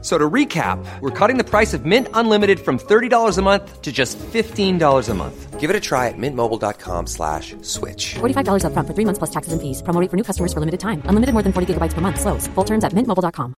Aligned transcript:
So 0.00 0.16
to 0.16 0.30
recap, 0.30 0.78
we're 1.00 1.10
cutting 1.10 1.38
the 1.38 1.44
price 1.44 1.74
of 1.74 1.84
Mint 1.84 2.06
Unlimited 2.14 2.60
from 2.60 2.78
$30 2.78 3.36
a 3.36 3.42
month 3.42 3.82
to 3.82 3.90
just 3.90 4.16
$15 4.18 5.08
a 5.08 5.14
month. 5.14 5.58
Give 5.58 5.70
it 5.70 5.74
a 5.74 5.80
try 5.80 6.06
at 6.06 6.14
mintmobile.com 6.16 7.08
slash 7.08 7.56
switch. 7.62 8.14
$45 8.20 8.62
upfront 8.62 8.86
for 8.86 8.94
three 8.94 9.04
months 9.04 9.18
plus 9.18 9.30
taxes 9.30 9.52
and 9.52 9.60
fees. 9.60 9.82
Promo 9.82 10.00
rate 10.00 10.08
for 10.08 10.16
new 10.16 10.22
customers 10.22 10.52
for 10.52 10.60
limited 10.60 10.78
time. 10.78 11.02
Unlimited 11.10 11.32
more 11.34 11.42
than 11.42 11.52
40 11.52 11.74
gigabytes 11.74 11.94
per 11.94 12.00
month. 12.00 12.20
Slows. 12.20 12.46
Full 12.54 12.64
terms 12.64 12.84
at 12.84 12.92
mintmobile.com. 12.92 13.54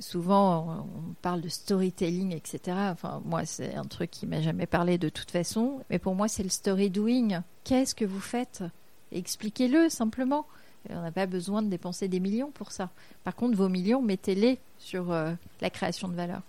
Souvent, 0.00 0.84
on 0.84 1.14
parle 1.22 1.40
de 1.40 1.48
storytelling, 1.48 2.32
etc. 2.34 2.76
Enfin, 2.90 3.22
moi, 3.24 3.44
c'est 3.46 3.76
un 3.76 3.84
truc 3.84 4.10
qui 4.10 4.26
m'a 4.26 4.40
jamais 4.40 4.66
parlé 4.66 4.98
de 4.98 5.08
toute 5.08 5.30
façon. 5.30 5.84
Mais 5.88 6.00
pour 6.00 6.16
moi, 6.16 6.26
c'est 6.26 6.42
le 6.42 6.48
story 6.48 6.90
doing. 6.90 7.42
Qu'est-ce 7.62 7.94
que 7.94 8.04
vous 8.04 8.20
faites 8.20 8.64
Expliquez-le 9.12 9.88
simplement. 9.88 10.46
On 10.90 11.02
n'a 11.02 11.12
pas 11.12 11.26
besoin 11.26 11.62
de 11.62 11.68
dépenser 11.68 12.08
des 12.08 12.20
millions 12.20 12.50
pour 12.50 12.72
ça. 12.72 12.90
Par 13.24 13.34
contre, 13.34 13.56
vos 13.56 13.68
millions, 13.68 14.02
mettez-les 14.02 14.58
sur 14.78 15.12
euh, 15.12 15.32
la 15.60 15.70
création 15.70 16.08
de 16.08 16.14
valeur. 16.14 16.42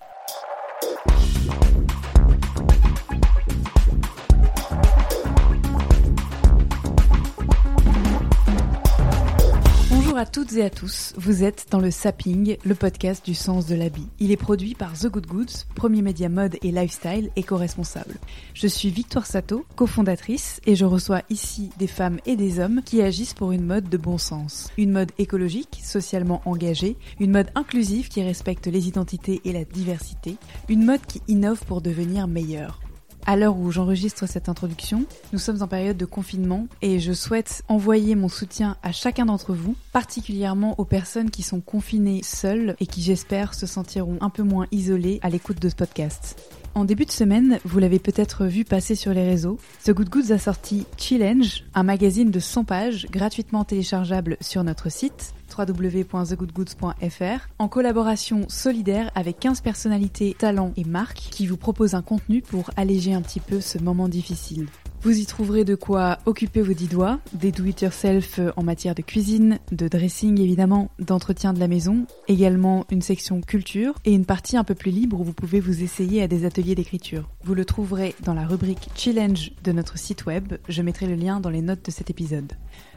Bonjour 10.14 10.28
à 10.28 10.30
toutes 10.30 10.54
et 10.54 10.64
à 10.64 10.70
tous, 10.70 11.14
vous 11.18 11.44
êtes 11.44 11.66
dans 11.72 11.80
le 11.80 11.90
Sapping, 11.90 12.58
le 12.64 12.76
podcast 12.76 13.26
du 13.26 13.34
sens 13.34 13.66
de 13.66 13.74
l'habit. 13.74 14.06
Il 14.20 14.30
est 14.30 14.38
produit 14.38 14.76
par 14.76 14.94
The 14.94 15.08
Good 15.08 15.26
Goods, 15.26 15.66
premier 15.74 16.04
média 16.04 16.30
mode 16.30 16.56
et 16.62 16.72
lifestyle 16.72 17.32
éco-responsable. 17.36 18.18
Je 18.54 18.68
suis 18.68 18.92
Victoire 18.92 19.26
Sato, 19.26 19.66
cofondatrice, 19.76 20.62
et 20.68 20.76
je 20.76 20.86
reçois 20.86 21.24
ici 21.32 21.72
des 21.80 21.88
femmes 21.88 22.20
et 22.28 22.36
des 22.36 22.60
hommes 22.60 22.84
qui 22.86 23.02
agissent 23.02 23.34
pour 23.34 23.54
une 23.54 23.66
mode 23.66 23.90
de 23.90 23.98
bon 23.98 24.20
sens. 24.20 24.70
Une 24.78 24.92
mode 24.92 25.12
écologique, 25.18 25.80
socialement 25.84 26.44
engagée, 26.46 26.96
une 27.20 27.32
mode 27.32 27.50
inclusive 27.56 28.10
qui 28.10 28.22
respecte 28.22 28.68
les 28.68 28.88
identités 28.88 29.42
et 29.46 29.52
la 29.52 29.66
diversité, 29.66 30.36
une 30.70 30.86
mode 30.86 31.04
qui 31.08 31.24
innove 31.28 31.66
pour 31.66 31.82
devenir 31.82 32.28
meilleure. 32.28 32.83
À 33.26 33.38
l'heure 33.38 33.58
où 33.58 33.72
j'enregistre 33.72 34.28
cette 34.28 34.50
introduction, 34.50 35.06
nous 35.32 35.40
sommes 35.40 35.62
en 35.62 35.68
période 35.68 35.96
de 35.96 36.06
confinement 36.06 36.68
et 36.82 37.00
je 37.00 37.14
souhaite 37.14 37.64
envoyer 37.70 38.16
mon 38.16 38.28
soutien 38.28 38.76
à 38.84 38.92
chacun 38.92 39.26
d'entre 39.26 39.54
vous, 39.54 39.76
particulièrement 39.94 40.78
aux 40.78 40.84
personnes 40.84 41.32
qui 41.32 41.42
sont 41.42 41.62
confinées 41.62 42.20
seules 42.22 42.76
et 42.82 42.86
qui 42.86 43.02
j'espère 43.02 43.54
se 43.54 43.66
sentiront 43.66 44.18
un 44.20 44.30
peu 44.30 44.44
moins 44.44 44.68
isolées 44.72 45.20
à 45.22 45.30
l'écoute 45.30 45.62
de 45.62 45.70
ce 45.70 45.76
podcast. 45.76 46.36
En 46.76 46.84
début 46.84 47.06
de 47.06 47.12
semaine, 47.12 47.60
vous 47.64 47.80
l'avez 47.80 48.00
peut-être 48.00 48.46
vu 48.46 48.66
passer 48.66 48.96
sur 48.96 49.14
les 49.14 49.24
réseaux, 49.24 49.58
The 49.86 49.92
Good 49.92 50.10
Goods 50.10 50.32
a 50.34 50.38
sorti 50.38 50.86
Challenge, 50.98 51.64
un 51.76 51.84
magazine 51.84 52.30
de 52.30 52.40
100 52.40 52.66
pages 52.66 53.08
gratuitement 53.10 53.64
téléchargeable 53.64 54.36
sur 54.42 54.66
notre 54.66 54.92
site 54.92 55.34
www.thegoodgoods.fr 55.58 57.48
en 57.60 57.68
collaboration 57.68 58.46
solidaire 58.50 59.12
avec 59.16 59.40
15 59.40 59.62
personnalités, 59.62 60.36
talents 60.38 60.74
et 60.78 60.84
marques 60.84 61.28
qui 61.32 61.48
vous 61.48 61.58
proposent 61.58 61.96
un 61.96 62.02
contenu 62.02 62.42
pour 62.42 62.72
alléger 62.76 63.14
un 63.14 63.22
petit 63.22 63.40
peu 63.40 63.62
ce 63.62 63.78
moment 63.78 64.10
difficile. 64.10 64.68
Vous 65.04 65.20
y 65.20 65.26
trouverez 65.26 65.66
de 65.66 65.76
quoi 65.76 66.20
occuper 66.26 66.62
vos 66.62 66.72
dix 66.72 66.88
doigts, 66.88 67.20
des 67.34 67.52
do-it-yourself 67.52 68.40
en 68.56 68.64
matière 68.64 68.96
de 68.96 69.02
cuisine, 69.02 69.60
de 69.74 69.90
dressing 69.90 70.40
évidemment, 70.40 70.92
d'entretien 70.98 71.52
de 71.52 71.60
la 71.60 71.68
maison, 71.68 72.06
également 72.30 72.86
une 72.90 73.02
section 73.02 73.42
culture 73.42 73.96
et 74.06 74.14
une 74.14 74.24
partie 74.24 74.56
un 74.56 74.64
peu 74.64 74.76
plus 74.76 74.92
libre 74.92 75.20
où 75.20 75.26
vous 75.26 75.34
pouvez 75.34 75.60
vous 75.60 75.84
essayer 75.84 76.24
à 76.24 76.30
des 76.30 76.46
ateliers 76.46 76.76
d'écriture. 76.76 77.30
Vous 77.44 77.54
le 77.54 77.66
trouverez 77.66 78.16
dans 78.24 78.34
la 78.34 78.48
rubrique 78.48 78.88
Challenge 78.96 79.52
de 79.62 79.74
notre 79.74 79.98
site 79.98 80.26
web, 80.26 80.54
je 80.70 80.82
mettrai 80.82 81.06
le 81.06 81.16
lien 81.16 81.42
dans 81.42 81.50
les 81.50 81.62
notes 81.62 81.84
de 81.84 81.92
cet 81.92 82.10
épisode. 82.10 82.54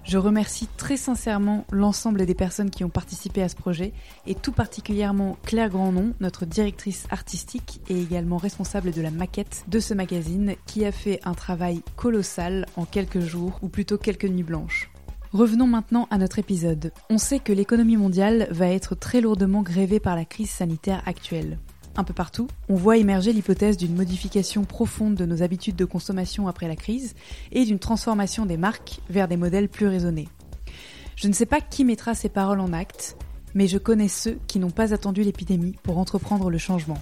Je 0.06 0.18
remercie 0.18 0.68
très 0.76 0.96
sincèrement 0.96 1.64
l'ensemble 1.72 2.26
des 2.26 2.34
personnes 2.36 2.70
qui 2.70 2.84
ont 2.84 2.88
participé 2.88 3.42
à 3.42 3.48
ce 3.48 3.56
projet 3.56 3.92
et 4.28 4.36
tout 4.36 4.52
particulièrement 4.52 5.36
Claire 5.42 5.68
Grandnon, 5.68 6.14
notre 6.20 6.46
directrice 6.46 7.08
artistique 7.10 7.80
et 7.88 8.00
également 8.00 8.36
responsable 8.36 8.92
de 8.92 9.02
la 9.02 9.10
maquette 9.10 9.64
de 9.66 9.80
ce 9.80 9.94
magazine 9.94 10.54
qui 10.64 10.84
a 10.84 10.92
fait 10.92 11.18
un 11.24 11.34
travail 11.34 11.82
colossal 11.96 12.66
en 12.76 12.84
quelques 12.84 13.18
jours 13.18 13.58
ou 13.62 13.68
plutôt 13.68 13.98
quelques 13.98 14.26
nuits 14.26 14.44
blanches. 14.44 14.92
Revenons 15.32 15.66
maintenant 15.66 16.06
à 16.12 16.18
notre 16.18 16.38
épisode. 16.38 16.92
On 17.10 17.18
sait 17.18 17.40
que 17.40 17.52
l'économie 17.52 17.96
mondiale 17.96 18.46
va 18.52 18.68
être 18.68 18.94
très 18.94 19.20
lourdement 19.20 19.62
grévée 19.62 19.98
par 19.98 20.14
la 20.14 20.24
crise 20.24 20.50
sanitaire 20.50 21.02
actuelle. 21.04 21.58
Un 21.98 22.04
peu 22.04 22.12
partout, 22.12 22.46
on 22.68 22.74
voit 22.74 22.98
émerger 22.98 23.32
l'hypothèse 23.32 23.78
d'une 23.78 23.96
modification 23.96 24.64
profonde 24.64 25.14
de 25.14 25.24
nos 25.24 25.42
habitudes 25.42 25.76
de 25.76 25.86
consommation 25.86 26.46
après 26.46 26.68
la 26.68 26.76
crise 26.76 27.14
et 27.52 27.64
d'une 27.64 27.78
transformation 27.78 28.44
des 28.44 28.58
marques 28.58 29.00
vers 29.08 29.28
des 29.28 29.38
modèles 29.38 29.70
plus 29.70 29.86
raisonnés. 29.86 30.28
Je 31.16 31.28
ne 31.28 31.32
sais 31.32 31.46
pas 31.46 31.62
qui 31.62 31.84
mettra 31.84 32.14
ces 32.14 32.28
paroles 32.28 32.60
en 32.60 32.74
acte, 32.74 33.16
mais 33.54 33.66
je 33.66 33.78
connais 33.78 34.08
ceux 34.08 34.38
qui 34.46 34.58
n'ont 34.58 34.70
pas 34.70 34.92
attendu 34.92 35.22
l'épidémie 35.22 35.76
pour 35.82 35.96
entreprendre 35.96 36.50
le 36.50 36.58
changement. 36.58 36.98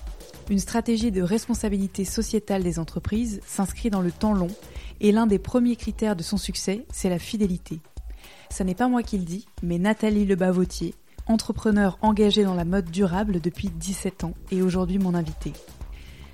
Une 0.49 0.60
stratégie 0.60 1.11
de 1.11 1.22
responsabilité 1.22 2.05
sociétale 2.05 2.62
des 2.62 2.78
entreprises 2.78 3.41
s'inscrit 3.44 3.91
dans 3.91 4.03
le 4.03 4.12
temps 4.12 4.34
long 4.34 4.50
et 5.00 5.11
l'un 5.11 5.26
des 5.26 5.41
premiers 5.41 5.75
critères 5.75 6.15
de 6.15 6.22
son 6.22 6.37
succès, 6.37 6.87
c'est 6.93 7.09
la 7.09 7.19
fidélité. 7.19 7.81
Ce 8.50 8.62
n'est 8.62 8.76
pas 8.76 8.87
moi 8.87 9.03
qui 9.03 9.19
le 9.19 9.25
dis, 9.25 9.47
mais 9.65 9.78
Nathalie 9.78 10.26
Lebavotier, 10.26 10.94
entrepreneur 11.26 11.98
engagée 12.02 12.44
dans 12.44 12.54
la 12.54 12.64
mode 12.64 12.90
durable 12.90 13.40
depuis 13.40 13.70
17 13.70 14.24
ans 14.24 14.34
et 14.50 14.62
aujourd'hui 14.62 14.98
mon 14.98 15.14
invitée. 15.14 15.52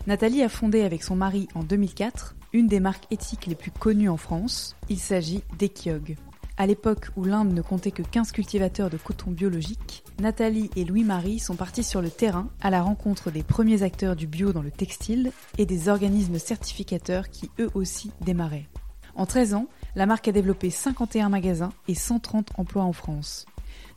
Nathalie 0.06 0.42
a 0.42 0.48
fondé 0.48 0.82
avec 0.82 1.02
son 1.02 1.16
mari 1.16 1.48
en 1.54 1.62
2004 1.62 2.34
une 2.52 2.66
des 2.66 2.80
marques 2.80 3.06
éthiques 3.10 3.46
les 3.46 3.54
plus 3.54 3.70
connues 3.70 4.08
en 4.08 4.16
France. 4.16 4.76
Il 4.88 4.98
s'agit 4.98 5.42
d'Ekiog. 5.58 6.16
À 6.56 6.66
l'époque 6.66 7.08
où 7.16 7.24
l'Inde 7.24 7.54
ne 7.54 7.62
comptait 7.62 7.90
que 7.90 8.02
15 8.02 8.32
cultivateurs 8.32 8.90
de 8.90 8.98
coton 8.98 9.30
biologique, 9.30 10.04
Nathalie 10.20 10.68
et 10.76 10.84
Louis-Marie 10.84 11.38
sont 11.38 11.56
partis 11.56 11.84
sur 11.84 12.02
le 12.02 12.10
terrain 12.10 12.50
à 12.60 12.68
la 12.68 12.82
rencontre 12.82 13.30
des 13.30 13.42
premiers 13.42 13.82
acteurs 13.82 14.14
du 14.14 14.26
bio 14.26 14.52
dans 14.52 14.60
le 14.60 14.70
textile 14.70 15.32
et 15.56 15.64
des 15.64 15.88
organismes 15.88 16.38
certificateurs 16.38 17.30
qui 17.30 17.50
eux 17.60 17.70
aussi 17.74 18.10
démarraient. 18.20 18.68
En 19.14 19.26
13 19.26 19.54
ans, 19.54 19.66
la 19.96 20.06
marque 20.06 20.28
a 20.28 20.32
développé 20.32 20.70
51 20.70 21.30
magasins 21.30 21.72
et 21.88 21.94
130 21.94 22.50
emplois 22.58 22.84
en 22.84 22.92
France. 22.92 23.46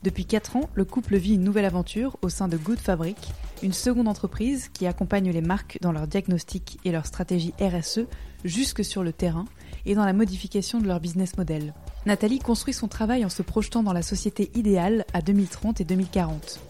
Depuis 0.04 0.26
4 0.26 0.56
ans, 0.56 0.68
le 0.74 0.84
couple 0.84 1.16
vit 1.16 1.36
une 1.36 1.44
nouvelle 1.44 1.64
aventure 1.64 2.18
au 2.20 2.28
sein 2.28 2.46
de 2.46 2.58
Good 2.58 2.78
Fabric, 2.78 3.16
une 3.62 3.72
seconde 3.72 4.06
entreprise 4.06 4.68
qui 4.68 4.86
accompagne 4.86 5.30
les 5.30 5.40
marques 5.40 5.78
dans 5.80 5.92
leur 5.92 6.06
diagnostic 6.06 6.78
et 6.84 6.92
leur 6.92 7.06
stratégie 7.06 7.54
RSE 7.58 8.00
jusque 8.44 8.84
sur 8.84 9.02
le 9.02 9.14
terrain 9.14 9.46
et 9.86 9.94
dans 9.94 10.04
la 10.04 10.12
modification 10.12 10.78
de 10.78 10.86
leur 10.86 11.00
business 11.00 11.38
model. 11.38 11.72
Nathalie 12.04 12.38
construit 12.38 12.74
son 12.74 12.86
travail 12.86 13.24
en 13.24 13.30
se 13.30 13.40
projetant 13.40 13.82
dans 13.82 13.94
la 13.94 14.02
société 14.02 14.50
idéale 14.54 15.06
à 15.14 15.22
2030 15.22 15.80
et 15.80 15.84
2040. 15.84 16.60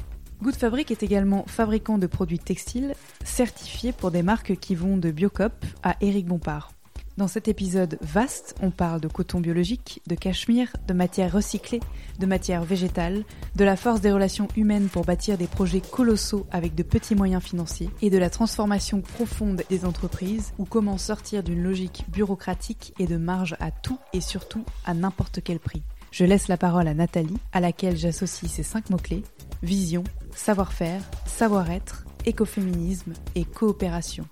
Good 0.40 0.54
Fabric 0.54 0.92
est 0.92 1.02
également 1.02 1.44
fabricant 1.48 1.98
de 1.98 2.06
produits 2.06 2.38
textiles 2.38 2.94
certifiés 3.24 3.90
pour 3.90 4.12
des 4.12 4.22
marques 4.22 4.54
qui 4.60 4.76
vont 4.76 4.96
de 4.96 5.10
Biocop 5.10 5.64
à 5.82 5.96
Éric 6.00 6.26
Bompard. 6.26 6.70
Dans 7.16 7.28
cet 7.28 7.46
épisode 7.46 7.96
vaste, 8.00 8.56
on 8.60 8.72
parle 8.72 9.00
de 9.00 9.06
coton 9.06 9.38
biologique, 9.38 10.02
de 10.08 10.16
cachemire, 10.16 10.72
de 10.88 10.94
matières 10.94 11.30
recyclées, 11.30 11.78
de 12.18 12.26
matières 12.26 12.64
végétales, 12.64 13.22
de 13.54 13.64
la 13.64 13.76
force 13.76 14.00
des 14.00 14.10
relations 14.10 14.48
humaines 14.56 14.88
pour 14.88 15.04
bâtir 15.04 15.38
des 15.38 15.46
projets 15.46 15.80
colossaux 15.80 16.44
avec 16.50 16.74
de 16.74 16.82
petits 16.82 17.14
moyens 17.14 17.42
financiers, 17.42 17.88
et 18.02 18.10
de 18.10 18.18
la 18.18 18.30
transformation 18.30 19.00
profonde 19.00 19.62
des 19.70 19.84
entreprises 19.84 20.54
ou 20.58 20.64
comment 20.64 20.98
sortir 20.98 21.44
d'une 21.44 21.62
logique 21.62 22.04
bureaucratique 22.08 22.92
et 22.98 23.06
de 23.06 23.16
marge 23.16 23.56
à 23.60 23.70
tout 23.70 23.98
et 24.12 24.20
surtout 24.20 24.64
à 24.84 24.92
n'importe 24.92 25.40
quel 25.44 25.60
prix. 25.60 25.84
Je 26.10 26.24
laisse 26.24 26.48
la 26.48 26.56
parole 26.56 26.88
à 26.88 26.94
Nathalie, 26.94 27.38
à 27.52 27.60
laquelle 27.60 27.96
j'associe 27.96 28.50
ces 28.50 28.64
cinq 28.64 28.90
mots-clés 28.90 29.22
vision, 29.62 30.04
savoir-faire, 30.34 31.02
savoir-être, 31.26 32.04
écoféminisme 32.26 33.14
et 33.34 33.44
coopération. 33.44 34.26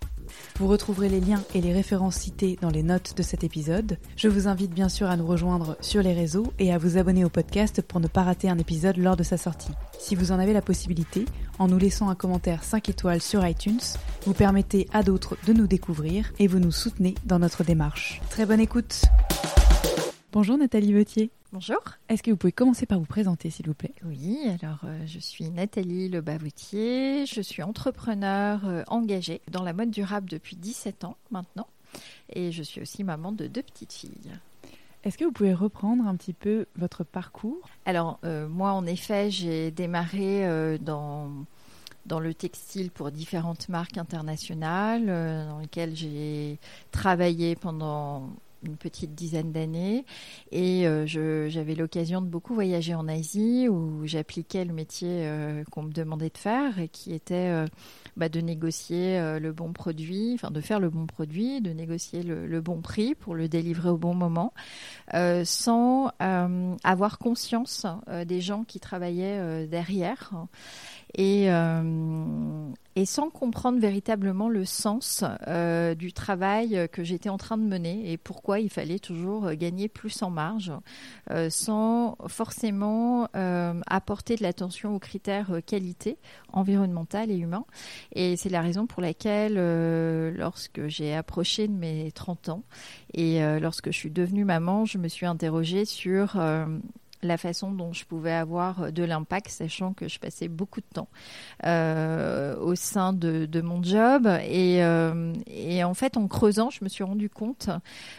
Vous 0.58 0.68
retrouverez 0.68 1.08
les 1.08 1.20
liens 1.20 1.42
et 1.54 1.60
les 1.60 1.72
références 1.72 2.16
cités 2.16 2.58
dans 2.60 2.70
les 2.70 2.82
notes 2.82 3.14
de 3.16 3.22
cet 3.22 3.44
épisode. 3.44 3.98
Je 4.16 4.28
vous 4.28 4.48
invite 4.48 4.72
bien 4.72 4.88
sûr 4.88 5.08
à 5.08 5.16
nous 5.16 5.26
rejoindre 5.26 5.76
sur 5.80 6.02
les 6.02 6.12
réseaux 6.12 6.52
et 6.58 6.72
à 6.72 6.78
vous 6.78 6.98
abonner 6.98 7.24
au 7.24 7.28
podcast 7.28 7.82
pour 7.82 8.00
ne 8.00 8.08
pas 8.08 8.22
rater 8.22 8.48
un 8.48 8.58
épisode 8.58 8.96
lors 8.96 9.16
de 9.16 9.22
sa 9.22 9.36
sortie. 9.36 9.72
Si 9.98 10.14
vous 10.14 10.32
en 10.32 10.38
avez 10.38 10.52
la 10.52 10.62
possibilité, 10.62 11.24
en 11.58 11.68
nous 11.68 11.78
laissant 11.78 12.08
un 12.08 12.14
commentaire 12.14 12.64
5 12.64 12.88
étoiles 12.88 13.22
sur 13.22 13.46
iTunes, 13.46 13.80
vous 14.26 14.34
permettez 14.34 14.88
à 14.92 15.02
d'autres 15.02 15.36
de 15.46 15.52
nous 15.52 15.66
découvrir 15.66 16.32
et 16.38 16.46
vous 16.46 16.58
nous 16.58 16.72
soutenez 16.72 17.14
dans 17.24 17.38
notre 17.38 17.64
démarche. 17.64 18.20
Très 18.30 18.46
bonne 18.46 18.60
écoute 18.60 19.02
Bonjour 20.32 20.56
Nathalie 20.56 20.94
Vautier. 20.94 21.30
Bonjour. 21.52 21.82
Est-ce 22.08 22.22
que 22.22 22.30
vous 22.30 22.38
pouvez 22.38 22.54
commencer 22.54 22.86
par 22.86 22.98
vous 22.98 23.04
présenter, 23.04 23.50
s'il 23.50 23.66
vous 23.66 23.74
plaît? 23.74 23.92
Oui, 24.02 24.38
alors 24.62 24.78
euh, 24.84 24.98
je 25.04 25.18
suis 25.18 25.50
Nathalie 25.50 26.08
Lebavoutier, 26.08 27.26
je 27.26 27.42
suis 27.42 27.62
entrepreneur 27.62 28.66
euh, 28.66 28.82
engagée 28.86 29.42
dans 29.50 29.62
la 29.62 29.74
mode 29.74 29.90
durable 29.90 30.30
depuis 30.30 30.56
17 30.56 31.04
ans 31.04 31.18
maintenant 31.30 31.66
et 32.32 32.50
je 32.50 32.62
suis 32.62 32.80
aussi 32.80 33.04
maman 33.04 33.32
de 33.32 33.46
deux 33.46 33.62
petites 33.62 33.92
filles. 33.92 34.32
Est-ce 35.04 35.18
que 35.18 35.26
vous 35.26 35.32
pouvez 35.32 35.52
reprendre 35.52 36.06
un 36.06 36.16
petit 36.16 36.32
peu 36.32 36.64
votre 36.76 37.04
parcours? 37.04 37.68
Alors, 37.84 38.18
euh, 38.24 38.48
moi, 38.48 38.72
en 38.72 38.86
effet, 38.86 39.30
j'ai 39.30 39.70
démarré 39.70 40.78
dans, 40.78 41.44
dans 42.06 42.20
le 42.20 42.34
textile 42.34 42.90
pour 42.90 43.10
différentes 43.10 43.68
marques 43.68 43.96
internationales, 43.96 45.06
euh, 45.08 45.46
dans 45.46 45.58
lesquelles 45.60 45.94
j'ai 45.94 46.58
travaillé 46.90 47.54
pendant 47.54 48.30
une 48.62 48.76
petite 48.76 49.14
dizaine 49.14 49.52
d'années. 49.52 50.04
Et 50.50 50.86
euh, 50.86 51.06
j'avais 51.06 51.74
l'occasion 51.74 52.22
de 52.22 52.26
beaucoup 52.26 52.54
voyager 52.54 52.94
en 52.94 53.08
Asie 53.08 53.68
où 53.68 54.06
j'appliquais 54.06 54.64
le 54.64 54.72
métier 54.72 55.08
euh, 55.26 55.64
qu'on 55.70 55.82
me 55.82 55.92
demandait 55.92 56.30
de 56.30 56.38
faire 56.38 56.78
et 56.78 56.88
qui 56.88 57.12
était 57.12 57.34
euh, 57.34 57.66
bah, 58.16 58.28
de 58.28 58.40
négocier 58.40 59.18
le 59.40 59.52
bon 59.52 59.72
produit, 59.72 60.32
enfin 60.34 60.50
de 60.50 60.60
faire 60.60 60.80
le 60.80 60.90
bon 60.90 61.06
produit, 61.06 61.60
de 61.60 61.70
négocier 61.72 62.22
le, 62.22 62.60
bon 62.60 62.80
prix 62.80 63.14
pour 63.14 63.34
le 63.34 63.48
délivrer 63.48 63.88
au 63.88 63.96
bon 63.96 64.14
moment, 64.14 64.52
sans 65.44 66.12
avoir 66.18 67.18
conscience 67.18 67.86
des 68.26 68.40
gens 68.40 68.64
qui 68.64 68.80
travaillaient 68.80 69.66
derrière. 69.66 70.32
Et, 71.14 71.48
et 72.94 73.06
sans 73.06 73.30
comprendre 73.30 73.78
véritablement 73.80 74.48
le 74.48 74.64
sens 74.64 75.24
euh, 75.46 75.94
du 75.94 76.12
travail 76.12 76.88
que 76.92 77.02
j'étais 77.02 77.28
en 77.28 77.38
train 77.38 77.56
de 77.56 77.64
mener 77.64 78.12
et 78.12 78.18
pourquoi 78.18 78.60
il 78.60 78.68
fallait 78.68 78.98
toujours 78.98 79.46
euh, 79.46 79.54
gagner 79.54 79.88
plus 79.88 80.22
en 80.22 80.30
marge, 80.30 80.72
euh, 81.30 81.48
sans 81.50 82.16
forcément 82.26 83.28
apporter 83.86 84.36
de 84.36 84.42
l'attention 84.42 84.94
aux 84.94 84.98
critères 84.98 85.60
qualité 85.66 86.18
environnementale 86.52 87.30
et 87.30 87.36
humain. 87.36 87.64
Et 88.14 88.36
c'est 88.36 88.48
la 88.48 88.60
raison 88.60 88.86
pour 88.86 89.02
laquelle, 89.02 89.54
lorsque 90.36 90.86
j'ai 90.86 91.14
approché 91.14 91.68
de 91.68 91.72
mes 91.72 92.12
30 92.12 92.48
ans 92.50 92.62
et 93.14 93.40
lorsque 93.60 93.90
je 93.90 93.96
suis 93.96 94.10
devenue 94.10 94.44
maman, 94.44 94.84
je 94.84 94.98
me 94.98 95.08
suis 95.08 95.26
interrogée 95.26 95.84
sur 95.84 96.36
la 97.22 97.36
façon 97.36 97.70
dont 97.70 97.92
je 97.92 98.04
pouvais 98.04 98.32
avoir 98.32 98.92
de 98.92 99.04
l'impact, 99.04 99.48
sachant 99.48 99.92
que 99.92 100.08
je 100.08 100.18
passais 100.18 100.48
beaucoup 100.48 100.80
de 100.80 100.86
temps 100.92 101.08
euh, 101.64 102.56
au 102.58 102.74
sein 102.74 103.12
de, 103.12 103.46
de 103.46 103.60
mon 103.60 103.82
job. 103.82 104.26
Et, 104.48 104.82
euh, 104.82 105.32
en 105.84 105.94
fait, 105.94 106.16
en 106.16 106.28
creusant, 106.28 106.70
je 106.70 106.84
me 106.84 106.88
suis 106.88 107.04
rendu 107.04 107.28
compte, 107.28 107.70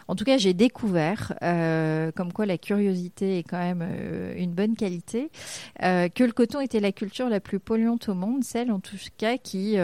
en 0.08 0.16
tout 0.16 0.24
cas, 0.24 0.38
j'ai 0.38 0.54
découvert, 0.54 1.34
euh, 1.44 2.12
comme 2.12 2.32
quoi 2.34 2.46
la 2.46 2.58
curiosité 2.58 3.40
est 3.40 3.44
quand 3.44 3.60
même 3.60 3.84
euh, 3.84 4.34
une 4.38 4.52
bonne 4.52 4.76
qualité, 4.76 5.32
euh, 5.82 6.10
que 6.10 6.24
le 6.24 6.32
coton 6.32 6.60
était 6.62 6.80
la 6.80 6.92
culture 6.92 7.30
la 7.30 7.40
plus 7.40 7.60
polluante 7.60 8.10
au 8.10 8.14
monde, 8.14 8.44
celle 8.44 8.72
en 8.72 8.80
tout 8.80 8.98
cas 9.18 9.38
qui... 9.38 9.78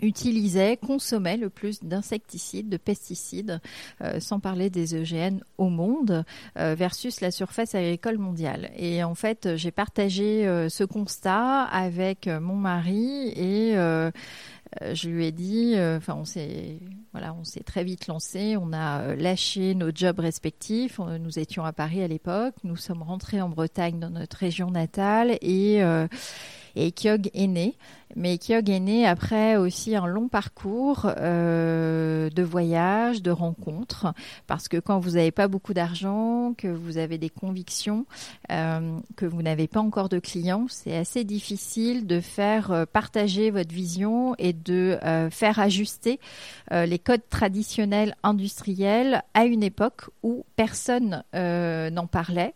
utilisait, 0.00 0.76
consommait 0.76 1.36
le 1.36 1.50
plus 1.50 1.82
d'insecticides, 1.82 2.68
de 2.68 2.76
pesticides, 2.76 3.60
euh, 4.02 4.20
sans 4.20 4.40
parler 4.40 4.70
des 4.70 4.94
EGN 4.94 5.40
au 5.58 5.68
monde, 5.68 6.24
euh, 6.58 6.74
versus 6.74 7.20
la 7.20 7.30
surface 7.30 7.74
agricole 7.74 8.18
mondiale. 8.18 8.70
Et 8.76 9.02
en 9.02 9.14
fait, 9.14 9.56
j'ai 9.56 9.70
partagé 9.70 10.46
euh, 10.46 10.68
ce 10.68 10.84
constat 10.84 11.62
avec 11.64 12.26
mon 12.26 12.56
mari 12.56 13.28
et 13.36 13.74
je 14.92 15.08
lui 15.08 15.26
ai 15.26 15.32
dit, 15.32 15.74
enfin, 15.78 16.14
on 16.14 16.24
s'est, 16.24 16.80
voilà, 17.12 17.34
on 17.34 17.44
s'est 17.44 17.62
très 17.62 17.84
vite 17.84 18.08
lancé. 18.08 18.56
On 18.60 18.72
a 18.72 19.14
lâché 19.14 19.74
nos 19.74 19.90
jobs 19.94 20.18
respectifs. 20.18 20.98
Nous 20.98 21.38
étions 21.38 21.64
à 21.64 21.72
Paris 21.72 22.02
à 22.02 22.08
l'époque. 22.08 22.54
Nous 22.64 22.76
sommes 22.76 23.02
rentrés 23.02 23.40
en 23.40 23.48
Bretagne, 23.48 23.98
dans 23.98 24.10
notre 24.10 24.36
région 24.36 24.70
natale, 24.70 25.38
et 25.40 25.82
et 26.76 26.92
Kyog 26.92 27.30
est 27.34 27.46
né. 27.46 27.74
Mais 28.14 28.38
Kyog 28.38 28.70
est 28.70 28.80
né 28.80 29.04
après 29.06 29.56
aussi 29.56 29.96
un 29.96 30.06
long 30.06 30.28
parcours 30.28 31.10
euh, 31.18 32.30
de 32.30 32.42
voyages, 32.42 33.20
de 33.20 33.30
rencontres, 33.30 34.06
parce 34.46 34.68
que 34.68 34.76
quand 34.76 35.00
vous 35.00 35.12
n'avez 35.12 35.32
pas 35.32 35.48
beaucoup 35.48 35.74
d'argent, 35.74 36.54
que 36.56 36.68
vous 36.68 36.98
avez 36.98 37.18
des 37.18 37.30
convictions, 37.30 38.06
euh, 38.52 38.98
que 39.16 39.26
vous 39.26 39.42
n'avez 39.42 39.66
pas 39.66 39.80
encore 39.80 40.08
de 40.08 40.18
clients, 40.20 40.66
c'est 40.68 40.96
assez 40.96 41.24
difficile 41.24 42.06
de 42.06 42.20
faire 42.20 42.70
euh, 42.70 42.84
partager 42.86 43.50
votre 43.50 43.74
vision 43.74 44.34
et 44.38 44.52
de 44.52 44.98
faire 45.30 45.58
ajuster 45.58 46.20
les 46.70 46.98
codes 46.98 47.28
traditionnels 47.28 48.14
industriels 48.22 49.22
à 49.34 49.44
une 49.44 49.62
époque 49.62 50.02
où 50.22 50.44
personne 50.56 51.22
n'en 51.32 52.06
parlait. 52.06 52.54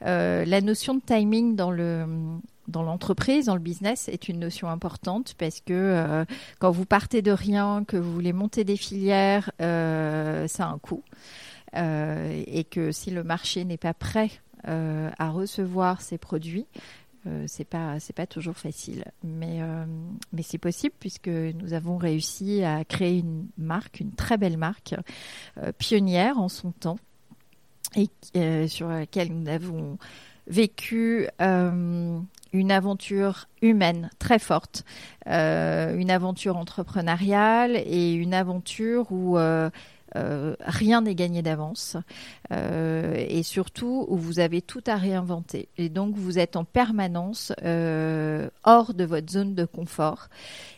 La 0.00 0.60
notion 0.60 0.94
de 0.94 1.00
timing 1.00 1.56
dans 1.56 1.70
le 1.70 2.06
dans 2.72 2.82
l'entreprise, 2.82 3.46
dans 3.46 3.54
le 3.54 3.60
business, 3.60 4.08
est 4.08 4.28
une 4.28 4.40
notion 4.40 4.68
importante 4.68 5.34
parce 5.38 5.60
que 5.60 5.72
euh, 5.72 6.24
quand 6.58 6.72
vous 6.72 6.86
partez 6.86 7.22
de 7.22 7.30
rien, 7.30 7.84
que 7.86 7.96
vous 7.96 8.12
voulez 8.12 8.32
monter 8.32 8.64
des 8.64 8.76
filières, 8.76 9.52
euh, 9.60 10.48
ça 10.48 10.66
a 10.66 10.70
un 10.70 10.78
coût. 10.78 11.04
Euh, 11.76 12.42
et 12.46 12.64
que 12.64 12.90
si 12.90 13.10
le 13.10 13.22
marché 13.22 13.64
n'est 13.64 13.78
pas 13.78 13.94
prêt 13.94 14.30
à 14.64 15.30
recevoir 15.30 16.02
ces 16.02 16.18
produits, 16.18 16.66
c'est 17.46 17.64
pas 17.64 17.98
c'est 17.98 18.12
pas 18.12 18.28
toujours 18.28 18.56
facile, 18.56 19.04
mais 19.24 19.60
mais 20.32 20.42
c'est 20.42 20.58
possible 20.58 20.94
puisque 21.00 21.26
nous 21.26 21.72
avons 21.72 21.96
réussi 21.96 22.62
à 22.62 22.84
créer 22.84 23.18
une 23.18 23.48
marque, 23.58 23.98
une 23.98 24.12
très 24.12 24.38
belle 24.38 24.56
marque 24.56 24.94
pionnière 25.78 26.38
en 26.38 26.48
son 26.48 26.70
temps 26.70 26.98
et 27.96 28.68
sur 28.68 28.86
laquelle 28.86 29.32
nous 29.32 29.48
avons 29.48 29.98
vécu 30.46 31.28
euh, 31.40 32.18
une 32.52 32.70
aventure 32.70 33.48
humaine 33.62 34.10
très 34.18 34.38
forte, 34.38 34.84
euh, 35.26 35.96
une 35.96 36.10
aventure 36.10 36.56
entrepreneuriale 36.56 37.76
et 37.76 38.12
une 38.12 38.34
aventure 38.34 39.10
où 39.10 39.38
euh, 40.16 40.56
rien 40.60 41.02
n'est 41.02 41.14
gagné 41.14 41.42
d'avance 41.42 41.96
euh, 42.52 43.14
et 43.16 43.42
surtout 43.42 44.06
où 44.08 44.16
vous 44.16 44.40
avez 44.40 44.62
tout 44.62 44.82
à 44.86 44.96
réinventer. 44.96 45.68
Et 45.78 45.88
donc 45.88 46.16
vous 46.16 46.38
êtes 46.38 46.56
en 46.56 46.64
permanence 46.64 47.52
euh, 47.62 48.50
hors 48.64 48.94
de 48.94 49.04
votre 49.04 49.30
zone 49.30 49.54
de 49.54 49.64
confort 49.64 50.28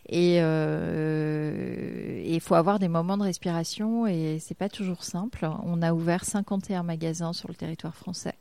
et 0.08 0.36
il 0.36 2.40
faut 2.40 2.54
avoir 2.54 2.78
des 2.78 2.88
moments 2.88 3.16
de 3.16 3.22
respiration 3.22 4.06
et 4.06 4.38
c'est 4.38 4.54
pas 4.54 4.68
toujours 4.68 5.02
simple. 5.02 5.48
On 5.64 5.80
a 5.80 5.94
ouvert 5.94 6.24
51 6.24 6.82
magasins 6.82 7.32
sur 7.32 7.48
le 7.48 7.54
territoire 7.54 7.94
français. 7.94 8.34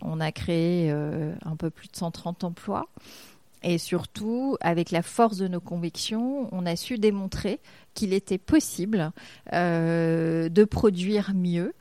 On 0.00 0.18
a 0.18 0.32
créé 0.32 0.90
un 0.90 1.56
peu 1.58 1.68
plus 1.68 1.88
de 1.88 1.96
130 1.96 2.44
emplois. 2.44 2.88
Et 3.66 3.78
surtout, 3.78 4.58
avec 4.60 4.90
la 4.90 5.00
force 5.00 5.38
de 5.38 5.48
nos 5.48 5.60
convictions, 5.60 6.50
on 6.52 6.66
a 6.66 6.76
su 6.76 6.98
démontrer 6.98 7.60
qu'il 7.94 8.12
était 8.12 8.36
possible 8.36 9.10
euh, 9.54 10.50
de 10.50 10.64
produire 10.64 11.32
mieux, 11.34 11.72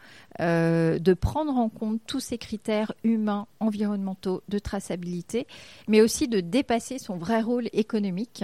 euh, 0.41 0.97
de 0.99 1.13
prendre 1.13 1.55
en 1.55 1.69
compte 1.69 2.01
tous 2.07 2.19
ces 2.19 2.37
critères 2.37 2.93
humains, 3.03 3.45
environnementaux, 3.59 4.41
de 4.49 4.59
traçabilité, 4.59 5.47
mais 5.87 6.01
aussi 6.01 6.27
de 6.27 6.39
dépasser 6.39 6.97
son 6.97 7.17
vrai 7.17 7.41
rôle 7.41 7.69
économique. 7.73 8.43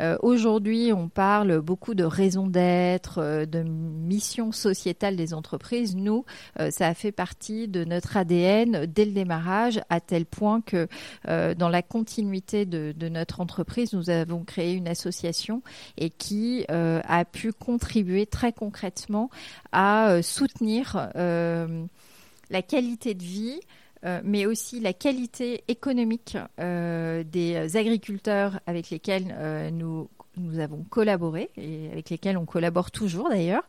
Euh, 0.00 0.16
Aujourd'hui, 0.22 0.92
on 0.92 1.08
parle 1.08 1.60
beaucoup 1.60 1.94
de 1.94 2.04
raison 2.04 2.46
d'être, 2.46 3.18
euh, 3.18 3.46
de 3.46 3.62
mission 3.62 4.52
sociétale 4.52 5.16
des 5.16 5.34
entreprises. 5.34 5.96
Nous, 5.96 6.24
ça 6.70 6.88
a 6.88 6.94
fait 6.94 7.12
partie 7.12 7.68
de 7.68 7.84
notre 7.84 8.16
ADN 8.16 8.86
dès 8.86 9.04
le 9.04 9.12
démarrage, 9.12 9.80
à 9.90 10.00
tel 10.00 10.24
point 10.24 10.60
que 10.60 10.88
dans 11.26 11.68
la 11.68 11.82
continuité 11.82 12.64
de, 12.66 12.92
de 12.96 13.08
notre 13.08 13.40
entreprise, 13.40 13.92
nous 13.92 14.10
avons 14.10 14.44
créé 14.44 14.72
une 14.72 14.88
association 14.88 15.62
et 15.96 16.10
qui 16.10 16.64
a 16.68 17.24
pu 17.24 17.52
contribuer 17.52 18.26
très 18.26 18.52
concrètement 18.52 19.30
à 19.72 20.20
soutenir 20.22 21.10
la 21.18 22.62
qualité 22.62 23.14
de 23.14 23.22
vie, 23.22 23.60
euh, 24.04 24.20
mais 24.24 24.46
aussi 24.46 24.80
la 24.80 24.92
qualité 24.92 25.64
économique 25.68 26.36
euh, 26.60 27.24
des 27.24 27.76
agriculteurs 27.76 28.60
avec 28.66 28.90
lesquels 28.90 29.34
euh, 29.36 29.70
nous 29.70 30.08
nous 30.38 30.60
avons 30.60 30.84
collaboré 30.84 31.50
et 31.56 31.88
avec 31.90 32.10
lesquels 32.10 32.38
on 32.38 32.46
collabore 32.46 32.90
toujours 32.90 33.28
d'ailleurs 33.28 33.64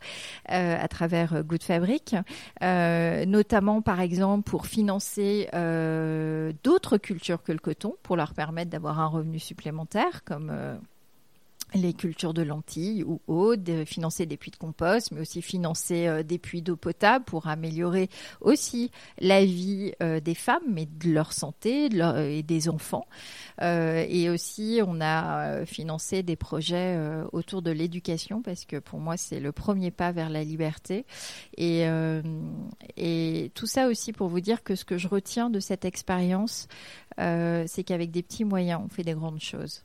euh, 0.50 0.76
à 0.78 0.88
travers 0.88 1.34
euh, 1.34 1.42
Good 1.42 1.62
Fabric, 1.62 2.14
euh, 2.62 3.24
notamment 3.26 3.82
par 3.82 4.00
exemple 4.00 4.48
pour 4.48 4.66
financer 4.66 5.48
euh, 5.54 6.52
d'autres 6.62 6.96
cultures 6.96 7.42
que 7.42 7.52
le 7.52 7.58
coton, 7.58 7.96
pour 8.02 8.16
leur 8.16 8.34
permettre 8.34 8.70
d'avoir 8.70 9.00
un 9.00 9.06
revenu 9.06 9.38
supplémentaire 9.38 10.24
comme 10.24 10.50
euh, 10.52 10.76
les 11.74 11.92
cultures 11.94 12.34
de 12.34 12.42
lentilles 12.42 13.04
ou 13.04 13.20
autres, 13.28 13.84
financer 13.84 14.26
des 14.26 14.36
puits 14.36 14.50
de 14.50 14.56
compost, 14.56 15.12
mais 15.12 15.20
aussi 15.20 15.40
financer 15.40 16.06
euh, 16.08 16.22
des 16.22 16.38
puits 16.38 16.62
d'eau 16.62 16.76
potable 16.76 17.24
pour 17.24 17.46
améliorer 17.46 18.08
aussi 18.40 18.90
la 19.20 19.44
vie 19.44 19.92
euh, 20.02 20.18
des 20.20 20.34
femmes, 20.34 20.64
mais 20.68 20.86
de 20.86 21.10
leur 21.12 21.32
santé 21.32 21.88
leur- 21.88 22.18
et 22.18 22.42
des 22.42 22.68
enfants. 22.68 23.06
Euh, 23.62 24.04
et 24.08 24.30
aussi, 24.30 24.80
on 24.86 25.00
a 25.00 25.46
euh, 25.60 25.66
financé 25.66 26.22
des 26.22 26.36
projets 26.36 26.96
euh, 26.96 27.24
autour 27.32 27.62
de 27.62 27.70
l'éducation, 27.70 28.42
parce 28.42 28.64
que 28.64 28.78
pour 28.78 28.98
moi, 28.98 29.16
c'est 29.16 29.38
le 29.40 29.52
premier 29.52 29.90
pas 29.90 30.12
vers 30.12 30.30
la 30.30 30.42
liberté. 30.42 31.06
Et, 31.56 31.86
euh, 31.86 32.20
tout 33.54 33.66
ça 33.66 33.86
aussi 33.88 34.12
pour 34.12 34.28
vous 34.28 34.40
dire 34.40 34.62
que 34.62 34.74
ce 34.74 34.84
que 34.84 34.98
je 34.98 35.08
retiens 35.08 35.50
de 35.50 35.60
cette 35.60 35.84
expérience, 35.84 36.68
euh, 37.18 37.64
c'est 37.66 37.84
qu'avec 37.84 38.10
des 38.10 38.22
petits 38.22 38.44
moyens, 38.44 38.80
on 38.84 38.88
fait 38.88 39.02
des 39.04 39.14
grandes 39.14 39.40
choses. 39.40 39.84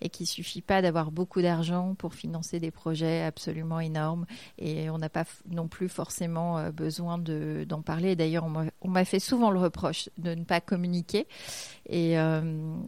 et 0.00 0.08
qu'il 0.08 0.26
suffit 0.26 0.62
pas 0.62 0.80
d'avoir 0.82 1.10
beaucoup 1.10 1.23
d'argent 1.42 1.94
pour 1.94 2.14
financer 2.14 2.60
des 2.60 2.70
projets 2.70 3.22
absolument 3.22 3.80
énormes 3.80 4.26
et 4.58 4.90
on 4.90 4.98
n'a 4.98 5.08
pas 5.08 5.24
non 5.50 5.68
plus 5.68 5.88
forcément 5.88 6.58
euh, 6.58 6.70
besoin 6.70 7.18
de, 7.18 7.64
d'en 7.68 7.82
parler. 7.82 8.16
D'ailleurs, 8.16 8.44
on 8.80 8.88
m'a 8.88 9.04
fait 9.04 9.18
souvent 9.18 9.50
le 9.50 9.58
reproche 9.58 10.08
de 10.18 10.34
ne 10.34 10.44
pas 10.44 10.60
communiquer 10.60 11.26
et 11.88 12.18
euh, 12.18 12.40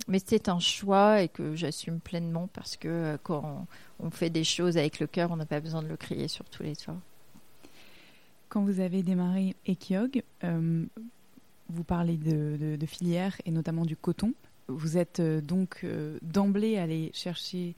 mais 0.09 0.19
c'était 0.19 0.49
un 0.49 0.59
choix 0.59 1.23
et 1.23 1.29
que 1.29 1.55
j'assume 1.55 2.01
pleinement 2.01 2.49
parce 2.53 2.77
que 2.77 2.89
euh, 2.89 3.17
quand 3.23 3.67
on, 4.01 4.11
fait 4.11 4.31
des 4.31 4.45
choses 4.45 4.77
avec 4.77 5.01
le 5.01 5.07
cœur, 5.07 5.31
on 5.31 5.37
n'a 5.37 5.47
pas 5.47 5.61
besoin 5.61 5.83
de 5.83 5.89
le 5.89 5.97
crier 5.97 6.29
sur 6.29 6.45
tous 6.47 6.63
les 6.63 6.77
toits. 6.77 6.97
Quand 8.49 8.63
vous 8.63 8.81
avez 8.81 9.03
démarré 9.03 9.57
Ekiog, 9.67 10.23
vous 10.43 11.85
parlez 11.85 12.17
de, 12.17 12.77
de, 12.77 12.87
filière 12.87 13.37
et 13.45 13.51
notamment 13.51 13.85
du 13.85 13.97
coton. 13.97 14.33
Vous 14.69 14.97
êtes 14.97 15.21
donc 15.21 15.85
d'emblée 16.23 16.79
allé 16.79 17.11
chercher 17.13 17.75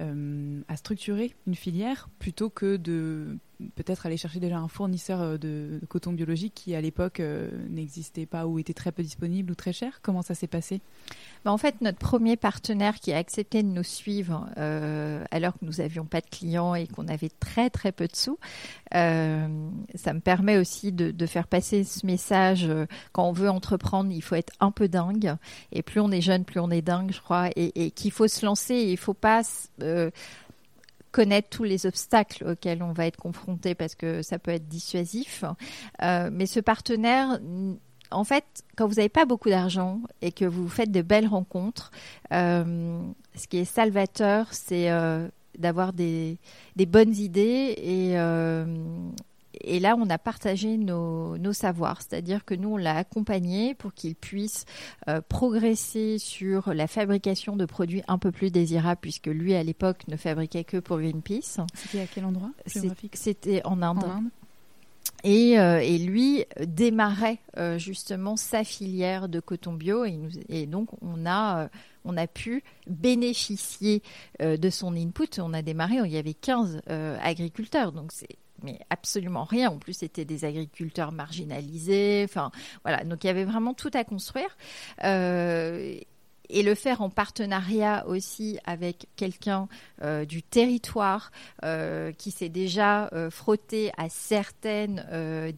à 0.00 0.76
structurer 0.76 1.34
une 1.46 1.54
filière 1.54 2.08
plutôt 2.18 2.50
que 2.50 2.76
de 2.76 3.38
peut-être 3.74 4.06
aller 4.06 4.16
chercher 4.16 4.40
déjà 4.40 4.58
un 4.58 4.68
fournisseur 4.68 5.38
de, 5.38 5.80
coton 5.88 6.12
biologique 6.12 6.54
qui 6.54 6.74
à 6.74 6.80
l'époque 6.80 7.20
n'existait 7.68 8.26
pas 8.26 8.46
ou 8.46 8.58
était 8.58 8.74
très 8.74 8.92
peu 8.92 9.02
disponible 9.02 9.52
ou 9.52 9.54
très 9.54 9.72
cher. 9.72 10.00
Comment 10.02 10.22
ça 10.22 10.34
s'est 10.34 10.46
passé? 10.46 10.80
Bah, 11.44 11.52
En 11.52 11.58
fait, 11.58 11.80
notre 11.80 11.98
premier 11.98 12.36
partenaire 12.36 13.00
qui 13.00 13.12
a 13.12 13.16
accepté 13.16 13.62
de 13.62 13.68
nous 13.68 13.82
suivre 13.82 14.46
alors 14.56 15.54
que 15.54 15.64
nous 15.64 15.74
n'avions 15.78 16.04
pas 16.04 16.20
de 16.20 16.26
clients 16.30 16.74
et 16.74 16.86
qu'on 16.86 17.08
avait 17.08 17.30
très 17.40 17.70
très 17.70 17.92
peu 17.92 18.06
de 18.06 18.16
sous, 18.16 18.38
ça 18.92 19.48
me 19.48 20.20
permet 20.20 20.58
aussi 20.58 20.92
de, 20.92 21.26
faire 21.26 21.46
passer 21.46 21.84
ce 21.84 22.06
message 22.06 22.68
quand 23.12 23.28
on 23.28 23.32
veut 23.32 23.50
entreprendre, 23.50 24.10
il 24.12 24.22
faut 24.22 24.34
être 24.34 24.52
un 24.60 24.70
peu 24.70 24.88
dingue. 24.88 25.36
Et 25.72 25.82
plus 25.82 26.00
on 26.00 26.10
est 26.10 26.20
jeune, 26.20 26.44
plus 26.44 26.60
on 26.60 26.70
est 26.70 26.82
dingue, 26.82 27.12
je 27.12 27.20
crois, 27.20 27.50
et, 27.56 27.90
qu'il 27.90 28.12
faut 28.12 28.28
se 28.28 28.44
lancer. 28.44 28.74
il 28.74 28.96
faut 28.96 29.14
pas 29.14 29.42
euh, 29.82 30.10
connaître 31.18 31.48
tous 31.48 31.64
les 31.64 31.84
obstacles 31.84 32.44
auxquels 32.46 32.80
on 32.80 32.92
va 32.92 33.04
être 33.08 33.16
confronté 33.16 33.74
parce 33.74 33.96
que 33.96 34.22
ça 34.22 34.38
peut 34.38 34.52
être 34.52 34.68
dissuasif. 34.68 35.42
Euh, 36.00 36.30
mais 36.32 36.46
ce 36.46 36.60
partenaire, 36.60 37.40
en 38.12 38.22
fait, 38.22 38.44
quand 38.76 38.86
vous 38.86 38.94
n'avez 38.94 39.08
pas 39.08 39.24
beaucoup 39.24 39.48
d'argent 39.48 40.00
et 40.22 40.30
que 40.30 40.44
vous 40.44 40.68
faites 40.68 40.92
de 40.92 41.02
belles 41.02 41.26
rencontres, 41.26 41.90
euh, 42.32 43.00
ce 43.34 43.48
qui 43.48 43.58
est 43.58 43.64
salvateur, 43.64 44.46
c'est 44.52 44.90
d'avoir 45.58 45.92
des, 45.92 46.38
des, 46.76 46.86
bonnes 46.86 47.16
idées 47.16 47.74
et, 47.76 48.14
et 49.60 49.80
là, 49.80 49.96
on 49.98 50.08
a 50.10 50.18
partagé 50.18 50.76
nos, 50.76 51.52
savoirs, 51.52 52.02
c'est-à-dire 52.02 52.44
que 52.44 52.54
nous, 52.54 52.74
on 52.74 52.76
l'a 52.76 52.96
accompagné 52.96 53.74
pour 53.74 53.94
qu'il 53.94 54.14
puisse 54.14 54.64
euh, 55.08 55.20
progresser 55.26 56.18
sur 56.18 56.74
la 56.74 56.86
fabrication 56.86 57.56
de 57.56 57.64
produits 57.64 58.02
un 58.08 58.18
peu 58.18 58.30
plus 58.30 58.50
désirables, 58.50 59.00
puisque 59.00 59.26
lui, 59.26 59.54
à 59.54 59.62
l'époque, 59.62 60.06
ne 60.08 60.16
fabriquait 60.16 60.64
que 60.64 60.76
pour 60.76 60.98
Greenpeace. 60.98 61.60
C'était 61.74 62.00
à 62.00 62.06
quel 62.06 62.24
endroit 62.24 62.50
C'était 62.66 63.62
en 63.64 63.82
Inde. 63.82 64.04
Et, 65.24 65.58
euh, 65.58 65.80
et, 65.80 65.98
lui 65.98 66.44
démarrait 66.60 67.38
euh, 67.56 67.78
justement 67.78 68.36
sa 68.36 68.62
filière 68.62 69.28
de 69.28 69.40
coton 69.40 69.72
bio 69.72 70.04
et, 70.04 70.12
nous, 70.12 70.30
et 70.48 70.66
donc 70.66 70.90
on 71.02 71.26
a, 71.26 71.70
on 72.04 72.16
a 72.16 72.26
pu 72.28 72.62
bénéficier 72.86 74.02
de 74.38 74.70
son 74.70 74.94
input. 74.94 75.40
On 75.40 75.54
a 75.54 75.62
démarré, 75.62 75.96
il 76.04 76.12
y 76.12 76.18
avait 76.18 76.34
15 76.34 76.82
agriculteurs, 77.20 77.92
donc 77.92 78.12
c'est 78.12 78.38
mais 78.62 78.78
absolument 78.90 79.44
rien. 79.44 79.70
En 79.70 79.78
plus, 79.78 79.94
c'était 79.94 80.24
des 80.24 80.44
agriculteurs 80.44 81.12
marginalisés. 81.12 82.22
Enfin, 82.24 82.50
voilà. 82.84 83.04
Donc, 83.04 83.24
il 83.24 83.28
y 83.28 83.30
avait 83.30 83.44
vraiment 83.44 83.74
tout 83.74 83.90
à 83.94 84.04
construire. 84.04 84.56
Euh, 85.04 85.98
et 86.50 86.62
le 86.62 86.74
faire 86.74 87.02
en 87.02 87.10
partenariat 87.10 88.06
aussi 88.06 88.58
avec 88.64 89.06
quelqu'un 89.16 89.68
euh, 90.02 90.24
du 90.24 90.42
territoire 90.42 91.30
euh, 91.62 92.10
qui 92.12 92.30
s'est 92.30 92.48
déjà 92.48 93.10
frotté 93.30 93.92
à 93.98 94.08
certaines 94.08 95.04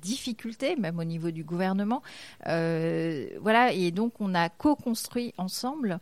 difficultés, 0.02 0.74
même 0.74 0.98
au 0.98 1.04
niveau 1.04 1.30
du 1.30 1.44
gouvernement. 1.44 2.02
voilà, 2.44 3.72
et 3.72 3.92
donc 3.92 4.14
on 4.20 4.34
a 4.34 4.48
co-construit 4.48 5.32
ensemble 5.38 6.00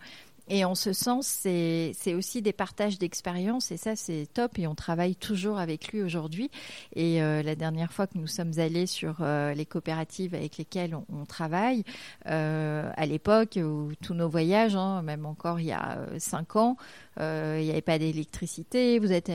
et 0.48 0.64
en 0.64 0.74
ce 0.74 0.92
sens, 0.92 1.26
c'est 1.26 2.14
aussi 2.14 2.42
des 2.42 2.52
partages 2.52 2.98
d'expériences 2.98 3.70
et 3.70 3.76
ça, 3.76 3.96
c'est 3.96 4.26
top. 4.32 4.58
Et 4.58 4.66
on 4.66 4.74
travaille 4.74 5.14
toujours 5.14 5.58
avec 5.58 5.88
lui 5.88 6.02
aujourd'hui. 6.02 6.50
Et 6.94 7.22
euh, 7.22 7.42
la 7.42 7.54
dernière 7.54 7.92
fois 7.92 8.06
que 8.06 8.16
nous 8.16 8.26
sommes 8.26 8.58
allés 8.58 8.86
sur 8.86 9.16
euh, 9.20 9.52
les 9.52 9.66
coopératives 9.66 10.34
avec 10.34 10.56
lesquelles 10.56 10.96
on, 10.96 11.24
travaille, 11.26 11.84
euh, 12.26 12.90
à 12.96 13.06
l'époque 13.06 13.58
où 13.62 13.92
tous 14.02 14.14
nos 14.14 14.28
voyages, 14.28 14.76
hein, 14.76 15.02
même 15.02 15.26
encore 15.26 15.60
il 15.60 15.66
y 15.66 15.72
a 15.72 15.98
cinq 16.18 16.56
ans, 16.56 16.76
il 17.18 17.64
n'y 17.64 17.70
avait 17.70 17.80
pas 17.80 17.98
d'électricité. 17.98 18.98
Vous 18.98 19.12
êtes, 19.12 19.30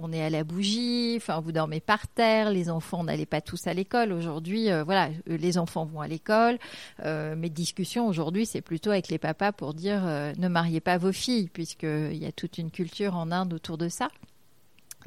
on 0.00 0.12
est 0.12 0.22
à 0.22 0.30
la 0.30 0.44
bougie. 0.44 1.14
Enfin, 1.16 1.40
vous 1.40 1.52
dormez 1.52 1.80
par 1.80 2.08
terre. 2.08 2.50
Les 2.50 2.70
enfants 2.70 3.04
n'allaient 3.04 3.26
pas 3.26 3.40
tous 3.40 3.66
à 3.66 3.74
l'école. 3.74 4.12
Aujourd'hui, 4.12 4.68
voilà, 4.84 5.10
les 5.26 5.58
enfants 5.58 5.84
vont 5.84 6.00
à 6.00 6.08
l'école. 6.08 6.58
mes 7.04 7.50
discussions 7.50 8.08
aujourd'hui, 8.08 8.46
c'est 8.46 8.60
plutôt 8.60 8.90
avec 8.90 9.08
les 9.08 9.18
papas 9.18 9.52
pour 9.52 9.74
dire 9.74 10.02
ne 10.02 10.48
mariez 10.48 10.80
pas 10.80 10.98
vos 10.98 11.12
filles, 11.12 11.48
puisqu'il 11.48 12.16
y 12.16 12.26
a 12.26 12.32
toute 12.32 12.58
une 12.58 12.70
culture 12.70 13.16
en 13.16 13.30
Inde 13.30 13.52
autour 13.52 13.78
de 13.78 13.88
ça. 13.88 14.08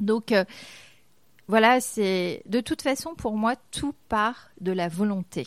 Donc, 0.00 0.32
euh, 0.32 0.44
voilà, 1.48 1.80
c'est 1.80 2.42
de 2.46 2.60
toute 2.60 2.82
façon 2.82 3.14
pour 3.14 3.36
moi 3.36 3.56
tout 3.70 3.94
part 4.08 4.50
de 4.60 4.72
la 4.72 4.88
volonté. 4.88 5.46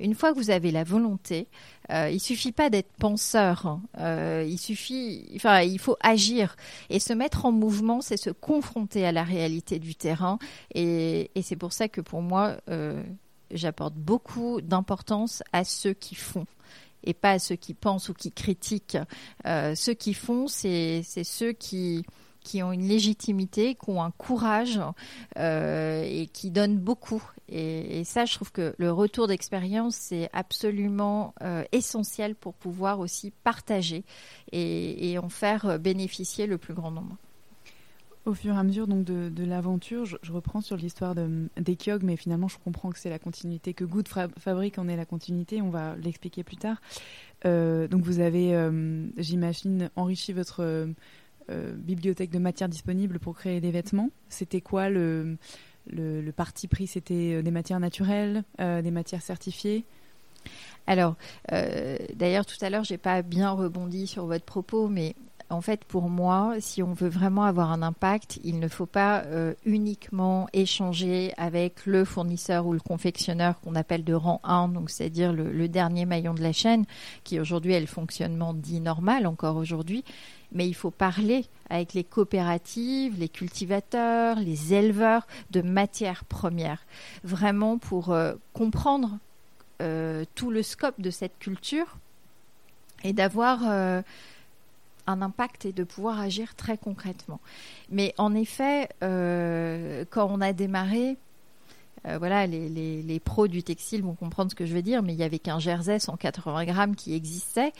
Une 0.00 0.14
fois 0.14 0.32
que 0.32 0.38
vous 0.38 0.50
avez 0.50 0.70
la 0.70 0.84
volonté, 0.84 1.48
euh, 1.90 2.10
il 2.10 2.20
suffit 2.20 2.52
pas 2.52 2.70
d'être 2.70 2.92
penseur. 2.98 3.66
Hein. 3.66 3.82
Euh, 3.98 4.44
il 4.48 4.58
suffit, 4.58 5.28
enfin, 5.36 5.60
il 5.60 5.78
faut 5.78 5.96
agir 6.00 6.56
et 6.90 7.00
se 7.00 7.12
mettre 7.12 7.44
en 7.44 7.52
mouvement, 7.52 8.00
c'est 8.00 8.16
se 8.16 8.30
confronter 8.30 9.06
à 9.06 9.12
la 9.12 9.24
réalité 9.24 9.78
du 9.78 9.94
terrain. 9.94 10.38
Et, 10.74 11.30
c'est 11.42 11.56
pour 11.56 11.72
ça 11.72 11.88
que 11.88 12.00
pour 12.00 12.22
moi, 12.22 12.56
euh, 12.70 13.02
j'apporte 13.50 13.94
beaucoup 13.94 14.60
d'importance 14.60 15.42
à 15.52 15.64
ceux 15.64 15.92
qui 15.92 16.14
font 16.14 16.46
et 17.04 17.14
pas 17.14 17.32
à 17.32 17.38
ceux 17.38 17.56
qui 17.56 17.74
pensent 17.74 18.08
ou 18.08 18.14
qui 18.14 18.32
critiquent. 18.32 18.98
Euh, 19.46 19.74
ceux 19.74 19.94
qui 19.94 20.14
font, 20.14 20.46
c'est 20.46 21.02
ceux 21.02 21.52
qui 21.52 22.04
qui 22.42 22.62
ont 22.62 22.72
une 22.72 22.86
légitimité, 22.86 23.74
qui 23.74 23.90
ont 23.90 24.02
un 24.02 24.10
courage 24.10 24.80
euh, 25.38 26.04
et 26.04 26.26
qui 26.26 26.50
donnent 26.50 26.78
beaucoup. 26.78 27.22
Et, 27.48 28.04
ça, 28.04 28.24
je 28.24 28.34
trouve 28.34 28.50
que 28.50 28.74
le 28.78 28.90
retour 28.90 29.26
d'expérience, 29.28 29.94
c'est 29.94 30.30
absolument 30.32 31.34
euh, 31.42 31.64
essentiel 31.72 32.34
pour 32.34 32.54
pouvoir 32.54 33.00
aussi 33.00 33.32
partager 33.44 34.04
et, 34.52 35.18
en 35.18 35.28
faire 35.28 35.78
bénéficier 35.78 36.46
le 36.46 36.58
plus 36.58 36.74
grand 36.74 36.90
nombre. 36.90 37.16
Au 38.24 38.34
fur 38.34 38.54
et 38.54 38.56
à 38.56 38.62
mesure 38.62 38.86
donc 38.86 39.04
de, 39.04 39.44
l'aventure, 39.44 40.04
je, 40.04 40.32
reprends 40.32 40.60
sur 40.60 40.76
l'histoire 40.76 41.16
d'Ekiog, 41.56 42.04
mais 42.04 42.16
finalement 42.16 42.46
je 42.46 42.56
comprends 42.62 42.90
que 42.90 42.98
c'est 42.98 43.10
la 43.10 43.18
continuité, 43.18 43.74
que 43.74 43.84
Good 43.84 44.06
Fabric 44.38 44.78
en 44.78 44.86
est 44.86 44.96
la 44.96 45.04
continuité, 45.04 45.60
on 45.60 45.70
va 45.70 45.96
l'expliquer 45.96 46.44
plus 46.44 46.56
tard. 46.56 46.80
Euh, 47.44 47.88
donc 47.88 48.02
vous 48.02 48.20
avez, 48.20 48.54
euh, 48.54 49.08
j'imagine, 49.16 49.90
enrichi 49.96 50.32
votre 50.32 50.86
euh, 51.50 51.74
bibliothèque 51.74 52.30
de 52.30 52.38
matières 52.38 52.68
disponibles 52.68 53.18
pour 53.18 53.36
créer 53.36 53.60
des 53.60 53.70
vêtements. 53.70 54.10
C'était 54.28 54.60
quoi 54.60 54.88
le, 54.88 55.36
le, 55.90 56.30
parti 56.32 56.68
pris? 56.68 56.86
C'était 56.86 57.42
des 57.42 57.50
matières 57.50 57.80
naturelles, 57.80 58.44
des 58.58 58.90
matières 58.90 59.22
certifiées? 59.22 59.84
Alors, 60.86 61.16
d'ailleurs, 62.14 62.46
tout 62.46 62.56
à 62.62 62.70
l'heure, 62.70 62.84
j'ai 62.84 62.98
pas 62.98 63.22
bien 63.22 63.50
rebondi 63.50 64.06
sur 64.06 64.26
votre 64.26 64.44
propos, 64.44 64.88
mais 64.88 65.14
en 65.52 65.60
fait, 65.60 65.84
pour 65.84 66.08
moi, 66.08 66.54
si 66.60 66.82
on 66.82 66.94
veut 66.94 67.08
vraiment 67.08 67.44
avoir 67.44 67.70
un 67.70 67.82
impact, 67.82 68.40
il 68.42 68.58
ne 68.58 68.68
faut 68.68 68.86
pas 68.86 69.22
euh, 69.26 69.54
uniquement 69.64 70.48
échanger 70.52 71.32
avec 71.36 71.86
le 71.86 72.04
fournisseur 72.04 72.66
ou 72.66 72.72
le 72.72 72.80
confectionneur 72.80 73.60
qu'on 73.60 73.74
appelle 73.74 74.04
de 74.04 74.14
rang 74.14 74.40
1, 74.44 74.68
donc 74.68 74.90
c'est-à-dire 74.90 75.32
le, 75.32 75.68
dernier 75.68 76.06
maillon 76.06 76.34
de 76.34 76.42
la 76.42 76.52
chaîne, 76.52 76.84
qui 77.24 77.38
aujourd'hui 77.38 77.72
est 77.72 77.80
le 77.80 77.86
fonctionnement 77.86 78.54
dit 78.54 78.80
normal 78.80 79.26
encore 79.26 79.56
aujourd'hui. 79.56 80.04
Mais 80.52 80.68
il 80.68 80.74
faut 80.74 80.90
parler 80.90 81.46
avec 81.70 81.94
les 81.94 82.04
coopératives, 82.04 83.18
les 83.18 83.28
cultivateurs, 83.28 84.38
les 84.38 84.74
éleveurs 84.74 85.26
de 85.50 85.62
matières 85.62 86.24
premières, 86.24 86.84
vraiment 87.24 87.78
pour 87.78 88.12
euh, 88.12 88.34
comprendre 88.52 89.18
euh, 89.80 90.24
tout 90.34 90.50
le 90.50 90.62
scope 90.62 91.00
de 91.00 91.10
cette 91.10 91.38
culture 91.38 91.96
et 93.04 93.12
d'avoir 93.12 93.64
un 95.06 95.22
impact 95.22 95.64
et 95.64 95.72
de 95.72 95.84
pouvoir 95.84 96.20
agir 96.20 96.54
très 96.54 96.78
concrètement. 96.78 97.40
Mais 97.90 98.14
en 98.18 98.34
effet, 98.34 98.88
euh, 99.02 100.04
quand 100.10 100.28
on 100.30 100.40
a 100.40 100.52
démarré, 100.52 101.16
euh, 102.06 102.18
voilà, 102.18 102.46
les, 102.46 103.20
pros 103.24 103.48
du 103.48 103.62
textile 103.62 104.02
vont 104.02 104.14
comprendre 104.14 104.50
ce 104.50 104.54
que 104.54 104.66
je 104.66 104.74
veux 104.74 104.82
dire, 104.82 105.02
mais 105.02 105.12
il 105.12 105.18
y 105.18 105.22
avait 105.22 105.38
qu'un 105.38 105.58
jersey 105.58 105.98
180 105.98 106.64
grammes 106.64 106.96
qui 106.96 107.14
existait. 107.14 107.72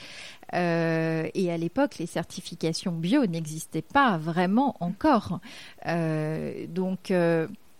Euh, 0.54 1.28
et 1.34 1.50
à 1.50 1.56
l'époque, 1.56 1.98
les 1.98 2.06
certifications 2.06 2.92
bio 2.92 3.26
n'existaient 3.26 3.82
pas 3.82 4.18
vraiment 4.18 4.76
encore. 4.80 5.40
donc, 5.86 7.12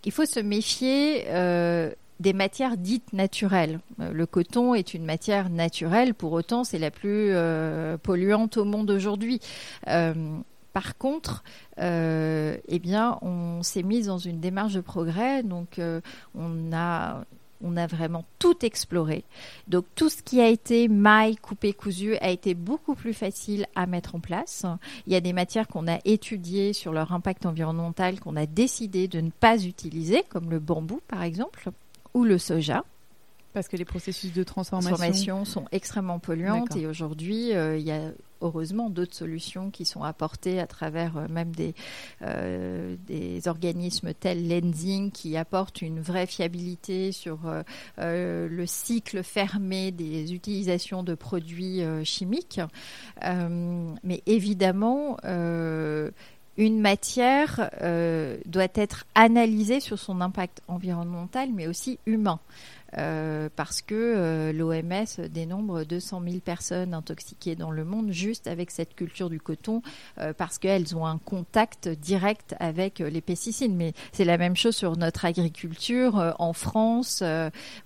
il 0.05 0.13
faut 0.13 0.27
se 0.27 0.41
méfier 0.41 1.27
des 2.23 2.33
matières 2.33 2.79
dites 2.79 3.13
naturelles. 3.13 3.81
Euh, 4.01 4.13
le 4.13 4.25
coton 4.25 4.75
est 4.75 4.95
une 4.95 5.05
matière 5.05 5.51
naturelle, 5.51 6.15
pour 6.15 6.33
autant 6.33 6.65
c'est 6.65 6.79
la 6.79 6.91
plus 6.91 7.29
euh, 7.33 7.99
polluante 7.99 8.57
au 8.57 8.65
monde 8.65 8.91
aujourd'hui. 8.91 9.41
Euh, 9.89 10.15
par 10.73 10.97
contre, 10.97 11.43
eh 11.79 12.79
bien, 12.81 13.19
on 13.23 13.63
s'est 13.63 13.83
mis 13.83 14.03
dans 14.05 14.19
une 14.19 14.41
démarche 14.41 14.75
de 14.75 14.81
progrès, 14.81 15.43
donc 15.43 15.81
on 16.35 16.73
a 16.73 17.25
on 17.63 17.77
a 17.77 17.87
vraiment 17.87 18.25
tout 18.39 18.65
exploré. 18.65 19.25
Donc 19.69 19.85
tout 19.95 20.09
ce 20.09 20.23
qui 20.23 20.41
a 20.41 20.49
été 20.49 20.89
maille, 20.89 21.37
coupé, 21.37 21.73
cousu 21.73 22.17
a 22.17 22.31
été 22.31 22.55
beaucoup 22.55 22.95
plus 22.95 23.15
facile 23.15 23.67
à 23.75 23.87
mettre 23.87 24.15
en 24.15 24.21
place. 24.21 24.67
Il 25.07 25.13
y 25.13 25.17
a 25.17 25.21
des 25.21 25.33
matières 25.33 25.69
qu'on 25.69 25.89
a 25.89 25.99
étudiées 26.05 26.73
sur 26.73 26.93
leur 26.93 27.13
impact 27.13 27.47
environnemental 27.47 28.21
qu'on 28.21 28.37
a 28.37 28.47
décidé 28.47 29.09
de 29.09 29.21
ne 29.21 29.31
pas 29.31 29.63
utiliser, 29.63 30.25
comme 30.29 30.51
le 30.51 30.59
bambou 30.59 31.01
par 31.09 31.23
exemple 31.23 31.71
ou 32.15 32.25
le 32.25 32.39
soja. 32.39 32.85
Parce 33.53 33.69
que 33.69 33.77
les 33.77 33.85
processus 33.85 34.33
de 34.33 34.43
transformation, 34.45 35.45
sont 35.45 35.67
extrêmement 35.73 36.19
polluantes 36.19 36.75
et 36.77 36.87
aujourd'hui, 36.87 37.55
euh, 37.55 37.77
il 37.77 37.85
y 37.85 37.91
a 37.91 38.13
heureusement 38.41 38.89
d'autres 38.89 39.15
solutions 39.15 39.71
qui 39.71 39.85
sont 39.85 40.03
apportées 40.03 40.59
à 40.59 40.67
travers 40.67 41.19
euh, 41.19 41.29
même 41.29 41.55
des, 41.55 41.75
euh, 42.23 42.97
des 43.07 43.47
organismes 43.49 44.15
tels 44.15 44.49
Lensing 44.49 45.11
qui 45.11 45.37
apportent 45.37 45.83
une 45.83 46.01
vraie 46.01 46.27
fiabilité 46.27 47.13
sur 47.13 47.41
le 47.99 48.65
cycle 48.67 49.23
fermé 49.23 49.91
des 49.91 50.33
utilisations 50.33 51.03
de 51.03 51.15
produits 51.15 51.83
chimiques. 52.05 52.61
mais 53.23 54.23
évidemment, 54.27 55.19
une 56.57 56.81
matière 56.81 57.71
doit 58.47 58.69
être 58.75 59.05
analysée 59.15 59.81
sur 59.81 59.99
son 59.99 60.21
impact 60.21 60.63
environnemental, 60.69 61.51
mais 61.53 61.67
aussi 61.67 61.99
humain. 62.07 62.41
Euh, 62.99 63.49
parce 63.57 63.81
que 63.81 63.95
euh, 63.95 64.53
l'OMS 64.53 65.29
dénombre 65.31 65.85
200 65.85 66.23
000 66.25 66.37
personnes 66.41 66.93
intoxiquées 66.93 67.57
dans 67.57 67.71
le 67.71 67.85
monde 67.85 68.11
juste 68.11 68.47
avec 68.47 68.71
cette 68.71 68.95
culture 68.95 69.31
du 69.31 69.41
coton, 69.41 69.83
euh, 70.19 70.35
parce 70.37 70.59
qu'elles 70.59 70.95
ont 70.95 71.07
un 71.07 71.19
contact 71.19 71.89
direct 71.89 72.55
avec 72.61 72.99
les 72.99 73.21
pesticides. 73.21 73.75
Mais 73.75 73.95
c'est 74.13 74.25
la 74.25 74.37
même 74.37 74.57
chose 74.57 74.77
sur 74.77 74.97
notre 74.97 75.25
agriculture 75.25 76.35
en 76.39 76.53
France. 76.53 77.21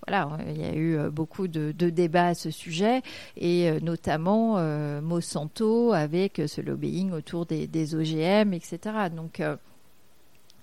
voilà, 0.07 0.39
il 0.49 0.61
y 0.61 0.65
a 0.65 0.75
eu 0.75 1.11
beaucoup 1.11 1.47
de, 1.49 1.73
débats 1.73 2.29
à 2.29 2.35
ce 2.35 2.51
sujet, 2.51 3.03
et 3.37 3.81
notamment 3.81 4.61
Monsanto 5.01 5.93
avec 5.93 6.43
ce 6.47 6.61
lobbying 6.61 7.13
autour 7.13 7.47
des, 7.47 7.67
des 7.67 7.95
OGM, 7.95 8.53
etc. 8.53 8.79
Donc, 9.15 9.41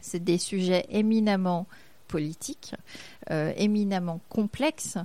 c'est 0.01 0.23
des 0.23 0.37
sujets 0.37 0.85
éminemment 0.89 1.67
politiques, 2.13 2.75
euh, 3.31 3.53
éminemment 3.57 4.21
complexes, 4.29 4.99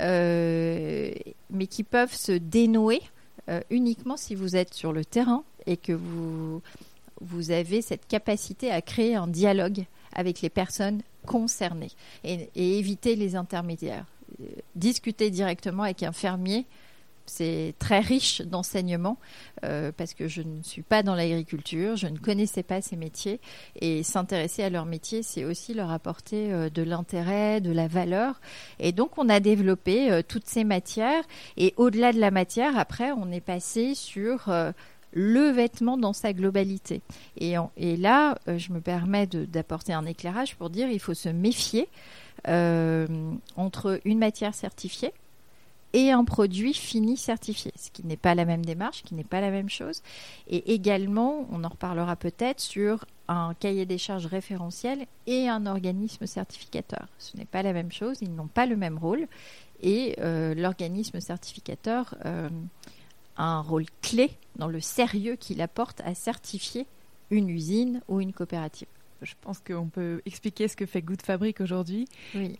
euh, 0.00 1.12
mais 1.50 1.68
qui 1.68 1.84
peuvent 1.84 2.12
se 2.12 2.32
dénouer 2.32 3.00
euh, 3.48 3.60
uniquement 3.70 4.16
si 4.16 4.34
vous 4.34 4.56
êtes 4.56 4.74
sur 4.74 4.92
le 4.92 5.04
terrain 5.04 5.44
et 5.66 5.76
que 5.76 5.92
vous, 5.92 6.60
vous 7.20 7.52
avez 7.52 7.80
cette 7.80 8.08
capacité 8.08 8.72
à 8.72 8.82
créer 8.82 9.14
un 9.14 9.28
dialogue 9.28 9.84
avec 10.12 10.40
les 10.40 10.50
personnes 10.50 11.02
concernées 11.26 11.92
et 12.24 12.48
éviter 12.56 13.14
les 13.14 13.36
intermédiaires. 13.36 14.06
Discuter 14.74 15.30
directement 15.30 15.84
avec 15.84 16.02
un 16.02 16.12
fermier 16.12 16.66
c'est 17.28 17.74
très 17.78 18.00
riche 18.00 18.42
d'enseignements 18.42 19.18
euh, 19.64 19.92
parce 19.96 20.14
que 20.14 20.28
je 20.28 20.42
ne 20.42 20.62
suis 20.62 20.82
pas 20.82 21.02
dans 21.02 21.14
l'agriculture, 21.14 21.96
je 21.96 22.06
ne 22.06 22.18
connaissais 22.18 22.62
pas 22.62 22.80
ces 22.80 22.96
métiers 22.96 23.40
et 23.80 24.02
s'intéresser 24.02 24.62
à 24.62 24.70
leur 24.70 24.84
métier, 24.84 25.22
c'est 25.22 25.44
aussi 25.44 25.74
leur 25.74 25.90
apporter 25.90 26.52
euh, 26.52 26.70
de 26.70 26.82
l'intérêt, 26.82 27.60
de 27.60 27.72
la 27.72 27.88
valeur. 27.88 28.40
Et 28.78 28.92
donc 28.92 29.18
on 29.18 29.28
a 29.28 29.40
développé 29.40 30.10
euh, 30.10 30.22
toutes 30.26 30.46
ces 30.46 30.64
matières 30.64 31.24
et 31.56 31.74
au-delà 31.76 32.12
de 32.12 32.20
la 32.20 32.30
matière, 32.30 32.78
après 32.78 33.12
on 33.12 33.30
est 33.30 33.40
passé 33.40 33.94
sur 33.94 34.52
le 35.12 35.50
vêtement 35.50 35.96
dans 35.96 36.12
sa 36.12 36.32
globalité. 36.32 37.00
Et, 37.38 37.54
et 37.76 37.96
là, 37.96 38.38
je 38.46 38.72
me 38.72 38.80
permets 38.80 39.26
d'apporter 39.26 39.92
un 39.92 40.06
éclairage 40.06 40.56
pour 40.56 40.70
dire 40.70 40.88
il 40.90 41.00
faut 41.00 41.14
se 41.14 41.28
méfier 41.28 41.88
entre 42.46 44.00
une 44.04 44.18
matière 44.18 44.54
certifiée 44.54 45.12
et 45.92 46.10
un 46.10 46.24
produit 46.24 46.74
fini 46.74 47.16
certifié, 47.16 47.72
ce 47.76 47.90
qui 47.90 48.04
n'est 48.04 48.16
pas 48.16 48.34
la 48.34 48.44
même 48.44 48.64
démarche, 48.64 49.02
qui 49.02 49.14
n'est 49.14 49.24
pas 49.24 49.40
la 49.40 49.50
même 49.50 49.70
chose. 49.70 50.02
Et 50.48 50.74
également, 50.74 51.46
on 51.50 51.64
en 51.64 51.68
reparlera 51.68 52.16
peut-être 52.16 52.60
sur 52.60 53.06
un 53.28 53.54
cahier 53.54 53.86
des 53.86 53.98
charges 53.98 54.26
référentiel 54.26 55.06
et 55.26 55.48
un 55.48 55.66
organisme 55.66 56.26
certificateur. 56.26 57.08
Ce 57.18 57.36
n'est 57.36 57.44
pas 57.44 57.62
la 57.62 57.72
même 57.72 57.92
chose, 57.92 58.18
ils 58.20 58.34
n'ont 58.34 58.48
pas 58.48 58.66
le 58.66 58.76
même 58.76 58.98
rôle. 58.98 59.26
Et 59.80 60.16
euh, 60.20 60.54
l'organisme 60.54 61.20
certificateur 61.20 62.14
euh, 62.24 62.48
a 63.36 63.44
un 63.44 63.60
rôle 63.60 63.86
clé 64.02 64.30
dans 64.56 64.68
le 64.68 64.80
sérieux 64.80 65.36
qu'il 65.36 65.60
apporte 65.60 66.00
à 66.04 66.14
certifier 66.14 66.86
une 67.30 67.48
usine 67.48 68.00
ou 68.08 68.20
une 68.20 68.32
coopérative. 68.32 68.88
Je 69.22 69.34
pense 69.40 69.58
qu'on 69.60 69.88
peut 69.88 70.22
expliquer 70.26 70.68
ce 70.68 70.76
que 70.76 70.86
fait 70.86 71.02
Good 71.02 71.22
Fabric 71.22 71.60
aujourd'hui, 71.60 72.06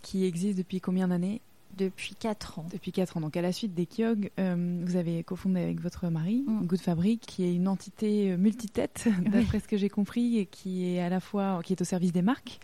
qui 0.03 0.25
existe 0.25 0.59
depuis 0.59 0.81
combien 0.81 1.09
d'années? 1.09 1.41
Depuis 1.79 2.15
4 2.15 2.59
ans. 2.59 2.67
Depuis 2.71 2.93
4 2.93 3.17
ans. 3.17 3.21
Donc, 3.21 3.37
à 3.37 3.43
la 3.43 3.53
suite 3.53 3.75
des 3.75 3.87
Kyog, 3.87 4.31
euh, 4.39 4.83
vous 4.85 4.97
avez 4.97 5.23
cofondé 5.23 5.61
avec 5.61 5.81
votre 5.81 6.09
mari 6.09 6.45
mm. 6.47 6.67
Good 6.67 6.81
Fabric, 6.81 7.21
qui 7.23 7.45
est 7.45 7.55
une 7.55 7.69
entité 7.69 8.33
euh, 8.33 8.37
multitête, 8.37 9.09
d'après 9.33 9.61
ce 9.61 9.69
que 9.69 9.77
j'ai 9.77 9.89
compris, 9.89 10.39
et 10.39 10.47
qui 10.47 10.95
est 10.95 11.01
à 11.01 11.09
la 11.09 11.21
fois 11.21 11.61
qui 11.65 11.73
est 11.73 11.81
au 11.81 11.85
service 11.85 12.13
des 12.13 12.23
marques. 12.23 12.61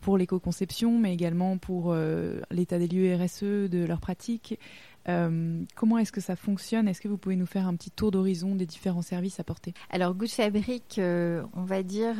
Pour 0.00 0.16
l'éco-conception, 0.16 0.98
mais 0.98 1.12
également 1.12 1.58
pour 1.58 1.92
euh, 1.92 2.40
l'état 2.50 2.78
des 2.78 2.88
lieux 2.88 3.14
RSE, 3.14 3.42
de 3.42 3.84
leurs 3.84 4.00
pratiques. 4.00 4.58
comment 5.04 5.98
est-ce 5.98 6.12
que 6.12 6.22
ça 6.22 6.36
fonctionne? 6.36 6.88
Est-ce 6.88 7.02
que 7.02 7.08
vous 7.08 7.18
pouvez 7.18 7.36
nous 7.36 7.46
faire 7.46 7.66
un 7.66 7.74
petit 7.74 7.90
tour 7.90 8.10
d'horizon 8.10 8.54
des 8.54 8.64
différents 8.64 9.02
services 9.02 9.40
apportés? 9.40 9.74
Alors, 9.90 10.14
Good 10.14 10.30
Fabric, 10.30 10.98
on 10.98 11.64
va 11.64 11.82
dire, 11.82 12.16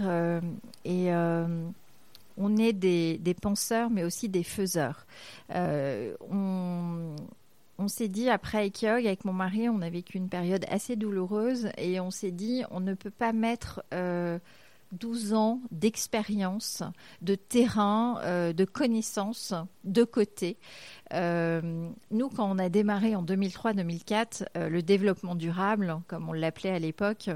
est 0.84 1.10
on 2.40 2.56
est 2.56 2.72
des, 2.72 3.34
penseurs, 3.40 3.90
mais 3.90 4.02
aussi 4.02 4.28
des 4.28 4.42
faiseurs. 4.42 5.06
Euh, 5.54 6.14
on, 7.78 7.88
s'est 7.88 8.08
dit, 8.08 8.28
après 8.28 8.66
Ekiog, 8.66 9.06
avec 9.06 9.24
mon 9.24 9.32
mari, 9.32 9.68
on 9.68 9.82
a 9.82 9.90
vécu 9.90 10.16
une 10.16 10.28
période 10.28 10.64
assez 10.68 10.96
douloureuse 10.96 11.68
et 11.76 12.00
on 12.00 12.10
s'est 12.10 12.30
dit, 12.30 12.64
on 12.70 12.80
ne 12.80 12.94
peut 12.94 13.10
pas 13.10 13.32
mettre... 13.32 13.84
12 14.92 15.32
euh, 15.32 15.36
ans 15.36 15.60
d'expérience, 15.70 16.82
de 17.22 17.36
terrain, 17.36 18.20
euh, 18.24 18.52
de 18.52 18.64
connaissances 18.64 19.54
de 19.84 20.02
côté. 20.02 20.56
nous, 21.12 22.28
quand 22.28 22.50
on 22.50 22.58
a 22.58 22.68
démarré 22.68 23.14
en 23.14 23.22
2003-2004, 23.22 24.68
le 24.68 24.82
développement 24.82 25.36
durable, 25.36 25.96
comme 26.08 26.28
on 26.28 26.32
l'appelait 26.32 26.70
à 26.70 26.78
l'époque, 26.80 27.30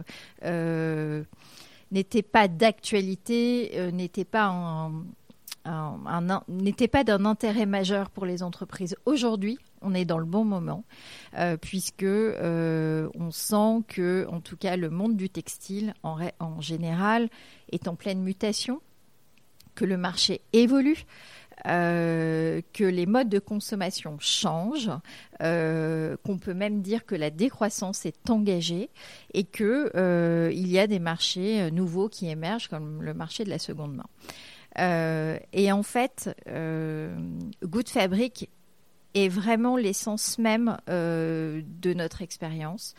n'était 1.91 2.23
pas 2.23 2.49
d'actualité, 2.49 3.73
euh, 3.75 3.91
n'était 3.91 4.25
pas 4.25 4.51
d'un 7.05 7.25
intérêt 7.25 7.67
majeur 7.67 8.11
pour 8.11 8.27
les 8.27 8.43
entreprises. 8.43 8.97
Aujourd'hui, 9.07 9.59
on 9.81 9.95
est 9.95 10.05
dans 10.05 10.19
le 10.19 10.25
bon 10.25 10.45
moment 10.45 10.85
euh, 11.39 11.57
puisque 11.57 12.03
euh, 12.03 13.09
on 13.15 13.31
sent 13.31 13.83
que, 13.89 14.27
en 14.31 14.41
tout 14.41 14.57
cas, 14.57 14.77
le 14.77 14.91
monde 14.91 15.17
du 15.17 15.31
textile 15.31 15.95
en 16.03 16.61
général 16.61 17.29
est 17.71 17.89
en 17.89 17.95
pleine 17.95 18.23
mutation, 18.23 18.81
que 19.75 19.85
le 19.85 19.97
marché 19.97 20.41
évolue. 20.53 21.05
Euh, 21.67 22.61
que 22.73 22.85
les 22.85 23.07
modes 23.07 23.29
de 23.29 23.39
consommation 23.39 24.19
changent, 24.19 24.91
euh, 25.43 26.17
qu'on 26.25 26.37
peut 26.37 26.53
même 26.53 26.83
dire 26.83 27.07
que 27.07 27.15
la 27.15 27.31
décroissance 27.31 28.05
est 28.07 28.29
engagée 28.29 28.91
et 29.33 29.45
qu'il 29.45 29.91
euh, 29.95 30.51
y 30.53 30.79
a 30.79 30.87
des 30.87 30.99
marchés 30.99 31.71
nouveaux 31.71 32.09
qui 32.09 32.29
émergent, 32.29 32.69
comme 32.69 33.03
le 33.03 33.15
marché 33.15 33.45
de 33.45 33.51
la 33.51 33.59
seconde 33.59 33.95
main. 33.95 35.39
et 35.53 35.73
en 35.73 35.83
fait, 35.83 36.31
Good 37.63 37.89
Fabric 37.89 38.51
est 39.15 39.29
vraiment 39.29 39.77
l'essence 39.77 40.39
même 40.39 40.77
de 40.89 41.95
notre 41.95 42.23
expérience. 42.23 42.95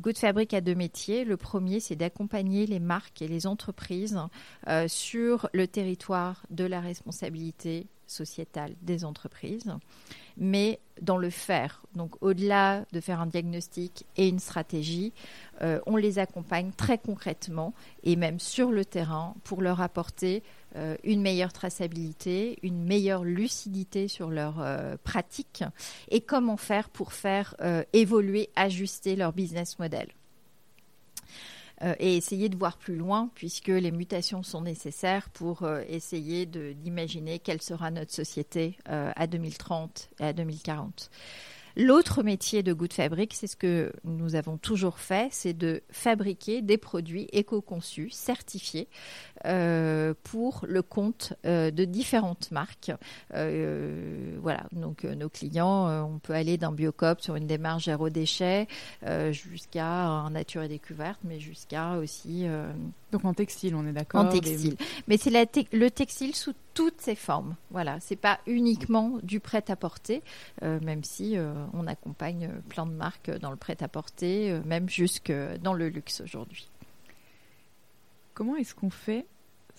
Good 0.00 0.16
Fabric 0.16 0.54
a 0.54 0.62
deux 0.62 0.74
métiers. 0.74 1.24
Le 1.24 1.36
premier, 1.36 1.78
c'est 1.78 1.96
d'accompagner 1.96 2.66
les 2.66 2.80
marques 2.80 3.20
et 3.20 3.28
les 3.28 3.46
entreprises 3.46 4.18
euh, 4.66 4.88
sur 4.88 5.50
le 5.52 5.68
territoire 5.68 6.46
de 6.48 6.64
la 6.64 6.80
responsabilité 6.80 7.86
sociétale 8.06 8.74
des 8.80 9.04
entreprises, 9.04 9.72
mais 10.36 10.80
dans 11.02 11.18
le 11.18 11.30
faire. 11.30 11.82
Donc 11.94 12.16
au-delà 12.22 12.84
de 12.92 13.00
faire 13.00 13.20
un 13.20 13.26
diagnostic 13.26 14.06
et 14.16 14.28
une 14.28 14.38
stratégie, 14.38 15.12
euh, 15.62 15.80
on 15.86 15.96
les 15.96 16.18
accompagne 16.18 16.72
très 16.76 16.98
concrètement 16.98 17.74
et 18.02 18.16
même 18.16 18.40
sur 18.40 18.70
le 18.70 18.84
terrain 18.84 19.34
pour 19.44 19.60
leur 19.60 19.80
apporter 19.80 20.42
euh, 20.76 20.96
une 21.04 21.22
meilleure 21.22 21.52
traçabilité, 21.52 22.58
une 22.62 22.84
meilleure 22.84 23.24
lucidité 23.24 24.08
sur 24.08 24.30
leurs 24.30 24.60
euh, 24.60 24.96
pratiques 25.02 25.64
et 26.10 26.20
comment 26.20 26.56
faire 26.56 26.88
pour 26.90 27.12
faire 27.12 27.56
évoluer, 27.92 28.50
ajuster 28.56 29.16
leur 29.16 29.32
business 29.32 29.78
model. 29.78 30.08
euh, 31.82 31.94
et 31.98 32.16
essayer 32.16 32.48
de 32.48 32.56
voir 32.56 32.76
plus 32.76 32.96
loin 32.96 33.30
puisque 33.34 33.68
les 33.68 33.90
mutations 33.90 34.42
sont 34.42 34.60
nécessaires 34.62 35.30
pour 35.30 35.62
euh, 35.62 35.82
essayer 35.88 36.46
d'imaginer 36.46 37.38
quelle 37.38 37.62
sera 37.62 37.90
notre 37.90 38.12
société 38.12 38.76
euh, 38.88 39.12
à 39.16 39.26
2030 39.26 40.10
et 40.20 40.24
à 40.24 40.32
2040. 40.32 41.10
L'autre 41.80 42.22
métier 42.22 42.62
de 42.62 42.74
Good 42.74 42.92
Fabric, 42.92 43.32
c'est 43.32 43.46
ce 43.46 43.56
que 43.56 43.90
nous 44.04 44.34
avons 44.34 44.58
toujours 44.58 44.98
fait, 44.98 45.28
c'est 45.30 45.54
de 45.54 45.82
fabriquer 45.90 46.60
des 46.60 46.76
produits 46.76 47.26
éco-conçus, 47.32 48.10
certifiés, 48.10 48.86
euh, 49.46 50.12
pour 50.22 50.66
le 50.68 50.82
compte 50.82 51.32
euh, 51.46 51.70
de 51.70 51.86
différentes 51.86 52.50
marques. 52.50 52.92
Euh, 53.34 54.36
voilà, 54.42 54.64
donc 54.72 55.04
nos 55.04 55.30
clients, 55.30 55.88
on 56.04 56.18
peut 56.18 56.34
aller 56.34 56.58
d'un 56.58 56.72
Biocop 56.72 57.22
sur 57.22 57.36
une 57.36 57.46
démarche 57.46 57.86
zéro 57.86 58.10
déchet 58.10 58.68
jusqu'à 59.30 60.04
un 60.04 60.28
nature 60.28 60.62
et 60.62 60.68
découverte, 60.68 61.20
mais 61.24 61.40
jusqu'à 61.40 61.96
aussi. 61.96 62.44
donc 63.10 63.24
en 63.24 63.32
textile, 63.32 63.74
on 63.74 63.86
est 63.86 63.92
d'accord. 63.92 64.20
En 64.20 64.28
textile, 64.28 64.76
mais 65.08 65.16
c'est 65.16 65.30
le 65.72 65.88
textile 65.88 66.34
sous 66.34 66.52
toutes 66.74 67.00
ses 67.00 67.14
formes. 67.14 67.56
Voilà, 67.70 68.00
c'est 68.00 68.16
pas 68.16 68.40
uniquement 68.46 69.18
du 69.22 69.40
prêt 69.40 69.64
à 69.68 69.76
porter, 69.76 70.22
même 70.62 71.04
si 71.04 71.36
on 71.72 71.86
accompagne 71.86 72.50
plein 72.68 72.86
de 72.86 72.92
marques 72.92 73.30
dans 73.30 73.50
le 73.50 73.56
prêt 73.56 73.76
à 73.80 73.88
porter, 73.88 74.60
même 74.64 74.88
jusque 74.88 75.32
dans 75.62 75.74
le 75.74 75.88
luxe 75.88 76.20
aujourd'hui. 76.20 76.68
Comment 78.34 78.56
est-ce 78.56 78.74
qu'on 78.74 78.90
fait 78.90 79.26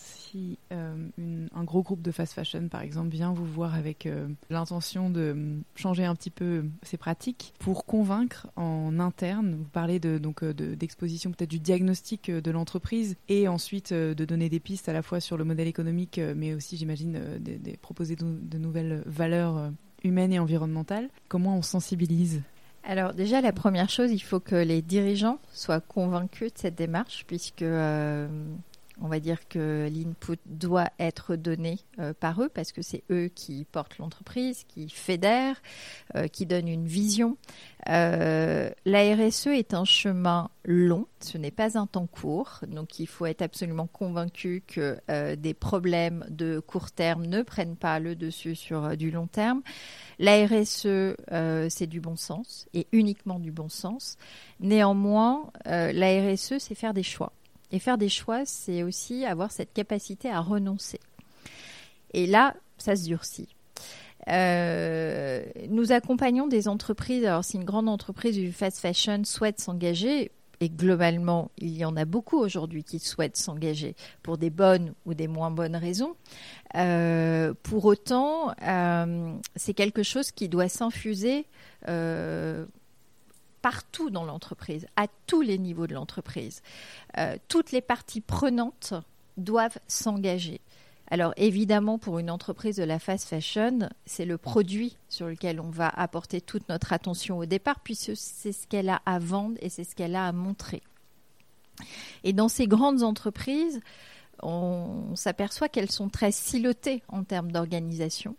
si 0.01 0.57
euh, 0.71 1.09
un 1.53 1.63
gros 1.63 1.83
groupe 1.83 2.01
de 2.01 2.11
fast 2.11 2.33
fashion, 2.33 2.67
par 2.67 2.81
exemple, 2.81 3.09
vient 3.09 3.33
vous 3.33 3.45
voir 3.45 3.75
avec 3.75 4.05
euh, 4.05 4.27
l'intention 4.49 5.09
de 5.09 5.61
changer 5.75 6.05
un 6.05 6.15
petit 6.15 6.29
peu 6.29 6.65
ses 6.83 6.97
pratiques 6.97 7.53
pour 7.59 7.85
convaincre 7.85 8.47
en 8.55 8.99
interne, 8.99 9.55
vous 9.55 9.69
parlez 9.71 9.99
donc 9.99 10.43
euh, 10.43 10.53
d'exposition 10.53 11.31
peut-être 11.31 11.49
du 11.49 11.59
diagnostic 11.59 12.31
de 12.31 12.51
l'entreprise 12.51 13.15
et 13.29 13.47
ensuite 13.47 13.93
de 13.93 14.25
donner 14.25 14.49
des 14.49 14.59
pistes 14.59 14.89
à 14.89 14.93
la 14.93 15.01
fois 15.01 15.19
sur 15.19 15.37
le 15.37 15.43
modèle 15.43 15.67
économique, 15.67 16.19
mais 16.35 16.53
aussi, 16.53 16.77
j'imagine, 16.77 17.19
de, 17.39 17.75
proposer 17.77 18.15
de, 18.15 18.57
nouvelles 18.57 19.03
valeurs 19.05 19.71
humaines 20.03 20.33
et 20.33 20.39
environnementales. 20.39 21.09
Comment 21.27 21.57
on 21.57 21.61
sensibilise? 21.61 22.41
Alors 22.83 23.13
déjà, 23.13 23.41
la 23.41 23.53
première 23.53 23.89
chose, 23.89 24.11
il 24.11 24.19
faut 24.19 24.39
que 24.39 24.55
les 24.55 24.81
dirigeants 24.81 25.39
soient 25.53 25.81
convaincus 25.81 26.53
de 26.53 26.57
cette 26.57 26.75
démarche, 26.75 27.25
puisque 27.27 27.63
on 29.01 29.07
va 29.07 29.19
dire 29.19 29.47
que 29.47 29.89
l'input 29.91 30.39
doit 30.45 30.89
être 30.99 31.35
donné 31.35 31.79
euh, 31.99 32.13
par 32.13 32.41
eux 32.41 32.49
parce 32.49 32.71
que 32.71 32.81
c'est 32.81 33.03
eux 33.09 33.29
qui 33.33 33.65
portent 33.71 33.97
l'entreprise, 33.97 34.63
qui 34.67 34.89
fédèrent, 34.89 35.61
euh, 36.15 36.27
qui 36.27 36.45
donnent 36.45 36.67
une 36.67 36.85
vision. 36.85 37.37
Euh, 37.89 38.69
la 38.85 39.15
RSE 39.15 39.47
est 39.47 39.73
un 39.73 39.85
chemin 39.85 40.51
long, 40.63 41.07
ce 41.19 41.39
n'est 41.39 41.51
pas 41.51 41.79
un 41.79 41.87
temps 41.87 42.05
court, 42.05 42.59
donc 42.67 42.99
il 42.99 43.07
faut 43.07 43.25
être 43.25 43.41
absolument 43.41 43.87
convaincu 43.87 44.63
que 44.67 44.99
des 45.35 45.55
problèmes 45.55 46.23
de 46.29 46.59
court 46.59 46.91
terme 46.91 47.25
ne 47.25 47.41
prennent 47.41 47.75
pas 47.75 47.99
le 47.99 48.15
dessus 48.15 48.55
sur 48.55 48.95
du 48.95 49.09
long 49.09 49.25
terme. 49.25 49.63
La 50.19 50.45
RSE, 50.45 51.15
c'est 51.69 51.87
du 51.87 51.99
bon 51.99 52.15
sens 52.15 52.67
et 52.75 52.85
uniquement 52.91 53.39
du 53.39 53.51
bon 53.51 53.69
sens. 53.69 54.17
Néanmoins, 54.59 55.51
la 55.65 56.21
RSE, 56.21 56.59
c'est 56.59 56.75
faire 56.75 56.93
des 56.93 57.03
choix. 57.03 57.33
Et 57.71 57.79
faire 57.79 57.97
des 57.97 58.09
choix, 58.09 58.45
c'est 58.45 58.83
aussi 58.83 59.25
avoir 59.25 59.51
cette 59.51 59.73
capacité 59.73 60.29
à 60.29 60.41
renoncer. 60.41 60.99
Et 62.13 62.27
là, 62.27 62.55
ça 62.77 62.95
se 62.95 63.05
durcit. 63.05 63.47
Euh, 64.27 65.43
nous 65.69 65.91
accompagnons 65.91 66.47
des 66.47 66.67
entreprises. 66.67 67.25
Alors, 67.25 67.43
si 67.43 67.57
une 67.57 67.63
grande 67.63 67.89
entreprise 67.89 68.35
du 68.35 68.51
fast 68.51 68.79
fashion 68.79 69.23
souhaite 69.23 69.59
s'engager, 69.59 70.31
et 70.59 70.69
globalement, 70.69 71.49
il 71.57 71.75
y 71.75 71.85
en 71.85 71.97
a 71.97 72.05
beaucoup 72.05 72.37
aujourd'hui 72.37 72.83
qui 72.83 72.99
souhaitent 72.99 73.37
s'engager 73.37 73.95
pour 74.21 74.37
des 74.37 74.51
bonnes 74.51 74.93
ou 75.07 75.15
des 75.15 75.27
moins 75.27 75.49
bonnes 75.49 75.75
raisons. 75.75 76.15
Euh, 76.75 77.55
pour 77.63 77.85
autant, 77.85 78.53
euh, 78.61 79.33
c'est 79.55 79.73
quelque 79.73 80.03
chose 80.03 80.31
qui 80.31 80.49
doit 80.49 80.69
s'infuser 80.69 81.47
partout 83.61 84.09
dans 84.09 84.25
l'entreprise, 84.25 84.87
à 84.95 85.07
tous 85.27 85.41
les 85.41 85.57
niveaux 85.57 85.87
de 85.87 85.93
l'entreprise. 85.93 86.61
Euh, 87.17 87.37
toutes 87.47 87.71
les 87.71 87.81
parties 87.81 88.21
prenantes 88.21 88.93
doivent 89.37 89.77
s'engager. 89.87 90.61
Alors 91.09 91.33
évidemment, 91.35 91.97
pour 91.97 92.19
une 92.19 92.31
entreprise 92.31 92.77
de 92.77 92.83
la 92.83 92.97
fast 92.97 93.27
fashion, 93.27 93.89
c'est 94.05 94.23
le 94.23 94.37
produit 94.37 94.95
sur 95.09 95.27
lequel 95.27 95.59
on 95.59 95.69
va 95.69 95.89
apporter 95.89 96.39
toute 96.39 96.69
notre 96.69 96.93
attention 96.93 97.37
au 97.37 97.45
départ, 97.45 97.81
puisque 97.81 98.15
c'est 98.15 98.53
ce 98.53 98.65
qu'elle 98.65 98.87
a 98.87 99.01
à 99.05 99.19
vendre 99.19 99.57
et 99.59 99.67
c'est 99.67 99.83
ce 99.83 99.93
qu'elle 99.93 100.15
a 100.15 100.25
à 100.25 100.31
montrer. 100.31 100.81
Et 102.23 102.31
dans 102.31 102.47
ces 102.47 102.65
grandes 102.67 103.03
entreprises, 103.03 103.81
on, 104.43 105.15
s'aperçoit 105.15 105.69
qu'elles 105.69 105.91
sont 105.91 106.09
très 106.09 106.31
silotées 106.31 107.03
en 107.07 107.23
termes 107.23 107.51
d'organisation. 107.51 108.35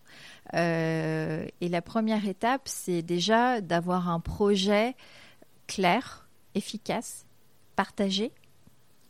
Euh, 0.55 1.47
et 1.61 1.69
la 1.69 1.83
première 1.83 2.27
étape, 2.27 2.63
c'est 2.65 3.03
déjà 3.03 3.61
d'avoir 3.61 4.09
un 4.09 4.21
projet 4.21 4.95
clair, 5.67 6.29
efficace, 6.55 7.27
partagé, 7.77 8.33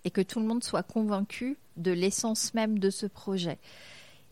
et 0.04 0.10
que 0.10 0.20
tout 0.20 0.40
le 0.40 0.46
monde 0.46 0.64
soit 0.64 0.82
convaincu 0.82 1.56
de 1.76 1.92
l'essence 1.92 2.54
même 2.54 2.78
de 2.78 2.90
ce 2.90 3.06
projet. 3.06 3.58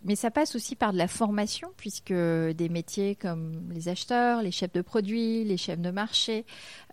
Mais 0.03 0.17
ça 0.17 0.31
passe 0.31 0.55
aussi 0.55 0.77
par 0.77 0.93
de 0.93 0.99
la 0.99 1.09
formation, 1.09 1.73
puisque 1.77 2.13
des 2.13 2.69
métiers 2.71 3.17
comme 3.17 3.71
les 3.71 3.89
acheteurs, 3.89 4.43
les 4.43 4.51
chefs 4.51 4.73
de 4.73 4.81
produits, 4.81 5.45
les 5.45 5.59
chefs 5.59 5.81
de 5.81 5.91
marché 5.91 6.47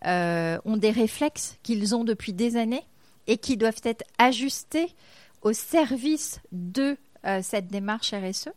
euh, 0.05 0.57
ont 0.65 0.77
des 0.77 0.91
réflexes 0.91 1.57
qu'ils 1.63 1.95
ont 1.95 2.03
depuis 2.03 2.33
des 2.33 2.57
années 2.57 2.85
et 3.27 3.37
qui 3.37 3.55
doivent 3.55 3.81
être 3.83 4.03
ajustés 4.17 4.93
au 5.41 5.53
service 5.53 6.39
de 6.51 6.97
euh, 7.25 7.39
cette 7.41 7.67
démarche 7.67 8.13
RSE. 8.13 8.49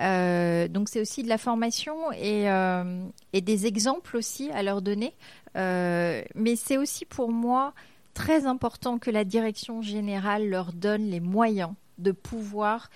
Euh, 0.00 0.68
donc 0.68 0.88
c'est 0.88 1.00
aussi 1.00 1.22
de 1.22 1.28
la 1.28 1.38
formation 1.38 2.12
et, 2.12 2.50
euh, 2.50 3.04
et, 3.32 3.40
des 3.40 3.66
exemples 3.66 4.16
aussi 4.16 4.50
à 4.50 4.62
leur 4.62 4.82
donner. 4.82 5.14
mais 5.54 6.56
c'est 6.56 6.76
aussi 6.76 7.06
pour 7.06 7.30
moi 7.32 7.74
très 8.12 8.46
important 8.46 8.98
que 8.98 9.10
la 9.10 9.24
direction 9.24 9.82
générale 9.82 10.48
leur 10.48 10.72
donne 10.72 11.10
les 11.10 11.20
moyens 11.20 11.72
de 11.98 12.12
pouvoir 12.12 12.90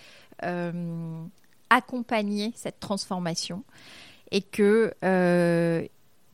accompagner 1.71 2.53
cette 2.55 2.79
transformation 2.79 3.65
et 4.31 4.43
que 4.43 4.95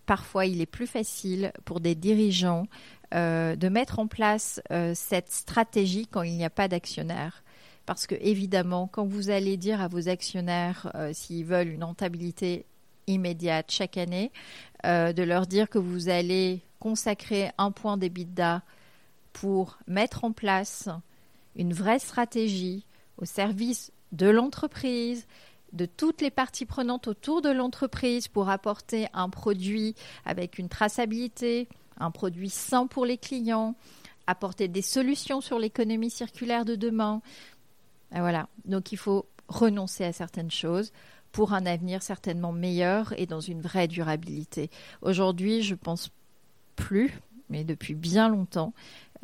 parfois 0.05 0.47
il 0.47 0.61
est 0.61 0.67
plus 0.67 0.87
facile 0.87 1.53
pour 1.65 1.81
des 1.81 1.95
dirigeants 1.95 2.67
euh, 3.15 3.55
de 3.57 3.69
mettre 3.69 3.99
en 3.99 4.07
place 4.07 4.61
euh, 4.73 4.93
cette 4.95 5.31
stratégie 5.31 6.07
quand 6.07 6.23
il 6.23 6.37
n'y 6.37 6.45
a 6.45 6.51
pas 6.51 6.69
d'actionnaire. 6.69 7.45
Parce 7.87 8.07
que 8.07 8.15
évidemment, 8.21 8.89
quand 8.91 9.05
vous 9.05 9.31
allez 9.31 9.57
dire 9.57 9.81
à 9.81 9.89
vos 9.89 10.09
actionnaires 10.09 10.91
euh, 10.95 11.13
s'ils 11.13 11.45
veulent 11.45 11.69
une 11.69 11.85
rentabilité 11.85 12.67
immédiate 13.07 13.71
chaque 13.71 13.99
année, 13.99 14.33
de 14.85 15.23
leur 15.23 15.47
dire 15.47 15.71
que 15.71 15.79
vous 15.79 16.11
allez 16.11 16.61
consacrer 16.79 17.51
un 17.57 17.71
point 17.71 17.97
d'EBITDA 17.97 18.63
pour 19.33 19.79
mettre 19.87 20.25
en 20.25 20.33
place 20.33 20.91
une 21.57 21.73
vraie 21.73 21.99
stratégie 21.99 22.85
au 23.17 23.25
service 23.25 23.93
de 24.13 24.29
l'entreprise, 24.29 25.27
de 25.73 25.87
toutes 25.87 26.21
les 26.21 26.31
parties 26.31 26.67
prenantes 26.67 27.09
autour 27.09 27.43
de 27.43 27.51
l'entreprise 27.51 28.29
pour 28.29 28.49
apporter 28.49 29.07
un 29.13 29.29
produit 29.29 29.95
avec 30.25 30.59
une 30.59 30.69
traçabilité, 30.69 31.69
un 31.99 32.11
produit 32.11 32.51
sain 32.51 32.87
pour 32.87 33.07
les 33.07 33.19
clients, 33.19 33.75
apporter 34.27 34.69
des 34.69 34.83
solutions 34.83 35.41
sur 35.41 35.59
l'économie 35.59 36.11
circulaire 36.11 36.65
de 36.65 36.75
demain. 36.75 37.21
voilà, 38.11 38.49
donc 38.65 38.93
il 38.93 38.99
faut 38.99 39.27
renoncer 39.49 40.05
à 40.05 40.13
certaines 40.13 40.51
choses 40.51 40.93
pour 41.33 41.53
un 41.53 41.67
avenir 41.67 42.03
certainement 42.03 42.53
meilleur 42.53 43.13
et 43.19 43.27
dans 43.27 43.41
une 43.41 43.61
vraie 43.61 43.89
durabilité. 43.89 44.71
Aujourd'hui, 45.03 45.63
je 45.63 45.75
pense 45.75 46.11
plus, 46.77 47.13
mais 47.51 47.65
depuis 47.65 47.95
bien 47.95 48.29
longtemps, 48.29 48.73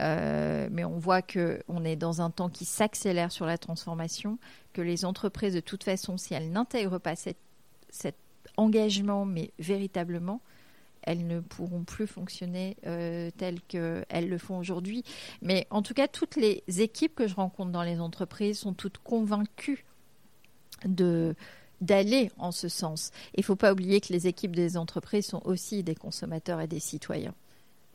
euh, 0.00 0.68
mais 0.72 0.85
on 0.85 0.98
voit 0.98 1.22
qu'on 1.22 1.85
est 1.85 1.96
dans 1.96 2.20
un 2.20 2.30
temps 2.30 2.48
qui 2.48 2.64
s'accélère 2.64 3.30
sur 3.30 3.46
la 3.46 3.59
transformation, 3.59 4.38
que 4.72 4.83
les 4.83 5.04
entreprises, 5.04 5.54
de 5.54 5.61
toute 5.61 5.85
façon, 5.85 6.16
si 6.16 6.35
elles 6.35 6.50
n'intègrent 6.50 6.98
pas 6.98 7.14
cet 7.16 7.37
engagement, 8.56 9.24
mais 9.24 9.52
véritablement, 9.59 10.40
elles 11.03 11.27
ne 11.27 11.41
pourront 11.41 11.85
plus 11.85 12.07
fonctionner 12.07 12.77
euh, 12.87 13.31
telles 13.37 13.61
qu'elles 13.63 14.29
le 14.29 14.39
font 14.39 14.59
aujourd'hui. 14.59 15.05
Mais 15.43 15.67
en 15.71 15.83
tout 15.83 15.95
cas, 15.95 16.09
toutes 16.09 16.37
les 16.37 16.63
équipes 16.81 17.15
que 17.15 17.27
je 17.27 17.35
rencontre 17.35 17.71
dans 17.71 17.83
les 17.83 18.01
entreprises 18.01 18.59
sont 18.59 18.75
toutes 18.75 18.99
convaincues 18.99 19.85
d'aller 21.81 22.31
en 22.39 22.53
ce 22.53 22.69
sens. 22.69 23.11
Il 23.35 23.41
ne 23.41 23.45
faut 23.45 23.57
pas 23.57 23.73
oublier 23.73 24.01
que 24.01 24.13
les 24.13 24.27
équipes 24.27 24.55
des 24.55 24.77
entreprises 24.77 25.27
sont 25.27 25.43
aussi 25.45 25.83
des 25.83 25.95
consommateurs 25.95 26.61
et 26.61 26.67
des 26.67 26.81
citoyens. 26.81 27.35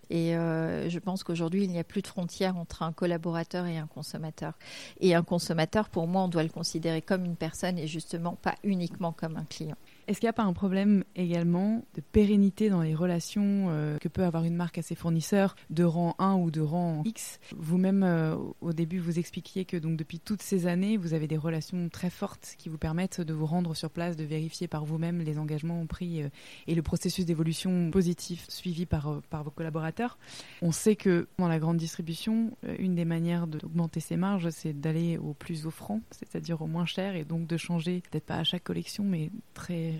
Et 0.09 0.35
euh, 0.35 0.87
je 0.89 0.99
pense 0.99 1.23
qu'aujourd'hui, 1.23 1.63
il 1.63 1.71
n'y 1.71 1.79
a 1.79 1.83
plus 1.83 2.01
de 2.01 2.07
frontière 2.07 2.57
entre 2.57 2.83
un 2.83 2.93
collaborateur 2.93 3.65
et 3.65 3.77
un 3.77 3.87
consommateur. 3.87 4.53
Et 4.99 5.15
un 5.15 5.23
consommateur, 5.23 5.89
pour 5.89 6.07
moi, 6.07 6.23
on 6.23 6.27
doit 6.27 6.43
le 6.43 6.49
considérer 6.49 7.01
comme 7.01 7.25
une 7.25 7.35
personne 7.35 7.79
et 7.79 7.87
justement 7.87 8.35
pas 8.35 8.55
uniquement 8.63 9.11
comme 9.11 9.35
un 9.37 9.45
client. 9.45 9.77
Est-ce 10.07 10.19
qu'il 10.19 10.27
n'y 10.27 10.31
a 10.31 10.33
pas 10.33 10.43
un 10.43 10.53
problème 10.53 11.03
également 11.15 11.83
de 11.95 12.01
pérennité 12.01 12.69
dans 12.69 12.81
les 12.81 12.93
relations 12.93 13.67
euh, 13.69 13.97
que 13.97 14.07
peut 14.07 14.23
avoir 14.23 14.43
une 14.43 14.55
marque 14.55 14.77
à 14.77 14.83
ses 14.83 14.93
fournisseurs 14.93 15.55
de 15.71 15.83
rang 15.83 16.15
1 16.19 16.35
ou 16.35 16.51
de 16.51 16.61
rang 16.61 17.01
X? 17.05 17.39
Vous-même, 17.57 18.03
euh, 18.03 18.35
au 18.61 18.71
début, 18.71 18.99
vous 18.99 19.17
expliquiez 19.17 19.65
que 19.65 19.77
donc 19.77 19.97
depuis 19.97 20.19
toutes 20.19 20.43
ces 20.43 20.67
années, 20.67 20.97
vous 20.97 21.15
avez 21.15 21.27
des 21.27 21.37
relations 21.37 21.89
très 21.89 22.11
fortes 22.11 22.53
qui 22.59 22.69
vous 22.69 22.77
permettent 22.77 23.19
de 23.19 23.33
vous 23.33 23.47
rendre 23.47 23.75
sur 23.75 23.89
place, 23.89 24.15
de 24.15 24.23
vérifier 24.23 24.67
par 24.67 24.85
vous-même 24.85 25.21
les 25.21 25.39
engagements 25.39 25.83
pris 25.87 26.21
euh, 26.21 26.29
et 26.67 26.75
le 26.75 26.83
processus 26.83 27.25
d'évolution 27.25 27.89
positif 27.89 28.45
suivi 28.47 28.85
par, 28.85 29.21
par 29.31 29.43
vos 29.43 29.51
collaborateurs. 29.51 30.19
On 30.61 30.71
sait 30.71 30.95
que 30.95 31.27
dans 31.39 31.47
la 31.47 31.57
grande 31.57 31.77
distribution, 31.77 32.55
une 32.77 32.93
des 32.93 33.05
manières 33.05 33.47
d'augmenter 33.47 34.01
ses 34.01 34.17
marges, 34.17 34.49
c'est 34.51 34.73
d'aller 34.73 35.17
au 35.17 35.33
plus 35.33 35.65
offrant, 35.65 36.01
c'est-à-dire 36.11 36.61
au 36.61 36.67
moins 36.67 36.85
cher, 36.85 37.15
et 37.15 37.23
donc 37.23 37.47
de 37.47 37.57
changer, 37.57 38.01
peut-être 38.11 38.25
pas 38.25 38.35
à 38.35 38.43
chaque 38.43 38.63
collection, 38.63 39.03
mais 39.03 39.31
très 39.53 39.94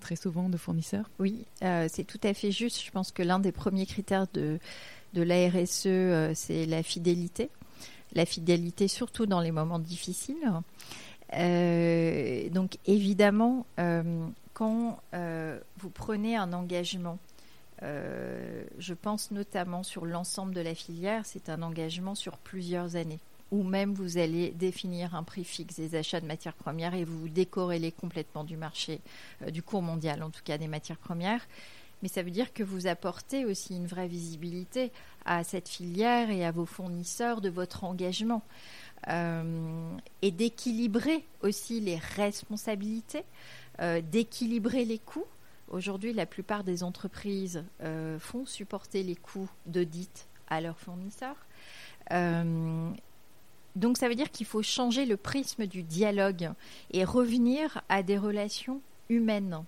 très 0.00 0.16
souvent 0.16 0.48
de 0.48 0.56
fournisseurs 0.56 1.08
Oui, 1.18 1.44
euh, 1.62 1.86
c'est 1.90 2.04
tout 2.04 2.20
à 2.22 2.34
fait 2.34 2.50
juste. 2.50 2.82
Je 2.84 2.90
pense 2.90 3.12
que 3.12 3.22
l'un 3.22 3.38
des 3.38 3.52
premiers 3.52 3.86
critères 3.86 4.26
de, 4.34 4.58
de 5.14 5.22
la 5.22 5.48
RSE, 5.48 5.86
euh, 5.86 6.32
c'est 6.34 6.66
la 6.66 6.82
fidélité. 6.82 7.50
La 8.14 8.26
fidélité 8.26 8.88
surtout 8.88 9.26
dans 9.26 9.40
les 9.40 9.52
moments 9.52 9.78
difficiles. 9.78 10.50
Euh, 11.34 12.48
donc 12.48 12.78
évidemment, 12.86 13.64
quand 14.52 15.00
vous 15.12 15.90
prenez 15.90 16.36
un 16.36 16.52
engagement, 16.52 17.18
je 17.80 18.94
pense 18.94 19.30
notamment 19.30 19.84
sur 19.84 20.06
l'ensemble 20.06 20.54
de 20.54 20.60
la 20.60 20.74
filière, 20.74 21.24
c'est 21.24 21.48
un 21.48 21.62
engagement 21.62 22.16
sur 22.16 22.36
plusieurs 22.36 22.96
années 22.96 23.20
ou 23.50 23.62
même 23.62 23.92
vous 23.94 24.18
allez 24.18 24.50
définir 24.50 25.14
un 25.14 25.22
prix 25.22 25.44
fixe 25.44 25.76
des 25.76 25.94
achats 25.94 26.20
de 26.20 26.26
matières 26.26 26.54
premières 26.54 26.94
et 26.94 27.04
vous 27.04 27.18
vous 27.18 27.28
décorrélez 27.28 27.92
complètement 27.92 28.44
du 28.44 28.56
marché, 28.56 29.00
euh, 29.42 29.50
du 29.50 29.62
cours 29.62 29.82
mondial 29.82 30.22
en 30.22 30.30
tout 30.30 30.42
cas 30.44 30.58
des 30.58 30.68
matières 30.68 30.98
premières. 30.98 31.46
Mais 32.02 32.08
ça 32.08 32.22
veut 32.22 32.30
dire 32.30 32.54
que 32.54 32.62
vous 32.62 32.86
apportez 32.86 33.44
aussi 33.44 33.76
une 33.76 33.86
vraie 33.86 34.08
visibilité 34.08 34.90
à 35.26 35.44
cette 35.44 35.68
filière 35.68 36.30
et 36.30 36.46
à 36.46 36.50
vos 36.50 36.64
fournisseurs 36.64 37.42
de 37.42 37.50
votre 37.50 37.84
engagement. 37.84 38.42
Euh, 39.08 39.96
et 40.20 40.30
d'équilibrer 40.30 41.24
aussi 41.42 41.80
les 41.80 41.96
responsabilités, 41.96 43.24
euh, 43.80 44.00
d'équilibrer 44.00 44.84
les 44.84 44.98
coûts. 44.98 45.26
Aujourd'hui, 45.68 46.12
la 46.12 46.26
plupart 46.26 46.64
des 46.64 46.82
entreprises 46.82 47.64
font 48.18 48.44
supporter 48.44 49.04
les 49.04 49.14
coûts 49.14 49.48
d'audit 49.66 50.26
à 50.48 50.60
leurs 50.60 50.80
fournisseurs. 50.80 51.36
Donc 53.76 53.98
ça 53.98 54.08
veut 54.08 54.14
dire 54.14 54.30
qu'il 54.30 54.46
faut 54.46 54.62
changer 54.62 55.06
le 55.06 55.16
prisme 55.16 55.66
du 55.66 55.82
dialogue 55.82 56.50
et 56.92 57.04
revenir 57.04 57.82
à 57.88 58.02
des 58.02 58.18
relations 58.18 58.80
humaines 59.08 59.64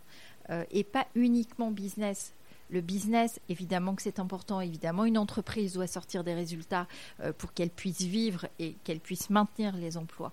euh, 0.51 0.65
et 0.71 0.85
pas 0.85 1.07
uniquement 1.15 1.71
business. 1.71 2.33
Le 2.71 2.81
business, 2.81 3.39
évidemment 3.49 3.95
que 3.95 4.03
c'est 4.03 4.19
important, 4.19 4.61
évidemment 4.61 5.05
une 5.05 5.19
entreprise 5.19 5.75
doit 5.75 5.87
sortir 5.87 6.25
des 6.25 6.35
résultats 6.35 6.87
euh, 7.21 7.33
pour 7.33 7.53
qu'elle 7.53 7.71
puisse 7.71 8.01
vivre 8.01 8.47
et 8.59 8.75
qu'elle 8.85 9.01
puisse 9.01 9.31
maintenir 9.31 9.77
les 9.77 9.97
emplois. 9.97 10.33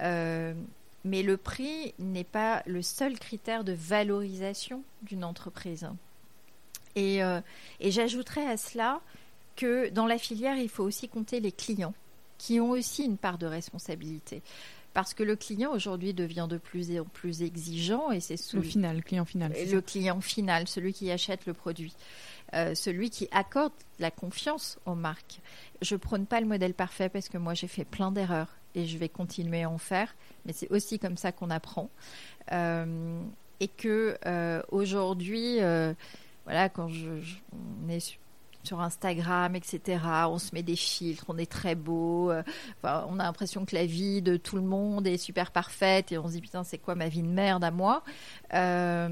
Euh, 0.00 0.54
mais 1.04 1.22
le 1.22 1.36
prix 1.36 1.94
n'est 1.98 2.24
pas 2.24 2.62
le 2.66 2.82
seul 2.82 3.18
critère 3.18 3.64
de 3.64 3.72
valorisation 3.72 4.82
d'une 5.02 5.24
entreprise. 5.24 5.88
et 6.94 7.22
j'ajouterais 7.80 8.46
à 8.46 8.56
cela 8.56 9.00
que 9.56 9.88
dans 9.90 10.06
la 10.06 10.18
filière, 10.18 10.56
il 10.56 10.68
faut 10.68 10.84
aussi 10.84 11.08
compter 11.08 11.40
les 11.40 11.52
clients 11.52 11.94
qui 12.40 12.58
ont 12.58 12.70
aussi 12.70 13.04
une 13.04 13.18
part 13.18 13.36
de 13.36 13.46
responsabilité. 13.46 14.42
Parce 14.94 15.12
que 15.12 15.22
le 15.22 15.36
client 15.36 15.70
aujourd'hui 15.72 16.14
devient 16.14 16.46
de 16.48 16.56
plus 16.56 16.98
en 16.98 17.04
plus 17.04 17.42
exigeant 17.42 18.10
et 18.10 18.18
c'est 18.18 18.40
le 18.54 18.62
final, 18.62 18.96
le 18.96 19.02
client 19.02 19.26
final. 19.26 19.52
Le 19.52 19.80
client 19.80 20.20
final, 20.22 20.66
celui 20.66 20.94
qui 20.94 21.10
achète 21.10 21.44
le 21.44 21.52
produit, 21.52 21.94
euh, 22.54 22.74
celui 22.74 23.10
qui 23.10 23.28
accorde 23.30 23.74
la 23.98 24.10
confiance 24.10 24.78
aux 24.86 24.94
marques. 24.94 25.40
Je 25.82 25.96
prône 25.96 26.24
pas 26.24 26.40
le 26.40 26.46
modèle 26.46 26.72
parfait 26.72 27.10
parce 27.10 27.28
que 27.28 27.36
moi 27.36 27.52
j'ai 27.52 27.68
fait 27.68 27.84
plein 27.84 28.10
d'erreurs 28.10 28.56
et 28.74 28.86
je 28.86 28.96
vais 28.96 29.10
continuer 29.10 29.62
à 29.62 29.70
en 29.70 29.78
faire, 29.78 30.16
mais 30.46 30.54
c'est 30.54 30.70
aussi 30.70 30.98
comme 30.98 31.18
ça 31.18 31.32
qu'on 31.32 31.50
apprend. 31.50 31.90
Euh, 32.52 33.20
et 33.60 33.68
que 33.68 34.16
euh, 34.24 34.62
aujourd'hui, 34.70 35.58
voilà, 36.46 36.70
quand 36.70 36.88
je, 36.88 37.20
je, 37.20 37.36
on 37.84 37.88
est 37.90 38.18
sur 38.62 38.80
Instagram, 38.80 39.56
etc. 39.56 40.02
On 40.28 40.38
se 40.38 40.54
met 40.54 40.62
des 40.62 40.76
filtres, 40.76 41.24
on 41.28 41.38
est 41.38 41.50
très 41.50 41.74
beau. 41.74 42.30
Euh, 42.30 42.42
on 42.82 43.18
a 43.18 43.24
l'impression 43.24 43.64
que 43.64 43.74
la 43.74 43.86
vie 43.86 44.22
de 44.22 44.36
tout 44.36 44.56
le 44.56 44.62
monde 44.62 45.06
est 45.06 45.18
super 45.18 45.50
parfaite 45.50 46.12
et 46.12 46.18
on 46.18 46.26
se 46.26 46.32
dit 46.32 46.40
putain 46.40 46.64
c'est 46.64 46.78
quoi 46.78 46.94
ma 46.94 47.08
vie 47.08 47.22
de 47.22 47.28
merde 47.28 47.64
à 47.64 47.70
moi? 47.70 48.02
Euh, 48.54 49.08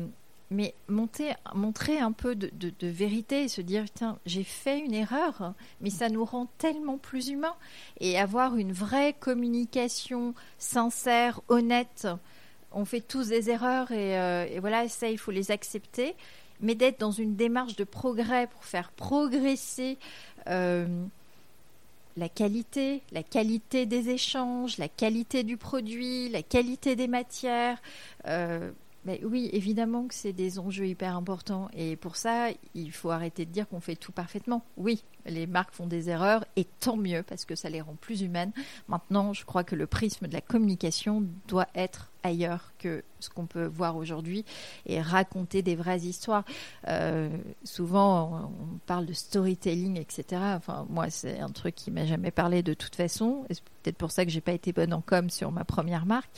mais 0.50 0.74
montrer 0.88 1.98
un 1.98 2.12
peu 2.12 2.34
de, 2.34 2.72
vérité 2.86 3.44
et 3.44 3.48
se 3.48 3.60
dire 3.60 3.84
tiens 3.92 4.18
j'ai 4.24 4.44
fait 4.44 4.78
une 4.78 4.94
erreur, 4.94 5.52
mais 5.80 5.90
ça 5.90 6.08
nous 6.08 6.24
rend 6.24 6.46
tellement 6.58 6.96
plus 6.96 7.28
humains 7.28 7.56
et 8.00 8.18
avoir 8.18 8.56
une 8.56 8.72
vraie 8.72 9.12
communication 9.12 10.34
sincère, 10.58 11.40
honnête. 11.48 12.08
On 12.72 12.84
fait 12.84 13.00
tous 13.00 13.28
des 13.28 13.50
erreurs 13.50 13.92
et, 13.92 14.18
euh, 14.18 14.46
et 14.46 14.60
voilà 14.60 14.88
ça 14.88 15.08
il 15.08 15.18
faut 15.18 15.30
les 15.30 15.50
accepter 15.50 16.14
mais 16.60 16.74
d'être 16.74 17.00
dans 17.00 17.12
une 17.12 17.36
démarche 17.36 17.76
de 17.76 17.84
progrès 17.84 18.46
pour 18.46 18.64
faire 18.64 18.90
progresser 18.92 19.98
euh, 20.48 20.86
la 22.16 22.28
qualité, 22.28 23.02
la 23.12 23.22
qualité 23.22 23.86
des 23.86 24.10
échanges, 24.10 24.78
la 24.78 24.88
qualité 24.88 25.44
du 25.44 25.56
produit, 25.56 26.28
la 26.28 26.42
qualité 26.42 26.96
des 26.96 27.08
matières. 27.08 27.80
Euh, 28.26 28.70
oui, 29.22 29.48
évidemment 29.52 30.06
que 30.06 30.14
c'est 30.14 30.32
des 30.32 30.58
enjeux 30.58 30.86
hyper 30.86 31.16
importants. 31.16 31.68
Et 31.72 31.96
pour 31.96 32.16
ça, 32.16 32.48
il 32.74 32.92
faut 32.92 33.10
arrêter 33.10 33.46
de 33.46 33.50
dire 33.50 33.68
qu'on 33.68 33.80
fait 33.80 33.96
tout 33.96 34.12
parfaitement. 34.12 34.64
Oui, 34.76 35.02
les 35.26 35.46
marques 35.46 35.74
font 35.74 35.86
des 35.86 36.10
erreurs 36.10 36.44
et 36.56 36.64
tant 36.64 36.96
mieux 36.96 37.22
parce 37.22 37.44
que 37.44 37.54
ça 37.54 37.68
les 37.68 37.80
rend 37.80 37.96
plus 38.00 38.22
humaines. 38.22 38.52
Maintenant, 38.88 39.32
je 39.32 39.44
crois 39.44 39.64
que 39.64 39.76
le 39.76 39.86
prisme 39.86 40.26
de 40.26 40.32
la 40.32 40.40
communication 40.40 41.24
doit 41.46 41.68
être 41.74 42.10
ailleurs 42.22 42.72
que 42.78 43.04
ce 43.20 43.30
qu'on 43.30 43.46
peut 43.46 43.64
voir 43.64 43.96
aujourd'hui 43.96 44.44
et 44.86 45.00
raconter 45.00 45.62
des 45.62 45.76
vraies 45.76 46.00
histoires. 46.00 46.44
Euh, 46.88 47.28
souvent, 47.64 48.50
on 48.50 48.78
parle 48.86 49.06
de 49.06 49.12
storytelling, 49.12 49.98
etc. 49.98 50.42
Enfin, 50.56 50.86
moi, 50.90 51.10
c'est 51.10 51.38
un 51.40 51.50
truc 51.50 51.74
qui 51.74 51.90
m'a 51.90 52.04
jamais 52.04 52.30
parlé 52.30 52.62
de 52.62 52.74
toute 52.74 52.94
façon. 52.94 53.44
C'est 53.50 53.62
peut-être 53.82 53.96
pour 53.96 54.10
ça 54.10 54.24
que 54.24 54.30
j'ai 54.30 54.40
pas 54.40 54.52
été 54.52 54.72
bonne 54.72 54.92
en 54.92 55.00
com 55.00 55.30
sur 55.30 55.52
ma 55.52 55.64
première 55.64 56.06
marque. 56.06 56.30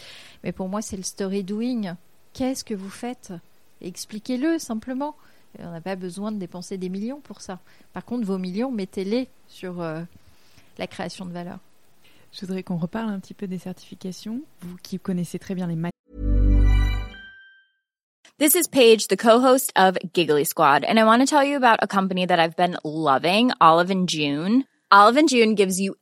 Mais 0.45 0.53
pour 0.53 0.69
moi, 0.69 0.83
c'est 0.83 0.97
le 0.97 1.03
story 1.03 1.43
doing 1.43 1.95
Qu'est-ce 2.33 2.65
que 2.65 2.75
vous 2.75 2.91
faites? 2.91 3.33
Expliquez-le 3.81 4.59
simplement. 4.59 5.17
On 5.59 5.71
n'a 5.71 5.81
pas 5.81 5.97
besoin 5.97 6.31
de 6.31 6.39
dépenser 6.39 6.79
des 6.79 6.89
millions 6.89 7.21
pour 7.21 7.41
ça. 7.41 7.59
Par 7.93 8.05
contre, 8.05 8.25
vos 8.25 8.39
millions, 8.39 8.71
mettez-les 8.71 9.29
sur 9.49 9.81
euh, 9.81 10.03
la 10.79 10.87
création 10.87 11.27
de 11.27 11.33
valeur. 11.33 11.59
Je 12.33 12.41
voudrais 12.41 12.63
qu'on 12.63 12.77
reparle 12.77 13.11
un 13.11 13.19
petit 13.19 13.35
peu 13.35 13.49
des 13.49 13.59
certifications. 13.59 14.43
Vous 14.61 14.77
qui 14.83 14.99
connaissez 14.99 15.39
très 15.39 15.55
bien 15.55 15.67
les 15.67 15.77
This 18.39 18.55
is 18.55 18.69
Paige, 18.69 19.09
the 19.09 19.19
co-host 19.19 19.71
of 19.77 19.99
Giggly 20.15 20.47
Squad, 20.47 20.83
and 20.85 20.99
I 20.99 21.05
want 21.05 21.21
to 21.21 21.27
tell 21.27 21.45
you 21.45 21.57
about 21.57 21.79
a 21.83 21.87
company 21.87 22.25
that 22.25 22.39
I've 22.39 22.57
been 22.57 22.79
loving, 22.85 23.51
Olive 23.61 23.91
and 23.91 24.09
June. 24.09 24.65
Olive 24.91 25.19
and 25.19 25.29
June 25.29 25.55
gives 25.55 25.79
you 25.79 25.95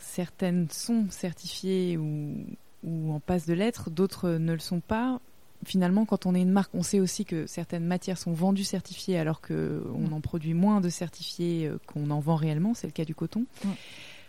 Certaines 0.00 0.68
sont 0.70 1.06
certifiées 1.10 1.96
ou, 1.96 2.44
ou 2.84 3.12
en 3.12 3.20
passe 3.20 3.46
de 3.46 3.54
l'être, 3.54 3.90
d'autres 3.90 4.30
ne 4.30 4.52
le 4.52 4.58
sont 4.58 4.80
pas. 4.80 5.20
Finalement, 5.64 6.04
quand 6.04 6.26
on 6.26 6.34
est 6.34 6.42
une 6.42 6.50
marque, 6.50 6.74
on 6.74 6.82
sait 6.82 7.00
aussi 7.00 7.24
que 7.24 7.46
certaines 7.46 7.86
matières 7.86 8.18
sont 8.18 8.32
vendues 8.32 8.64
certifiées 8.64 9.18
alors 9.18 9.40
qu'on 9.40 10.12
en 10.12 10.20
produit 10.20 10.52
moins 10.52 10.82
de 10.82 10.90
certifiés 10.90 11.66
euh, 11.66 11.78
qu'on 11.86 12.10
en 12.10 12.20
vend 12.20 12.36
réellement. 12.36 12.74
C'est 12.74 12.86
le 12.86 12.92
cas 12.92 13.06
du 13.06 13.14
coton. 13.14 13.46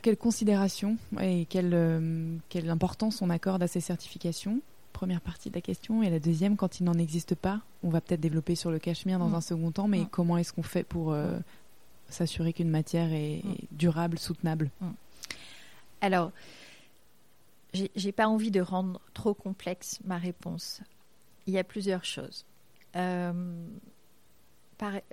Quelle 0.01 0.15
considération 0.15 0.97
et 1.19 1.45
quelle, 1.49 1.73
euh, 1.73 2.37
quelle 2.47 2.69
importance 2.69 3.21
on 3.21 3.29
accorde 3.29 3.61
à 3.61 3.67
ces 3.67 3.81
certifications? 3.81 4.61
Première 4.97 5.21
partie 5.21 5.51
de 5.51 5.55
la 5.55 5.61
question. 5.61 6.01
Et 6.01 6.09
la 6.09 6.17
deuxième, 6.19 6.55
quand 6.57 6.79
il 6.79 6.83
n'en 6.85 6.95
existe 6.97 7.35
pas, 7.35 7.61
on 7.83 7.89
va 7.89 8.01
peut-être 8.01 8.19
développer 8.19 8.55
sur 8.55 8.71
le 8.71 8.79
cachemire 8.79 9.19
dans 9.19 9.29
Mm. 9.29 9.35
un 9.35 9.41
second 9.41 9.71
temps, 9.71 9.87
mais 9.87 10.01
Mm. 10.01 10.07
comment 10.09 10.37
est-ce 10.39 10.51
qu'on 10.53 10.63
fait 10.63 10.83
pour 10.83 11.13
euh, 11.13 11.37
s'assurer 12.09 12.51
qu'une 12.51 12.69
matière 12.71 13.13
est, 13.13 13.43
Mm. 13.43 13.55
durable, 13.73 14.17
soutenable? 14.17 14.71
Alors, 16.01 16.31
j'ai 17.73 18.11
pas 18.11 18.27
envie 18.27 18.49
de 18.49 18.59
rendre 18.59 18.99
trop 19.13 19.35
complexe 19.35 19.99
ma 20.03 20.17
réponse. 20.17 20.81
Il 21.45 21.53
y 21.53 21.59
a 21.59 21.63
plusieurs 21.63 22.03
choses. 22.03 22.43
Euh, 22.95 23.31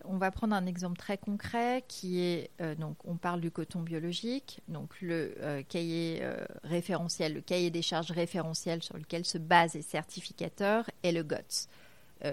on 0.05 0.17
va 0.17 0.31
prendre 0.31 0.55
un 0.55 0.67
exemple 0.67 0.97
très 0.97 1.19
concret 1.19 1.85
qui 1.89 2.21
est 2.21 2.51
euh, 2.61 2.75
donc 2.75 2.97
on 3.05 3.17
parle 3.17 3.41
du 3.41 3.51
coton 3.51 3.81
biologique, 3.81 4.61
donc 4.69 5.01
le 5.01 5.35
euh, 5.41 5.63
cahier 5.63 6.21
euh, 6.23 6.45
référentiel, 6.65 7.35
le 7.35 7.41
cahier 7.41 7.71
des 7.71 7.83
charges 7.83 8.11
référentiel 8.11 8.83
sur 8.83 8.97
lequel 8.97 9.25
se 9.25 9.39
basent 9.39 9.75
les 9.75 9.83
certificateurs 9.83 10.91
est 11.03 11.13
le 11.13 11.23
GOTS. 11.23 11.69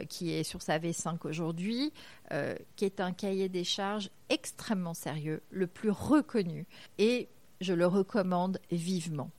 qui 0.07 0.31
est 0.31 0.43
sur 0.43 0.61
sa 0.61 0.79
V5 0.79 1.27
aujourd'hui, 1.27 1.91
qui 2.77 2.85
est 2.85 3.01
un 3.01 3.11
cahier 3.11 3.49
des 3.49 3.65
charges 3.65 4.09
extrêmement 4.29 4.93
sérieux, 4.93 5.41
le 5.49 5.67
plus 5.67 5.89
reconnu, 5.89 6.65
et 6.97 7.27
je 7.59 7.73
le 7.73 7.87
recommande 7.87 8.59
vivement. 8.71 9.31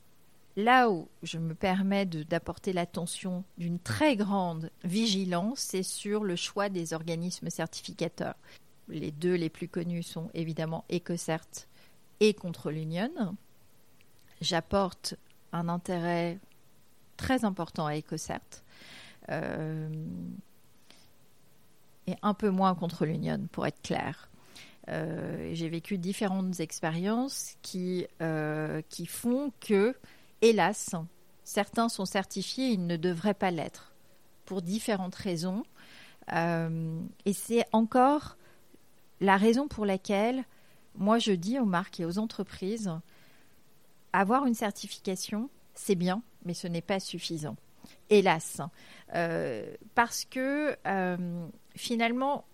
Là 0.57 0.91
où 0.91 1.09
je 1.23 1.39
me 1.39 1.55
permets 1.55 2.05
d'apporter 2.05 2.73
l'attention 2.73 3.45
d'une 3.57 3.79
très 3.79 4.17
grande 4.17 4.71
vigilance, 4.85 5.61
c'est 5.61 5.83
sur 5.83 6.25
le 6.25 6.37
choix 6.37 6.69
des 6.69 6.93
organismes 6.93 7.49
certificateurs. 7.49 8.37
Les 8.89 9.11
deux 9.11 9.35
les 9.35 9.49
plus 9.49 9.69
connus 9.69 10.03
sont 10.03 10.31
évidemment 10.35 10.85
EcoCert 10.93 11.67
et 12.21 12.35
Control 12.35 12.77
Union. 12.77 13.37
J'apporte 14.43 15.15
un 15.53 15.69
intérêt 15.69 16.39
très 17.17 17.45
important 17.45 17.87
à 17.87 17.97
EcoCert 17.97 18.41
euh, 19.31 19.89
et 22.07 22.17
un 22.23 22.35
peu 22.35 22.51
moins 22.51 22.73
à 22.73 22.75
Control 22.75 23.09
Union, 23.09 23.47
pour 23.53 23.67
être 23.67 23.81
clair. 23.83 24.29
Euh, 24.89 25.51
J'ai 25.55 25.69
vécu 25.69 25.97
différentes 25.97 26.59
expériences 26.61 27.55
qui, 27.63 28.07
euh, 28.21 28.83
qui 28.89 29.07
font 29.07 29.53
que, 29.61 29.95
hélas, 30.43 30.95
certains 31.45 31.89
sont 31.89 32.05
certifiés, 32.05 32.69
ils 32.69 32.87
ne 32.87 32.97
devraient 32.97 33.35
pas 33.35 33.51
l'être, 33.51 33.95
pour 34.45 34.61
différentes 34.61 35.15
raisons. 35.15 35.65
Euh, 36.33 37.01
et 37.25 37.33
c'est 37.33 37.65
encore 37.73 38.37
la 39.21 39.37
raison 39.37 39.69
pour 39.69 39.87
laquelle, 39.87 40.45
moi, 40.97 41.19
je 41.19 41.33
dis 41.33 41.59
aux 41.59 41.65
marques 41.65 42.01
et 42.01 42.05
aux 42.05 42.19
entreprises, 42.19 42.93
avoir 44.13 44.47
une 44.47 44.55
certification, 44.55 45.49
c'est 45.75 45.95
bien, 45.95 46.23
mais 46.45 46.55
ce 46.55 46.67
n'est 46.67 46.83
pas 46.83 47.01
suffisant. 47.01 47.57
Hélas. 48.11 48.61
Euh, 49.15 49.75
parce 49.95 50.25
que, 50.25 50.77
euh, 50.87 51.47
finalement, 51.77 52.45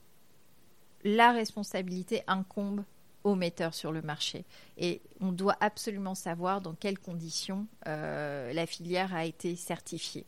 la 1.04 1.32
responsabilité 1.32 2.22
incombe 2.26 2.84
aux 3.28 3.34
metteurs 3.34 3.74
sur 3.74 3.92
le 3.92 4.02
marché. 4.02 4.44
Et 4.78 5.00
on 5.20 5.32
doit 5.32 5.56
absolument 5.60 6.14
savoir 6.14 6.60
dans 6.60 6.74
quelles 6.74 6.98
conditions 6.98 7.66
euh, 7.86 8.52
la 8.52 8.66
filière 8.66 9.14
a 9.14 9.24
été 9.24 9.54
certifiée. 9.56 10.24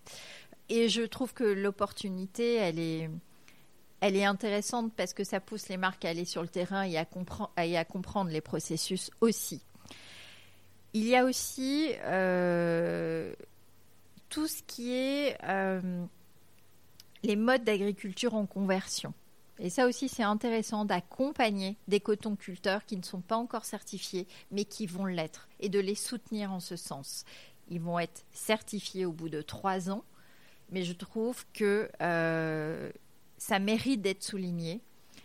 Et 0.69 0.89
je 0.89 1.03
trouve 1.03 1.33
que 1.33 1.45
l'opportunité, 1.45 2.55
elle 2.55 2.79
est, 2.79 3.11
elle 4.01 4.17
est 4.17 4.25
intéressante 4.25 4.93
parce 4.95 5.15
que 5.15 5.25
ça 5.25 5.41
pousse 5.41 5.69
les 5.69 5.77
marques 5.77 6.05
à 6.05 6.11
aller 6.11 6.25
sur 6.25 6.43
le 6.43 6.49
terrain 6.49 6.83
et 6.83 6.97
à, 6.97 7.05
compre- 7.05 7.51
et 7.63 7.77
à 7.77 7.85
comprendre 7.85 8.31
les 8.31 8.41
processus 8.41 9.11
aussi. 9.21 9.63
Il 10.93 11.07
y 11.07 11.17
a 11.17 11.25
aussi 11.25 11.93
euh, 12.05 13.33
tout 14.29 14.47
ce 14.47 14.63
qui 14.63 14.93
est 14.93 15.39
euh, 15.45 16.05
les 17.23 17.37
modes 17.37 17.65
d'agriculture 17.65 18.35
en 18.35 18.47
conversion. 18.47 19.15
Et 19.63 19.69
ça 19.69 19.87
aussi, 19.87 20.09
c'est 20.09 20.23
intéressant 20.23 20.87
d'accompagner 20.87 21.77
des 21.87 22.01
cotonculteurs 22.01 22.87
qui 22.87 22.97
ne 22.97 23.03
sont 23.03 23.21
pas 23.21 23.37
encore 23.37 23.67
certifiés, 23.67 24.27
mais 24.51 24.65
qui 24.65 24.87
vont 24.87 25.05
l'être, 25.05 25.49
et 25.61 25.69
de 25.69 25.79
les 25.79 25.95
soutenir 25.95 26.51
en 26.51 26.61
ce 26.61 26.77
sens. 26.77 27.25
Ils 27.69 27.81
vont 27.81 27.99
être 27.99 28.25
certifiés 28.33 29.05
au 29.05 29.13
bout 29.13 29.29
de 29.29 29.43
trois 29.43 29.91
ans, 29.91 30.03
mais 30.71 30.83
je 30.83 30.95
trouve 30.95 31.45
que 31.53 31.91
euh, 32.01 32.91
ça 33.37 33.59
mérite 33.59 34.01
d'être 34.01 34.23
souligné. 34.23 34.81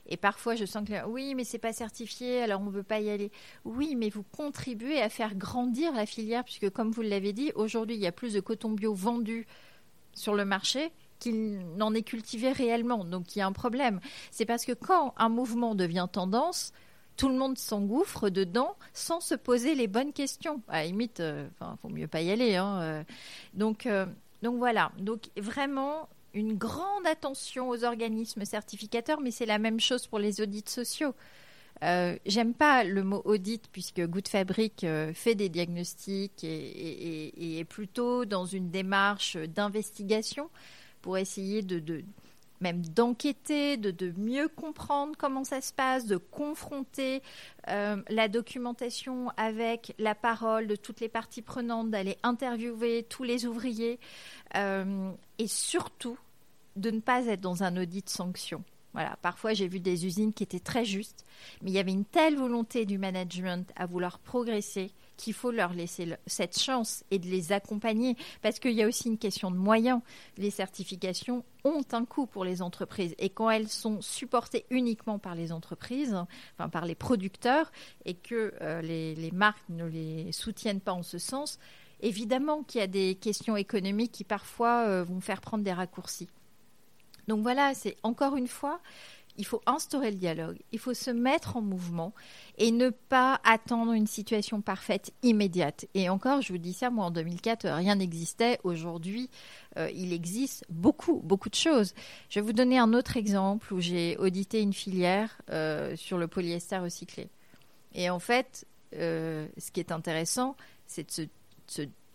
Et 0.07 0.17
parfois, 0.17 0.55
je 0.55 0.65
sens 0.65 0.87
que 0.87 1.05
oui, 1.05 1.33
mais 1.33 1.45
c'est 1.45 1.57
pas 1.57 1.73
certifié, 1.73 2.41
alors 2.41 2.59
on 2.61 2.65
ne 2.65 2.71
veut 2.71 2.83
pas 2.83 2.99
y 2.99 3.09
aller. 3.09 3.31
Oui, 3.63 3.95
mais 3.95 4.09
vous 4.09 4.23
contribuez 4.23 5.01
à 5.01 5.09
faire 5.09 5.35
grandir 5.35 5.93
la 5.93 6.05
filière, 6.05 6.43
puisque 6.43 6.69
comme 6.69 6.91
vous 6.91 7.01
l'avez 7.01 7.31
dit, 7.31 7.53
aujourd'hui, 7.55 7.95
il 7.95 8.01
y 8.01 8.07
a 8.07 8.11
plus 8.11 8.33
de 8.33 8.41
coton 8.41 8.71
bio 8.71 8.93
vendu 8.93 9.47
sur 10.13 10.35
le 10.35 10.43
marché 10.43 10.91
qu'il 11.31 11.59
n'en 11.77 11.93
est 11.93 12.03
cultivé 12.03 12.51
réellement. 12.51 13.03
Donc 13.03 13.35
il 13.35 13.39
y 13.39 13.41
a 13.41 13.47
un 13.47 13.51
problème. 13.51 13.99
C'est 14.31 14.45
parce 14.45 14.65
que 14.65 14.73
quand 14.73 15.13
un 15.17 15.29
mouvement 15.29 15.75
devient 15.75 16.07
tendance, 16.11 16.71
tout 17.17 17.29
le 17.29 17.35
monde 17.35 17.57
s'engouffre 17.57 18.29
dedans 18.29 18.75
sans 18.93 19.21
se 19.21 19.35
poser 19.35 19.73
les 19.75 19.87
bonnes 19.87 20.13
questions. 20.13 20.61
À 20.67 20.81
la 20.81 20.85
limite, 20.87 21.19
euh, 21.21 21.47
enfin, 21.59 21.77
faut 21.81 21.89
mieux 21.89 22.07
pas 22.07 22.21
y 22.21 22.29
aller. 22.31 22.55
hein, 22.57 22.79
euh. 22.81 23.03
donc, 23.53 23.85
euh, 23.85 24.05
donc 24.43 24.57
voilà. 24.57 24.91
Donc 24.99 25.29
vraiment 25.37 26.09
une 26.33 26.55
grande 26.57 27.07
attention 27.07 27.69
aux 27.69 27.83
organismes 27.85 28.43
certificateurs, 28.43 29.21
mais 29.21 29.31
c'est 29.31 29.45
la 29.45 29.57
même 29.59 29.79
chose 29.79 30.05
pour 30.07 30.19
les 30.19 30.41
audits 30.41 30.65
sociaux. 30.67 31.15
Euh, 31.83 32.17
J'aime 32.25 32.53
pas 32.53 32.83
le 32.85 33.03
mot 33.03 33.21
audit 33.25 33.63
puisque 33.71 34.01
Good 34.05 34.27
Fabric 34.27 34.83
euh, 34.83 35.13
fait 35.13 35.35
des 35.35 35.49
diagnostics 35.49 36.43
et- 36.43 37.27
et 37.37 37.59
est 37.59 37.65
plutôt 37.65 38.23
dans 38.25 38.45
une 38.45 38.69
démarche 38.69 39.35
d'investigation 39.37 40.49
pour 41.05 41.19
essayer 41.19 41.61
de, 41.61 41.77
de- 41.77 42.03
même 42.61 42.83
d'enquêter, 42.83 43.77
de, 43.77 43.91
de 43.91 44.11
mieux 44.17 44.47
comprendre 44.47 45.13
comment 45.19 45.43
ça 45.43 45.61
se 45.61 45.71
passe, 45.71 46.07
de 46.07 46.17
confronter 46.17 47.21
euh, 47.67 48.01
la 48.09 48.27
documentation 48.27 49.29
avec 49.37 49.93
la 49.99 50.15
parole 50.15 50.65
de 50.65 50.75
toutes 50.75 51.01
les 51.01 51.07
parties 51.07 51.43
prenantes, 51.43 51.91
d'aller 51.91 52.17
interviewer 52.23 53.05
tous 53.07 53.21
les 53.21 53.45
ouvriers 53.45 53.99
euh, 54.55 55.11
et 55.37 55.47
surtout 55.47 56.17
de 56.75 56.89
ne 56.89 57.01
pas 57.01 57.27
être 57.27 57.41
dans 57.41 57.61
un 57.61 57.77
audit 57.77 58.09
sanction. 58.09 58.63
Voilà, 58.93 59.15
parfois 59.21 59.53
j'ai 59.53 59.67
vu 59.67 59.79
des 59.79 60.07
usines 60.07 60.33
qui 60.33 60.41
étaient 60.41 60.59
très 60.59 60.85
justes, 60.85 61.23
mais 61.61 61.69
il 61.69 61.75
y 61.75 61.79
avait 61.79 61.91
une 61.91 62.05
telle 62.05 62.35
volonté 62.35 62.85
du 62.87 62.97
management 62.97 63.69
à 63.75 63.85
vouloir 63.85 64.17
progresser 64.17 64.91
qu'il 65.17 65.33
faut 65.33 65.51
leur 65.51 65.73
laisser 65.73 66.15
cette 66.27 66.59
chance 66.59 67.03
et 67.11 67.19
de 67.19 67.27
les 67.27 67.51
accompagner 67.51 68.15
parce 68.41 68.59
qu'il 68.59 68.73
y 68.73 68.83
a 68.83 68.87
aussi 68.87 69.07
une 69.07 69.17
question 69.17 69.51
de 69.51 69.57
moyens. 69.57 70.01
Les 70.37 70.51
certifications 70.51 71.43
ont 71.63 71.83
un 71.91 72.05
coût 72.05 72.25
pour 72.25 72.45
les 72.45 72.61
entreprises 72.61 73.15
et 73.17 73.29
quand 73.29 73.49
elles 73.49 73.69
sont 73.69 74.01
supportées 74.01 74.65
uniquement 74.69 75.19
par 75.19 75.35
les 75.35 75.51
entreprises, 75.51 76.15
enfin 76.57 76.69
par 76.69 76.85
les 76.85 76.95
producteurs 76.95 77.71
et 78.05 78.13
que 78.13 78.53
euh, 78.61 78.81
les, 78.81 79.15
les 79.15 79.31
marques 79.31 79.67
ne 79.69 79.85
les 79.85 80.31
soutiennent 80.31 80.81
pas 80.81 80.93
en 80.93 81.03
ce 81.03 81.17
sens, 81.17 81.59
évidemment 82.01 82.63
qu'il 82.63 82.81
y 82.81 82.83
a 82.83 82.87
des 82.87 83.15
questions 83.15 83.57
économiques 83.57 84.11
qui 84.11 84.23
parfois 84.23 84.85
euh, 84.87 85.03
vont 85.03 85.21
faire 85.21 85.41
prendre 85.41 85.63
des 85.63 85.73
raccourcis. 85.73 86.29
Donc 87.27 87.41
voilà, 87.41 87.73
c'est 87.73 87.95
encore 88.03 88.35
une 88.35 88.47
fois, 88.47 88.79
il 89.37 89.45
faut 89.45 89.61
instaurer 89.65 90.11
le 90.11 90.17
dialogue, 90.17 90.57
il 90.71 90.79
faut 90.79 90.93
se 90.93 91.11
mettre 91.11 91.57
en 91.57 91.61
mouvement 91.61 92.13
et 92.57 92.71
ne 92.71 92.89
pas 92.89 93.39
attendre 93.43 93.93
une 93.93 94.07
situation 94.07 94.61
parfaite 94.61 95.13
immédiate. 95.23 95.85
Et 95.93 96.09
encore, 96.09 96.41
je 96.41 96.53
vous 96.53 96.59
dis 96.59 96.73
ça, 96.73 96.89
moi 96.89 97.05
en 97.05 97.11
2004, 97.11 97.65
euh, 97.65 97.75
rien 97.75 97.95
n'existait. 97.95 98.59
Aujourd'hui, 98.63 99.29
euh, 99.77 99.89
il 99.93 100.13
existe 100.13 100.65
beaucoup, 100.69 101.21
beaucoup 101.23 101.49
de 101.49 101.55
choses. 101.55 101.93
Je 102.29 102.39
vais 102.39 102.45
vous 102.45 102.53
donner 102.53 102.77
un 102.77 102.93
autre 102.93 103.17
exemple 103.17 103.73
où 103.73 103.79
j'ai 103.79 104.17
audité 104.17 104.61
une 104.61 104.73
filière 104.73 105.41
euh, 105.49 105.95
sur 105.95 106.17
le 106.17 106.27
polyester 106.27 106.77
recyclé. 106.77 107.29
Et 107.93 108.09
en 108.09 108.19
fait, 108.19 108.65
euh, 108.95 109.47
ce 109.57 109.71
qui 109.71 109.79
est 109.79 109.91
intéressant, 109.91 110.55
c'est 110.85 111.29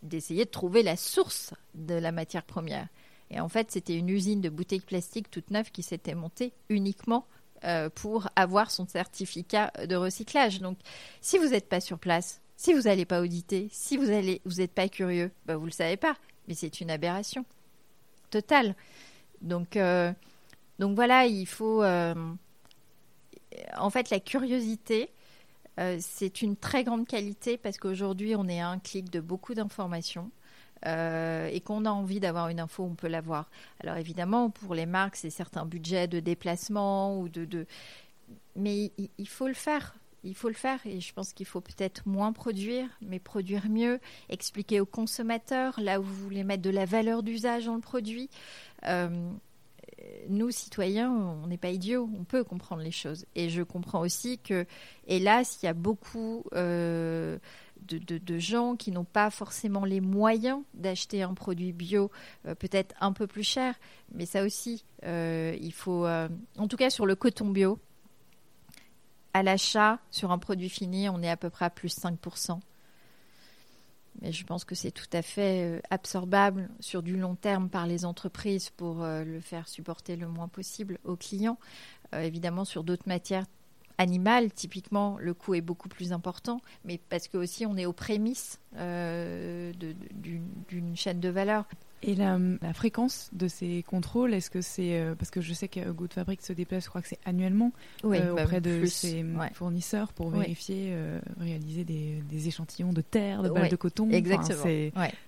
d'essayer 0.02 0.44
de 0.44 0.50
trouver 0.50 0.82
la 0.82 0.96
source 0.96 1.52
de 1.74 1.94
la 1.94 2.12
matière 2.12 2.44
première. 2.44 2.88
Et 3.30 3.40
en 3.40 3.48
fait, 3.48 3.70
c'était 3.70 3.96
une 3.96 4.08
usine 4.08 4.40
de 4.40 4.48
bouteilles 4.48 4.80
plastiques 4.80 5.30
toute 5.30 5.50
neuve 5.50 5.70
qui 5.70 5.82
s'était 5.82 6.14
montée 6.14 6.52
uniquement 6.68 7.26
euh, 7.64 7.88
pour 7.90 8.28
avoir 8.36 8.70
son 8.70 8.86
certificat 8.86 9.72
de 9.86 9.94
recyclage. 9.94 10.60
Donc, 10.60 10.78
si 11.20 11.38
vous 11.38 11.48
n'êtes 11.48 11.68
pas 11.68 11.80
sur 11.80 11.98
place, 11.98 12.40
si 12.56 12.72
vous 12.72 12.82
n'allez 12.82 13.04
pas 13.04 13.20
auditer, 13.20 13.68
si 13.70 13.96
vous 13.96 14.10
allez, 14.10 14.40
vous 14.44 14.56
n'êtes 14.56 14.72
pas 14.72 14.88
curieux, 14.88 15.30
bah, 15.46 15.56
vous 15.56 15.66
le 15.66 15.70
savez 15.70 15.96
pas. 15.96 16.16
Mais 16.48 16.54
c'est 16.54 16.80
une 16.80 16.90
aberration 16.90 17.44
totale. 18.30 18.74
Donc, 19.42 19.76
euh, 19.76 20.12
donc 20.78 20.96
voilà, 20.96 21.26
il 21.26 21.46
faut. 21.46 21.82
euh, 21.82 22.14
en 23.76 23.90
fait, 23.90 24.10
la 24.10 24.20
curiosité, 24.20 25.10
c'est 25.98 26.42
une 26.42 26.56
très 26.56 26.84
grande 26.84 27.06
qualité 27.06 27.56
parce 27.56 27.78
qu'aujourd'hui, 27.78 28.36
on 28.36 28.46
est 28.48 28.60
à 28.60 28.68
un 28.68 28.78
clic 28.78 29.08
de 29.08 29.18
beaucoup 29.18 29.54
d'informations. 29.54 30.30
Euh, 30.86 31.48
et 31.48 31.60
qu'on 31.60 31.84
a 31.84 31.90
envie 31.90 32.20
d'avoir 32.20 32.48
une 32.48 32.60
info, 32.60 32.84
on 32.84 32.94
peut 32.94 33.08
l'avoir. 33.08 33.50
Alors 33.80 33.96
évidemment, 33.96 34.50
pour 34.50 34.74
les 34.74 34.86
marques, 34.86 35.16
c'est 35.16 35.30
certains 35.30 35.66
budgets 35.66 36.08
de 36.08 36.20
déplacement 36.20 37.18
ou 37.18 37.28
de, 37.28 37.66
mais 38.56 38.92
il, 38.98 39.10
il 39.18 39.28
faut 39.28 39.48
le 39.48 39.54
faire. 39.54 39.94
il 40.24 40.34
faut 40.34 40.48
le 40.48 40.54
faire 40.54 40.80
et 40.84 41.00
je 41.00 41.12
pense 41.12 41.32
qu'il 41.32 41.46
faut 41.46 41.60
peut-être 41.60 42.06
moins 42.06 42.32
produire, 42.32 42.88
mais 43.00 43.18
produire 43.18 43.68
mieux, 43.68 44.00
expliquer 44.28 44.80
aux 44.80 44.86
consommateurs 44.86 45.80
là 45.80 46.00
où 46.00 46.02
vous 46.02 46.14
voulez 46.14 46.44
mettre 46.44 46.62
de 46.62 46.70
la 46.70 46.84
valeur 46.84 47.22
d'usage 47.22 47.66
dans 47.66 47.74
le 47.74 47.80
produit. 47.80 48.28
Euh, 48.86 49.30
nous, 50.28 50.50
citoyens, 50.50 51.10
on 51.10 51.46
n'est 51.46 51.58
pas 51.58 51.70
idiots, 51.70 52.08
on 52.18 52.24
peut 52.24 52.44
comprendre 52.44 52.82
les 52.82 52.90
choses. 52.90 53.26
Et 53.34 53.48
je 53.48 53.62
comprends 53.62 54.00
aussi 54.00 54.38
que, 54.38 54.66
hélas, 55.06 55.58
il 55.62 55.66
y 55.66 55.68
a 55.68 55.74
beaucoup 55.74 56.44
euh, 56.54 57.38
de, 57.88 58.38
gens 58.38 58.76
qui 58.76 58.90
n'ont 58.90 59.04
pas 59.04 59.30
forcément 59.30 59.84
les 59.84 60.00
moyens 60.00 60.62
d'acheter 60.74 61.22
un 61.22 61.34
produit 61.34 61.72
bio, 61.72 62.10
euh, 62.46 62.54
peut-être 62.54 62.94
un 63.00 63.12
peu 63.12 63.26
plus 63.26 63.42
cher. 63.42 63.74
Mais 64.14 64.26
ça 64.26 64.44
aussi, 64.44 64.84
euh, 65.04 65.56
il 65.60 65.72
faut, 65.72 66.06
euh, 66.06 66.28
en 66.58 66.68
tout 66.68 66.76
cas 66.76 66.90
sur 66.90 67.06
le 67.06 67.14
coton 67.14 67.48
bio, 67.48 67.78
à 69.32 69.42
l'achat, 69.42 69.98
sur 70.10 70.32
un 70.32 70.38
produit 70.38 70.68
fini, 70.68 71.08
on 71.08 71.22
est 71.22 71.30
à 71.30 71.36
peu 71.36 71.50
près 71.50 71.64
à 71.64 71.70
plus 71.70 71.96
5%. 71.96 72.60
Mais 74.22 74.32
je 74.32 74.44
pense 74.44 74.64
que 74.64 74.74
c'est 74.74 74.90
tout 74.90 75.08
à 75.12 75.22
fait 75.22 75.80
absorbable 75.88 76.68
sur 76.80 77.02
du 77.02 77.16
long 77.16 77.36
terme 77.36 77.68
par 77.70 77.86
les 77.86 78.04
entreprises 78.04 78.70
pour 78.70 79.04
le 79.04 79.40
faire 79.40 79.68
supporter 79.68 80.16
le 80.16 80.26
moins 80.26 80.48
possible 80.48 80.98
aux 81.04 81.14
clients. 81.14 81.58
Évidemment, 82.12 82.64
sur 82.64 82.82
d'autres 82.82 83.06
matières 83.06 83.46
animales, 84.00 84.50
typiquement, 84.50 85.18
le 85.18 85.34
coût 85.34 85.54
est 85.54 85.60
beaucoup 85.60 85.90
plus 85.90 86.12
important, 86.12 86.62
mais 86.84 86.98
parce 87.10 87.28
que 87.28 87.36
aussi 87.36 87.66
on 87.66 87.76
est 87.76 87.84
aux 87.84 87.92
prémices 87.92 88.58
euh, 88.76 89.72
d'une 89.74 90.96
chaîne 90.96 91.20
de 91.20 91.28
valeur. 91.28 91.66
Et 92.02 92.14
la, 92.14 92.38
la 92.62 92.72
fréquence 92.72 93.28
de 93.32 93.46
ces 93.46 93.82
contrôles, 93.82 94.32
est-ce 94.32 94.50
que 94.50 94.62
c'est 94.62 94.98
euh, 94.98 95.14
parce 95.14 95.30
que 95.30 95.40
je 95.40 95.52
sais 95.52 95.68
que 95.68 95.90
Good 95.90 96.14
Fabric 96.14 96.40
se 96.42 96.52
déplace, 96.52 96.84
je 96.84 96.88
crois 96.88 97.02
que 97.02 97.08
c'est 97.08 97.18
annuellement 97.24 97.72
euh, 98.04 98.34
bah, 98.34 98.42
auprès 98.42 98.60
de 98.60 98.78
plus, 98.78 98.92
ses 98.92 99.22
ouais. 99.22 99.50
fournisseurs 99.52 100.12
pour 100.12 100.30
vérifier, 100.30 100.88
euh, 100.90 101.20
réaliser 101.38 101.84
des, 101.84 102.22
des 102.28 102.48
échantillons 102.48 102.92
de 102.92 103.02
terre, 103.02 103.42
de 103.42 103.50
balles 103.50 103.64
Ouais, 103.64 103.68
de 103.68 103.76
coton. 103.76 104.08
Exactement. 104.10 104.64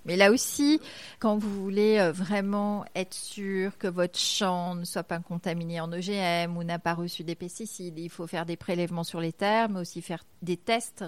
Mais 0.06 0.16
là 0.16 0.30
aussi, 0.30 0.80
quand 1.18 1.36
vous 1.36 1.62
voulez 1.62 1.98
euh, 1.98 2.12
vraiment 2.12 2.84
être 2.94 3.14
sûr 3.14 3.76
que 3.78 3.88
votre 3.88 4.18
champ 4.18 4.74
ne 4.74 4.84
soit 4.84 5.02
pas 5.02 5.18
contaminé 5.18 5.80
en 5.80 5.92
OGM 5.92 6.56
ou 6.56 6.64
n'a 6.64 6.78
pas 6.78 6.94
reçu 6.94 7.24
des 7.24 7.34
pesticides, 7.34 7.98
il 7.98 8.10
faut 8.10 8.26
faire 8.26 8.46
des 8.46 8.56
prélèvements 8.56 9.04
sur 9.04 9.20
les 9.20 9.32
terres, 9.32 9.68
mais 9.68 9.80
aussi 9.80 10.02
faire 10.02 10.24
des 10.42 10.56
tests 10.56 11.04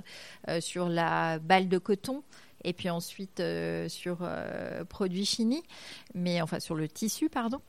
euh, 0.48 0.60
sur 0.60 0.88
la 0.88 1.38
balle 1.38 1.68
de 1.68 1.78
coton 1.78 2.22
et 2.64 2.72
puis 2.72 2.90
ensuite 2.90 3.40
euh, 3.40 3.88
sur 3.88 4.18
euh, 4.22 4.84
produits 4.84 5.26
finis, 5.26 5.62
mais 6.14 6.40
enfin 6.40 6.58
sur 6.58 6.74
le 6.74 6.88
tissu, 6.88 7.28
pardon. 7.28 7.60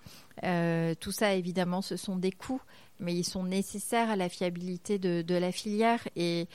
Euh, 0.43 0.95
tout 0.99 1.11
ça, 1.11 1.35
évidemment, 1.35 1.81
ce 1.81 1.97
sont 1.97 2.15
des 2.15 2.31
coûts, 2.31 2.61
mais 2.99 3.13
ils 3.13 3.25
sont 3.25 3.43
nécessaires 3.43 4.09
à 4.09 4.15
la 4.15 4.29
fiabilité 4.29 4.97
de, 4.97 5.35
la 5.35 5.51
filière. 5.51 6.07
Et 6.15 6.47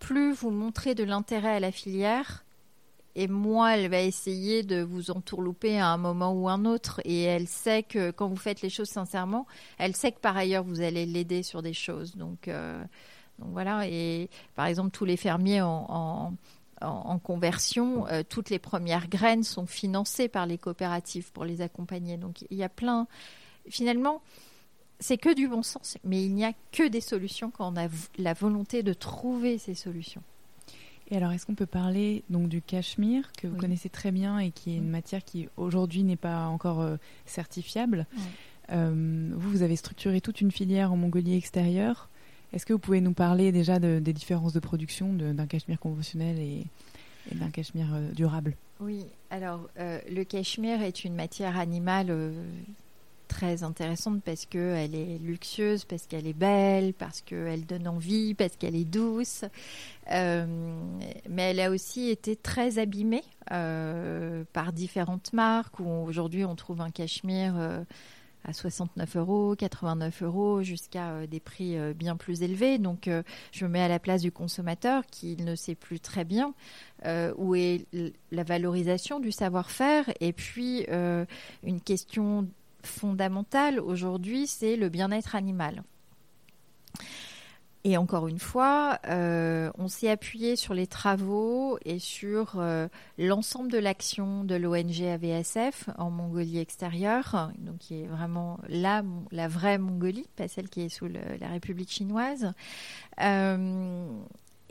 plus 0.00 0.32
vous 0.32 0.50
montrez 0.50 0.94
de 0.94 1.04
l'intérêt 1.04 1.56
à 1.56 1.60
la 1.60 1.72
filière, 1.72 2.44
et 3.16 3.28
moins 3.28 3.70
elle 3.70 3.88
va 3.88 4.00
essayer 4.00 4.64
de 4.64 4.82
vous 4.82 5.12
entourlouper 5.12 5.78
à 5.78 5.88
un 5.88 5.96
moment 5.96 6.32
ou 6.32 6.48
un 6.48 6.64
autre. 6.64 7.00
Et 7.04 7.22
elle 7.22 7.46
sait 7.46 7.84
que 7.84 8.10
quand 8.10 8.26
vous 8.26 8.36
faites 8.36 8.60
les 8.60 8.70
choses 8.70 8.88
sincèrement, 8.88 9.46
elle 9.78 9.94
sait 9.94 10.10
que 10.10 10.18
par 10.18 10.36
ailleurs 10.36 10.64
vous 10.64 10.80
allez 10.80 11.06
l'aider 11.06 11.44
sur 11.44 11.62
des 11.62 11.74
choses. 11.74 12.16
Donc, 12.16 12.50
voilà. 13.38 13.86
Et 13.86 14.30
par 14.56 14.66
exemple, 14.66 14.90
tous 14.90 15.04
les 15.04 15.16
fermiers 15.16 15.60
en, 15.62 16.34
en- 16.84 17.18
conversion, 17.18 18.06
euh, 18.08 18.22
toutes 18.28 18.50
les 18.50 18.58
premières 18.58 19.08
graines 19.08 19.42
sont 19.44 19.66
financées 19.66 20.28
par 20.28 20.46
les 20.46 20.58
coopératives 20.58 21.32
pour 21.32 21.44
les 21.44 21.60
accompagner. 21.60 22.16
Donc 22.16 22.44
il 22.50 22.56
y 22.56 22.62
a 22.64 22.68
plein. 22.68 23.06
Finalement, 23.68 24.20
c'est 25.00 25.18
que 25.18 25.34
du 25.34 25.48
bon 25.48 25.62
sens, 25.62 25.96
mais 26.04 26.24
il 26.24 26.34
n'y 26.34 26.44
a 26.44 26.52
que 26.72 26.86
des 26.88 27.00
solutions 27.00 27.50
quand 27.50 27.72
on 27.72 27.76
a 27.76 27.88
la 28.18 28.32
volonté 28.34 28.82
de 28.82 28.92
trouver 28.92 29.58
ces 29.58 29.74
solutions. 29.74 30.22
Et 31.10 31.16
alors, 31.18 31.32
est-ce 31.32 31.44
qu'on 31.44 31.54
peut 31.54 31.66
parler 31.66 32.22
donc 32.30 32.48
du 32.48 32.62
cachemire 32.62 33.30
que 33.32 33.46
vous 33.46 33.54
Oui. 33.54 33.60
connaissez 33.60 33.90
très 33.90 34.10
bien 34.10 34.38
et 34.38 34.50
qui 34.50 34.72
est 34.72 34.76
une 34.78 34.88
matière 34.88 35.22
qui 35.22 35.48
aujourd'hui 35.58 36.02
n'est 36.02 36.16
pas 36.16 36.46
encore 36.46 36.80
euh, 36.80 36.96
certifiable. 37.26 38.06
Euh, 38.72 39.30
Vous, 39.34 39.50
vous 39.50 39.62
avez 39.62 39.76
structuré 39.76 40.22
toute 40.22 40.40
une 40.40 40.50
filière 40.50 40.92
en 40.92 40.96
Mongolie 40.96 41.36
extérieure. 41.36 42.08
Est-ce 42.54 42.66
que 42.66 42.72
vous 42.72 42.78
pouvez 42.78 43.00
nous 43.00 43.12
parler 43.12 43.50
déjà 43.50 43.80
de- 43.80 43.98
des 43.98 44.12
différences 44.12 44.52
de 44.52 44.60
production 44.60 45.12
d'un 45.12 45.46
cachemire 45.46 45.80
conventionnel 45.80 46.38
et, 46.38 46.64
d'un 47.34 47.50
cachemire 47.50 47.92
euh, 47.92 48.12
durable? 48.12 48.54
Oui, 48.78 49.04
alors 49.30 49.68
euh, 49.80 49.98
le 50.08 50.22
cachemire 50.22 50.80
est 50.82 51.04
une 51.04 51.16
matière 51.16 51.58
animale 51.58 52.06
euh, 52.10 52.32
très 53.26 53.64
intéressante 53.64 54.22
parce 54.22 54.46
qu'elle 54.46 54.94
est 54.94 55.18
luxueuse, 55.18 55.84
parce 55.84 56.06
qu'elle 56.06 56.28
est 56.28 56.38
belle, 56.38 56.94
parce 56.94 57.22
qu'elle 57.22 57.66
donne 57.66 57.88
envie, 57.88 58.34
parce 58.34 58.54
qu'elle 58.56 58.76
est 58.76 58.84
douce. 58.84 59.44
Mais 60.08 61.42
elle 61.42 61.58
a 61.58 61.70
aussi 61.70 62.10
été 62.10 62.36
très 62.36 62.78
abîmée 62.78 63.24
par 63.48 64.72
différentes 64.72 65.32
marques 65.32 65.80
où 65.80 65.88
aujourd'hui 65.88 66.44
on 66.44 66.54
trouve 66.54 66.80
un 66.82 66.90
cachemire 66.90 67.84
à 68.44 68.52
69 68.52 69.16
euros, 69.16 69.56
89 69.56 70.22
euros, 70.22 70.62
jusqu'à 70.62 71.10
euh, 71.10 71.26
des 71.26 71.40
prix 71.40 71.76
euh, 71.76 71.94
bien 71.94 72.16
plus 72.16 72.42
élevés. 72.42 72.78
Donc 72.78 73.08
euh, 73.08 73.22
je 73.52 73.64
me 73.64 73.70
mets 73.70 73.82
à 73.82 73.88
la 73.88 73.98
place 73.98 74.22
du 74.22 74.30
consommateur 74.30 75.04
qui 75.06 75.36
ne 75.36 75.54
sait 75.54 75.74
plus 75.74 76.00
très 76.00 76.24
bien 76.24 76.54
où 77.36 77.54
est 77.54 77.84
la 78.30 78.44
valorisation 78.44 79.20
du 79.20 79.30
savoir-faire 79.30 80.10
et 80.20 80.32
puis 80.32 80.86
une 80.88 81.80
question 81.84 82.48
fondamentale 82.82 83.78
aujourd'hui, 83.78 84.46
c'est 84.46 84.76
le 84.76 84.88
bien-être 84.88 85.34
animal. 85.34 85.82
Et 87.86 87.98
encore 87.98 88.28
une 88.28 88.38
fois, 88.38 88.98
euh, 89.08 89.70
on 89.76 89.88
s'est 89.88 90.08
appuyé 90.08 90.56
sur 90.56 90.72
les 90.72 90.86
travaux 90.86 91.78
et 91.84 91.98
sur 91.98 92.54
euh, 92.56 92.88
l'ensemble 93.18 93.70
de 93.70 93.76
l'action 93.76 94.42
de 94.42 94.54
l'ONG 94.54 95.02
AVSF 95.02 95.90
en 95.98 96.10
Mongolie 96.10 96.58
extérieure, 96.58 97.52
donc 97.58 97.76
qui 97.76 98.00
est 98.00 98.06
vraiment 98.06 98.58
la, 98.70 99.02
la 99.32 99.48
vraie 99.48 99.76
Mongolie, 99.76 100.26
pas 100.34 100.48
celle 100.48 100.70
qui 100.70 100.80
est 100.80 100.88
sous 100.88 101.08
la 101.08 101.48
République 101.48 101.90
chinoise. 101.90 102.54
Euh, 103.20 104.08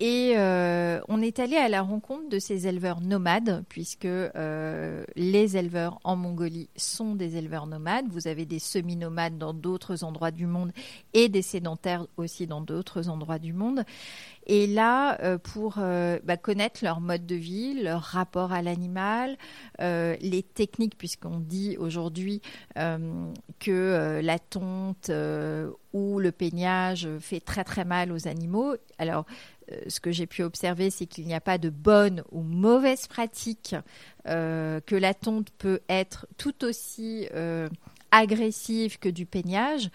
et 0.05 0.33
euh, 0.35 0.99
on 1.07 1.21
est 1.21 1.39
allé 1.39 1.55
à 1.55 1.69
la 1.69 1.81
rencontre 1.81 2.27
de 2.27 2.37
ces 2.37 2.67
éleveurs 2.67 2.99
nomades, 2.99 3.63
puisque 3.69 4.03
euh, 4.03 5.05
les 5.15 5.55
éleveurs 5.55 6.01
en 6.03 6.17
Mongolie 6.17 6.67
sont 6.75 7.15
des 7.15 7.37
éleveurs 7.37 7.67
nomades. 7.67 8.07
Vous 8.09 8.27
avez 8.27 8.45
des 8.45 8.59
semi-nomades 8.59 9.37
dans 9.37 9.53
d'autres 9.53 10.03
endroits 10.03 10.31
du 10.31 10.45
monde 10.45 10.73
et 11.13 11.29
des 11.29 11.41
sédentaires 11.41 12.05
aussi 12.17 12.47
dans 12.47 12.59
d'autres 12.59 13.07
endroits 13.07 13.39
du 13.39 13.53
monde. 13.53 13.85
Et 14.45 14.67
là, 14.67 15.19
euh, 15.21 15.37
pour 15.37 15.75
euh, 15.77 16.19
bah, 16.23 16.37
connaître 16.37 16.83
leur 16.83 16.99
mode 16.99 17.25
de 17.25 17.35
vie, 17.35 17.81
leur 17.81 18.01
rapport 18.01 18.51
à 18.51 18.61
l'animal, 18.61 19.37
euh, 19.81 20.15
les 20.19 20.43
techniques, 20.43 20.97
puisqu'on 20.97 21.39
dit 21.39 21.77
aujourd'hui 21.77 22.41
que 23.59 24.19
la 24.21 24.39
tonte 24.39 25.11
ou 25.93 26.19
le 26.19 26.31
peignage 26.31 27.07
fait 27.19 27.39
très 27.39 27.63
très 27.63 27.85
mal 27.85 28.11
aux 28.11 28.27
animaux. 28.27 28.75
Alors, 28.97 29.25
ce 29.87 29.99
que 29.99 30.11
j'ai 30.11 30.27
pu 30.27 30.43
observer, 30.43 30.89
c'est 30.89 31.05
qu'il 31.05 31.25
n'y 31.25 31.33
a 31.33 31.41
pas 31.41 31.57
de 31.57 31.69
bonne 31.69 32.23
ou 32.31 32.41
mauvaise 32.41 33.07
pratique, 33.07 33.75
que 34.25 34.95
la 34.95 35.13
tonte 35.13 35.49
peut 35.57 35.81
être 35.87 36.27
tout 36.37 36.65
aussi 36.65 37.27
agressive 38.11 38.99
que 38.99 39.09
du 39.09 39.25
peignage. 39.25 39.89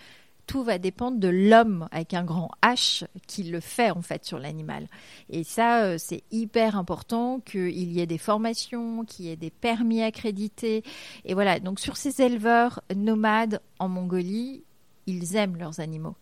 Tout 0.49 0.65
va 0.65 0.79
dépendre 0.79 1.19
de 1.19 1.29
l'homme 1.29 1.89
avec 1.93 2.15
un 2.15 2.25
grand 2.25 2.51
H 2.63 3.05
qui 3.27 3.43
le 3.43 3.61
fait 3.61 3.91
en 3.91 4.01
fait 4.01 4.25
sur 4.25 4.39
l'animal. 4.39 4.89
Et 5.29 5.45
ça, 5.45 5.85
euh, 5.85 5.97
c'est 5.99 6.23
hyper 6.31 6.75
important 6.79 7.39
qu'il 7.41 7.93
y 7.93 8.01
ait 8.01 8.07
des 8.07 8.17
formations, 8.17 9.05
qu'il 9.05 9.27
y 9.27 9.31
ait 9.31 9.37
des 9.37 9.51
permis 9.51 10.01
accrédités. 10.01 10.85
Et 11.27 11.35
voilà, 11.35 11.61
donc 11.61 11.79
sur 11.79 11.99
ces 11.99 12.23
éleveurs 12.23 12.81
nomades 12.97 13.61
en 13.79 13.89
Mongolie, 13.89 14.65
ils 15.07 15.37
aiment 15.37 15.59
leurs 15.59 15.81
animaux. 15.81 16.17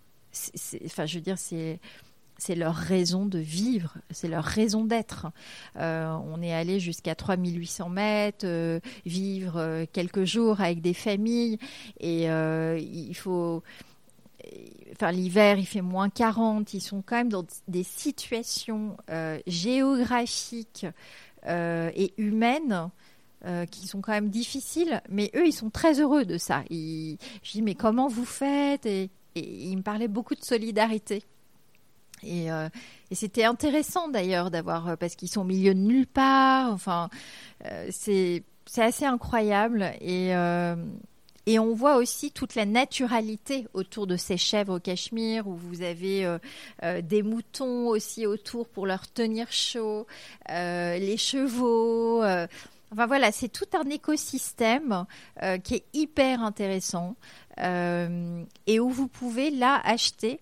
Enfin, 0.85 1.07
je 1.07 1.15
veux 1.15 1.23
dire, 1.23 1.39
c'est 1.39 2.55
leur 2.57 2.75
raison 2.75 3.27
de 3.27 3.39
vivre, 3.39 3.97
c'est 4.11 4.29
leur 4.29 4.45
raison 4.45 4.85
d'être. 4.85 5.29
Euh, 5.77 6.13
on 6.25 6.43
est 6.43 6.53
allé 6.53 6.81
jusqu'à 6.81 7.15
3800 7.15 7.89
mètres, 7.91 8.45
euh, 8.45 8.81
vivre 9.05 9.85
quelques 9.93 10.25
jours 10.25 10.61
avec 10.61 10.81
des 10.81 10.95
familles, 10.95 11.59
et 12.01 12.25
il 12.25 13.15
faut. 13.15 13.63
Enfin, 14.93 15.13
l'hiver, 15.13 15.59
il 15.59 15.67
fait 15.67 15.83
moins 15.83 16.09
40. 16.09 16.75
Ils 16.75 16.81
sont 16.81 17.03
quand 17.05 17.17
même 17.17 17.29
dans 17.29 17.45
des 17.69 17.83
situations 17.83 18.97
euh, 19.11 19.39
géographiques 19.47 20.87
euh, 21.47 21.91
et 21.95 22.15
humaines 22.17 22.91
euh, 23.45 23.67
qui 23.67 23.87
sont 23.87 24.01
quand 24.01 24.13
même 24.13 24.31
difficiles, 24.31 25.03
mais 25.09 25.31
eux, 25.37 25.47
ils 25.47 25.53
sont 25.53 25.71
très 25.71 26.01
heureux 26.01 26.25
de 26.25 26.39
ça. 26.39 26.63
Ils- 26.71 27.19
je 27.43 27.53
dis, 27.53 27.63
mais 27.63 27.75
comment 27.75 28.09
vous 28.09 28.25
faites? 28.25 28.87
Et, 28.87 29.11
ils 29.35 29.77
me 29.77 29.83
parlaient 29.83 30.09
beaucoup 30.09 30.35
de 30.35 30.43
solidarité. 30.43 31.23
Et, 32.23 32.49
c'était 33.13 33.45
intéressant 33.45 34.09
d'ailleurs 34.09 34.51
d'avoir, 34.51 34.97
parce 34.97 35.15
qu'ils 35.15 35.29
sont 35.29 35.43
au 35.43 35.45
milieu 35.45 35.75
de 35.75 35.79
nulle 35.81 36.07
part, 36.07 36.73
enfin, 36.73 37.11
euh, 37.67 37.89
c'est 37.91 38.43
assez 38.79 39.05
incroyable. 39.05 39.93
Et, 40.01 40.33
et 41.47 41.61
on 41.61 41.75
voit 41.75 41.97
aussi 41.97 42.33
toute 42.33 42.57
la 42.57 42.67
naturalité 42.67 43.69
autour 43.73 44.09
de 44.09 44.17
ces 44.17 44.37
chèvres 44.37 44.77
au 44.77 44.81
cachemire, 44.81 45.47
où 45.47 45.55
vous 45.55 45.83
avez 45.83 46.27
euh, 46.27 46.39
euh, 46.83 47.01
des 47.01 47.23
moutons 47.23 47.87
aussi 47.87 48.27
autour 48.27 48.69
pour 48.69 48.85
leur 48.85 49.09
tenir 49.09 49.51
chaud, 49.53 50.09
euh, 50.51 50.99
les 50.99 51.17
chevaux. 51.17 52.25
Enfin 52.93 53.07
voilà, 53.07 53.31
c'est 53.31 53.49
tout 53.49 53.67
un 53.75 53.89
écosystème 53.91 55.07
qui 55.63 55.75
est 55.75 55.85
hyper 55.93 56.43
intéressant 56.43 57.17
et 57.59 58.81
où 58.81 58.89
vous 58.91 59.09
pouvez 59.09 59.51
là 59.51 59.81
acheter 59.85 60.41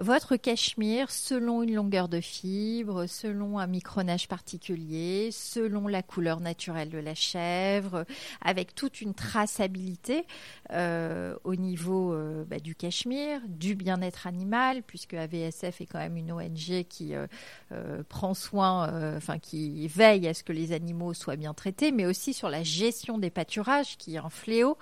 votre 0.00 0.36
cachemire 0.36 1.10
selon 1.10 1.62
une 1.62 1.74
longueur 1.74 2.08
de 2.08 2.20
fibre, 2.20 3.06
selon 3.06 3.58
un 3.58 3.66
micronage 3.66 4.28
particulier, 4.28 5.30
selon 5.30 5.86
la 5.86 6.02
couleur 6.02 6.40
naturelle 6.40 6.90
de 6.90 6.98
la 6.98 7.14
chèvre, 7.14 8.04
avec 8.40 8.74
toute 8.74 9.00
une 9.00 9.14
traçabilité 9.14 10.26
euh, 10.72 11.36
au 11.44 11.54
niveau 11.54 12.12
euh, 12.12 12.44
bah, 12.44 12.58
du 12.58 12.74
cachemire, 12.74 13.40
du 13.48 13.74
bien-être 13.74 14.26
animal, 14.26 14.82
puisque 14.82 15.14
AVSF 15.14 15.80
est 15.80 15.86
quand 15.86 15.98
même 15.98 16.16
une 16.16 16.32
ONG 16.32 16.84
qui 16.88 17.14
euh, 17.14 17.26
prend 18.08 18.34
soin, 18.34 19.16
enfin 19.16 19.38
qui 19.38 19.86
veille 19.88 20.26
à 20.26 20.34
ce 20.34 20.42
que 20.42 20.52
les 20.52 20.72
animaux 20.72 21.14
soient 21.14 21.36
bien 21.36 21.54
traités, 21.54 21.92
mais 21.92 22.06
aussi 22.06 22.34
sur 22.34 22.48
la 22.48 22.62
gestion 22.62 23.18
des 23.18 23.30
pâturages, 23.30 23.96
qui 23.96 24.16
est 24.16 24.18
un 24.18 24.30
fléau 24.30 24.76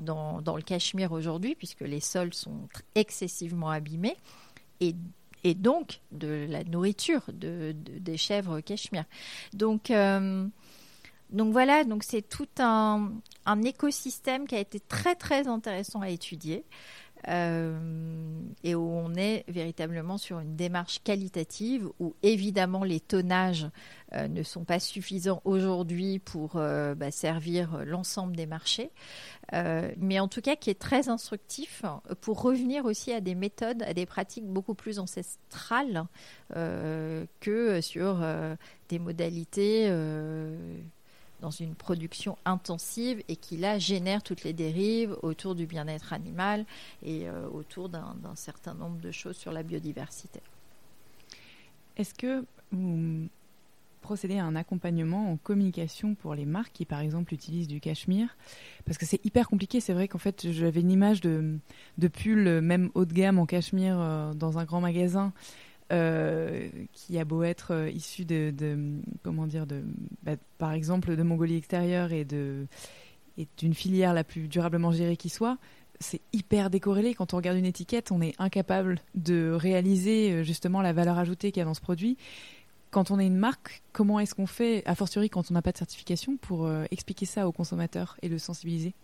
dans, 0.00 0.40
le 0.56 0.62
Cachemire 0.62 1.12
aujourd'hui, 1.12 1.54
puisque 1.54 1.80
les 1.80 2.00
sols 2.00 2.34
sont 2.34 2.68
excessivement 2.94 3.70
abîmés, 3.70 4.16
et, 4.80 4.94
donc 5.54 6.00
de 6.12 6.46
la 6.48 6.64
nourriture 6.64 7.22
de, 7.28 7.72
de- 7.72 7.98
des 7.98 8.16
chèvres 8.16 8.60
Cachemire. 8.60 9.04
Donc, 9.52 9.90
euh, 9.90 10.48
voilà, 11.52 11.84
c'est 12.04 12.28
tout 12.28 12.48
un, 12.58 13.12
un 13.44 13.62
écosystème 13.62 14.46
qui 14.46 14.54
a 14.54 14.60
été 14.60 14.80
très 14.80 15.14
très 15.14 15.48
intéressant 15.48 16.00
à 16.00 16.08
étudier. 16.10 16.64
Euh, 17.28 17.76
et 18.62 18.74
où 18.76 18.88
on 18.88 19.14
est 19.14 19.44
véritablement 19.48 20.16
sur 20.16 20.38
une 20.38 20.54
démarche 20.54 21.00
qualitative 21.02 21.88
où 21.98 22.14
évidemment 22.22 22.84
les 22.84 23.00
tonnages 23.00 23.66
euh, 24.14 24.28
ne 24.28 24.44
sont 24.44 24.64
pas 24.64 24.78
suffisants 24.78 25.42
aujourd'hui 25.44 26.20
pour 26.20 26.52
euh, 26.54 26.94
bah, 26.94 27.10
servir 27.10 27.84
l'ensemble 27.84 28.36
des 28.36 28.46
marchés, 28.46 28.90
mais 29.52 30.18
en 30.20 30.28
tout 30.28 30.40
cas 30.40 30.56
qui 30.56 30.70
est 30.70 30.78
très 30.78 31.08
instructif 31.08 31.84
pour 32.20 32.42
revenir 32.42 32.84
aussi 32.84 33.12
à 33.12 33.20
des 33.20 33.34
méthodes, 33.34 33.82
à 33.82 33.94
des 33.94 34.06
pratiques 34.06 34.46
beaucoup 34.46 34.74
plus 34.74 34.98
ancestrales 34.98 36.06
que 36.50 37.80
sur 37.80 38.24
des 38.88 38.98
modalités 38.98 39.88
dans 41.46 41.52
une 41.52 41.76
production 41.76 42.36
intensive 42.44 43.22
et 43.28 43.36
qui 43.36 43.56
là 43.56 43.78
génère 43.78 44.20
toutes 44.20 44.42
les 44.42 44.52
dérives 44.52 45.16
autour 45.22 45.54
du 45.54 45.64
bien-être 45.64 46.12
animal 46.12 46.66
et 47.04 47.28
euh, 47.28 47.46
autour 47.48 47.88
d'un 47.88 48.34
certain 48.34 48.74
nombre 48.74 48.98
de 48.98 49.12
choses 49.12 49.36
sur 49.36 49.52
la 49.52 49.62
biodiversité. 49.62 50.40
Est-ce 51.96 52.14
que 52.14 52.44
vous 52.72 53.28
procédez 54.00 54.38
à 54.38 54.44
un 54.44 54.56
accompagnement 54.56 55.30
en 55.30 55.36
communication 55.36 56.16
pour 56.16 56.34
les 56.34 56.46
marques 56.46 56.72
qui, 56.72 56.84
par 56.84 56.98
exemple, 56.98 57.32
utilisent 57.32 57.68
du 57.68 57.78
cachemire? 57.78 58.36
Parce 58.84 58.98
que 58.98 59.06
c'est 59.06 59.24
hyper 59.24 59.48
compliqué. 59.48 59.78
C'est 59.78 59.92
vrai 59.92 60.08
qu'en 60.08 60.18
fait, 60.18 60.50
j'avais 60.50 60.80
une 60.80 60.90
image 60.90 61.20
de, 61.20 61.58
de 61.98 62.08
pull, 62.08 62.60
même 62.60 62.90
haut 62.94 63.04
de 63.04 63.12
gamme 63.12 63.38
en 63.38 63.46
cachemire, 63.46 63.98
euh, 64.00 64.34
dans 64.34 64.58
un 64.58 64.64
grand 64.64 64.80
magasin. 64.80 65.32
Euh, 65.92 66.68
qui 66.92 67.18
a 67.18 67.24
beau 67.24 67.44
être 67.44 67.72
euh, 67.72 67.90
issu 67.90 68.24
de, 68.24 68.52
comment 69.22 69.46
dire 69.46 69.66
bah, 70.22 70.32
par 70.58 70.72
exemple 70.72 71.14
de 71.14 71.22
Mongolie 71.22 71.56
extérieure 71.56 72.12
et 72.12 72.26
et 73.38 73.46
d'une 73.58 73.74
filière 73.74 74.14
la 74.14 74.24
plus 74.24 74.48
durablement 74.48 74.90
gérée 74.90 75.16
qui 75.16 75.28
soit 75.28 75.58
c'est 76.00 76.20
hyper 76.32 76.70
décorrélé. 76.70 77.14
Quand 77.14 77.34
on 77.34 77.36
regarde 77.36 77.56
une 77.56 77.66
étiquette 77.66 78.10
on 78.10 78.20
est 78.20 78.34
incapable 78.38 78.98
de 79.14 79.52
réaliser 79.52 80.32
euh, 80.32 80.42
justement 80.42 80.82
la 80.82 80.92
valeur 80.92 81.18
ajoutée 81.18 81.52
qu'il 81.52 81.60
y 81.60 81.62
a 81.62 81.66
dans 81.66 81.74
ce 81.74 81.80
produit. 81.80 82.16
Quand 82.90 83.10
on 83.10 83.18
est 83.18 83.26
une 83.26 83.36
marque, 83.36 83.82
comment 83.92 84.18
est-ce 84.20 84.34
qu'on 84.34 84.46
fait, 84.46 84.82
a 84.86 84.94
fortiori 84.94 85.28
quand 85.28 85.50
on 85.50 85.54
n'a 85.54 85.62
pas 85.62 85.72
de 85.72 85.76
certification, 85.76 86.36
pour 86.36 86.70
expliquer 86.90 87.26
ça 87.26 87.46
aux 87.46 87.52
consommateurs 87.52 88.16
et 88.22 88.28
le 88.28 88.38
sensibiliser? 88.38 88.94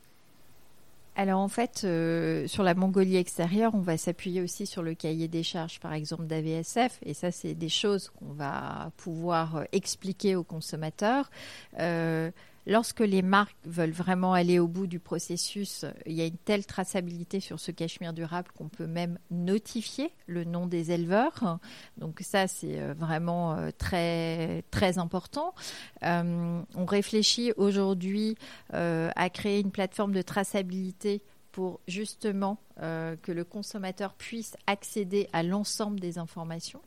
Alors 1.14 1.40
en 1.40 1.48
fait, 1.48 1.82
euh, 1.84 2.46
sur 2.46 2.62
la 2.62 2.74
Mongolie 2.74 3.16
extérieure, 3.16 3.74
on 3.74 3.80
va 3.80 3.98
s'appuyer 3.98 4.40
aussi 4.40 4.66
sur 4.66 4.82
le 4.82 4.94
cahier 4.94 5.28
des 5.28 5.42
charges, 5.42 5.78
par 5.78 5.92
exemple 5.92 6.24
d'AVSF, 6.24 6.98
et 7.04 7.12
ça, 7.12 7.30
c'est 7.30 7.54
des 7.54 7.68
choses 7.68 8.08
qu'on 8.08 8.32
va 8.32 8.90
pouvoir 8.96 9.56
euh, 9.56 9.64
expliquer 9.72 10.36
aux 10.36 10.42
consommateurs. 10.42 11.30
Euh, 11.78 12.30
lorsque 12.66 13.00
les 13.00 13.22
marques 13.22 13.56
veulent 13.64 13.90
vraiment 13.90 14.32
aller 14.32 14.58
au 14.58 14.68
bout 14.68 14.86
du 14.86 15.00
processus, 15.00 15.84
il 16.06 16.12
y 16.12 16.22
a 16.22 16.26
une 16.26 16.36
telle 16.36 16.66
traçabilité 16.66 17.40
sur 17.40 17.58
ce 17.60 17.70
cachemire 17.70 18.12
durable 18.12 18.48
qu'on 18.56 18.68
peut 18.68 18.86
même 18.86 19.18
notifier 19.30 20.12
le 20.26 20.44
nom 20.44 20.66
des 20.66 20.92
éleveurs. 20.92 21.58
Donc 21.96 22.20
ça, 22.20 22.46
c'est 22.46 22.80
euh, 22.80 22.94
vraiment 22.94 23.54
euh, 23.54 23.70
très 23.76 24.62
très 24.70 24.98
important. 24.98 25.54
Euh, 26.02 26.62
on 26.74 26.84
réfléchit 26.84 27.52
aujourd'hui 27.56 28.36
à 28.70 29.30
créer 29.30 29.60
une 29.60 29.70
plateforme 29.70 30.12
de 30.12 30.22
traçabilité 30.22 31.22
pour 31.52 31.80
justement 31.86 32.58
que 32.78 33.32
le 33.32 33.44
consommateur 33.44 34.14
puisse 34.14 34.56
accéder 34.66 35.28
à 35.32 35.42
l'ensemble 35.42 36.00
des 36.00 36.18
informations. 36.18 36.80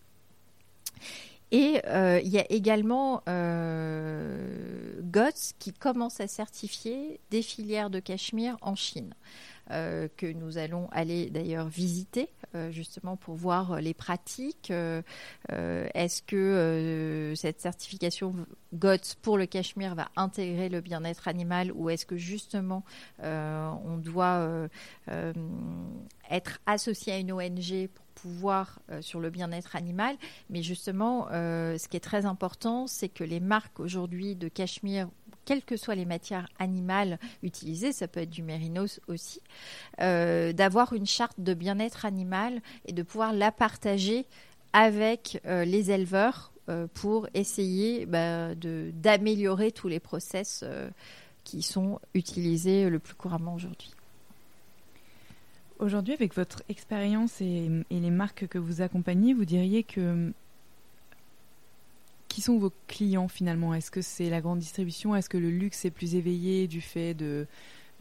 Et 1.51 1.81
euh, 1.85 2.19
il 2.23 2.29
y 2.29 2.39
a 2.39 2.45
également 2.51 3.21
euh, 3.29 4.99
GOTS 5.03 5.53
qui 5.59 5.73
commence 5.73 6.19
à 6.19 6.27
certifier 6.27 7.19
des 7.29 7.41
filières 7.41 7.89
de 7.89 7.99
cachemire 7.99 8.57
en 8.61 8.75
Chine, 8.75 9.13
que 9.69 10.31
nous 10.31 10.57
allons 10.57 10.87
aller 10.91 11.29
d'ailleurs 11.29 11.67
visiter 11.67 12.29
euh, 12.55 12.71
justement 12.71 13.17
pour 13.17 13.35
voir 13.35 13.81
les 13.81 13.93
pratiques. 13.93 14.71
Euh, 14.71 15.01
euh, 15.51 15.87
Est-ce 15.93 16.21
que 16.21 16.35
euh, 16.35 17.35
cette 17.35 17.59
certification 17.59 18.33
GOTS 18.73 19.15
pour 19.21 19.37
le 19.37 19.45
cachemire 19.45 19.95
va 19.95 20.09
intégrer 20.15 20.69
le 20.69 20.81
bien-être 20.81 21.27
animal 21.27 21.71
ou 21.73 21.89
est-ce 21.89 22.05
que 22.05 22.17
justement 22.17 22.83
euh, 23.23 23.69
on 23.85 23.97
doit 23.97 24.37
euh, 24.39 24.67
euh, 25.09 25.33
être 26.29 26.59
associé 26.65 27.13
à 27.13 27.17
une 27.17 27.31
ONG 27.31 27.87
pour 27.93 28.05
pouvoir 28.15 28.79
euh, 28.89 29.01
sur 29.01 29.19
le 29.19 29.29
bien-être 29.29 29.75
animal? 29.75 30.15
Mais 30.49 30.61
justement, 30.61 31.27
euh, 31.31 31.77
ce 31.77 31.87
qui 31.87 31.97
est 31.97 32.01
très 32.01 32.25
important, 32.25 32.87
c'est 32.87 33.09
que 33.09 33.23
les 33.23 33.39
marques 33.39 33.79
aujourd'hui 33.79 34.35
de 34.35 34.47
cachemire, 34.47 35.09
quelles 35.45 35.63
que 35.63 35.77
soient 35.77 35.95
les 35.95 36.05
matières 36.05 36.47
animales 36.59 37.19
utilisées, 37.43 37.93
ça 37.93 38.07
peut 38.07 38.21
être 38.21 38.29
du 38.29 38.43
mérinos 38.43 38.99
aussi, 39.07 39.41
euh, 40.01 40.51
d'avoir 40.51 40.93
une 40.93 41.05
charte 41.05 41.39
de 41.39 41.53
bien-être 41.53 42.05
animal 42.05 42.61
et 42.85 42.93
de 42.93 43.03
pouvoir 43.03 43.31
la 43.31 43.51
partager 43.51 44.25
avec 44.73 45.39
euh, 45.45 45.63
les 45.63 45.91
éleveurs 45.91 46.51
euh, 46.67 46.87
pour 46.93 47.27
essayer 47.33 48.05
bah, 48.05 48.55
d'améliorer 48.55 49.71
tous 49.71 49.87
les 49.87 49.99
process 49.99 50.65
qui 51.43 51.61
sont 51.61 51.99
utilisés 52.13 52.89
le 52.89 52.99
plus 52.99 53.13
couramment 53.13 53.53
aujourd'hui. 53.53 53.93
Aujourd'hui, 55.77 56.13
avec 56.13 56.33
votre 56.35 56.63
expérience 56.69 57.41
et 57.41 57.69
les 57.91 58.09
marques 58.09 58.47
que 58.47 58.57
vous 58.57 58.81
accompagnez, 58.81 59.33
vous 59.33 59.45
diriez 59.45 59.83
que 59.83 60.31
qui 62.35 62.41
sont 62.41 62.57
vos 62.57 62.73
clients 62.87 63.29
finalement? 63.29 63.73
Est-ce 63.73 63.89
que 63.89 64.01
c'est 64.01 64.29
la 64.29 64.41
grande 64.41 64.59
distribution? 64.59 65.15
Est-ce 65.15 65.29
que 65.29 65.37
le 65.37 65.49
luxe 65.49 65.85
est 65.85 65.89
plus 65.89 66.15
éveillé 66.15 66.67
du 66.67 66.81
fait 66.81 67.13
de, 67.13 67.47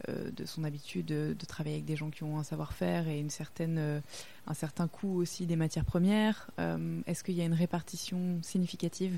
euh, 0.09 0.29
de 0.29 0.43
son 0.43 0.65
habitude 0.65 1.05
de, 1.05 1.45
travailler 1.47 1.75
avec 1.75 1.85
des 1.85 1.95
gens 1.95 2.09
qui 2.09 2.25
ont 2.25 2.37
un 2.37 2.43
savoir-faire 2.43 3.07
et 3.07 3.17
une 3.17 3.29
certaine, 3.29 3.77
euh, 3.77 4.01
un 4.45 4.53
certain 4.53 4.89
coût 4.89 5.21
aussi 5.21 5.45
des 5.45 5.55
matières 5.55 5.85
premières? 5.85 6.51
Euh, 6.59 6.99
Est-ce 7.07 7.23
qu'il 7.23 7.35
y 7.35 7.41
a 7.41 7.45
une 7.45 7.53
répartition 7.53 8.37
significative? 8.41 9.17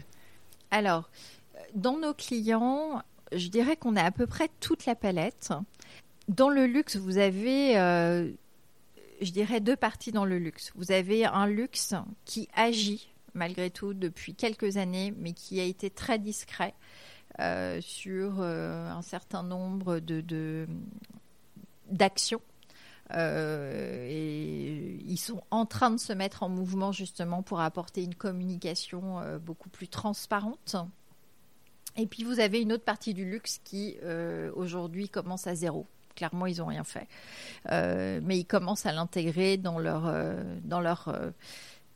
Alors, 0.69 1.09
dans 1.73 1.97
nos 1.97 2.13
clients, 2.13 3.01
je 3.31 3.47
dirais 3.47 3.75
qu'on 3.75 3.95
a 3.95 4.03
à 4.03 4.11
peu 4.11 4.27
près 4.27 4.51
toute 4.59 4.85
la 4.85 4.93
palette. 4.93 5.51
Dans 6.27 6.49
le 6.49 6.67
luxe, 6.67 6.95
vous 6.95 7.17
avez, 7.17 7.73
je 7.73 9.31
dirais, 9.31 9.61
deux 9.61 9.77
parties 9.77 10.11
dans 10.11 10.25
le 10.25 10.37
luxe. 10.37 10.73
Vous 10.75 10.91
avez 10.91 11.25
un 11.25 11.47
luxe 11.47 11.95
qui 12.25 12.47
agit 12.53 13.09
malgré 13.37 13.69
tout 13.69 13.93
depuis 13.93 14.35
quelques 14.35 14.77
années, 14.77 15.13
mais 15.17 15.31
qui 15.31 15.59
a 15.61 15.63
été 15.63 15.89
très 15.89 16.19
discret 16.19 16.73
euh, 17.39 17.79
sur 17.81 18.37
euh, 18.39 18.89
un 18.89 19.03
certain 19.03 19.43
nombre 19.43 19.99
de, 19.99 20.67
d'actions. 21.91 22.41
Euh, 23.13 24.07
et 24.09 24.99
ils 25.05 25.19
sont 25.19 25.43
en 25.51 25.67
train 25.67 25.91
de 25.91 25.99
se 25.99 26.13
mettre 26.13 26.41
en 26.41 26.49
mouvement 26.49 26.91
justement 26.91 27.43
pour 27.43 27.61
apporter 27.61 28.03
une 28.03 28.15
communication 28.15 29.21
beaucoup 29.39 29.69
plus 29.69 29.87
transparente. 29.87 30.75
Et 31.95 32.07
puis 32.07 32.23
vous 32.23 32.39
avez 32.39 32.59
une 32.59 32.73
autre 32.73 32.83
partie 32.83 33.13
du 33.13 33.23
luxe 33.23 33.59
qui 33.63 33.97
aujourd'hui 34.55 35.07
commence 35.07 35.45
à 35.45 35.53
zéro. 35.53 35.85
Clairement, 36.15 36.47
ils 36.47 36.57
n'ont 36.57 36.65
rien 36.65 36.83
fait, 36.83 37.07
mais 37.69 38.39
ils 38.39 38.45
commencent 38.45 38.87
à 38.87 38.91
l'intégrer 38.91 39.57
dans 39.57 39.77
leur 39.77 40.11
dans 40.63 40.81
leur 40.81 41.13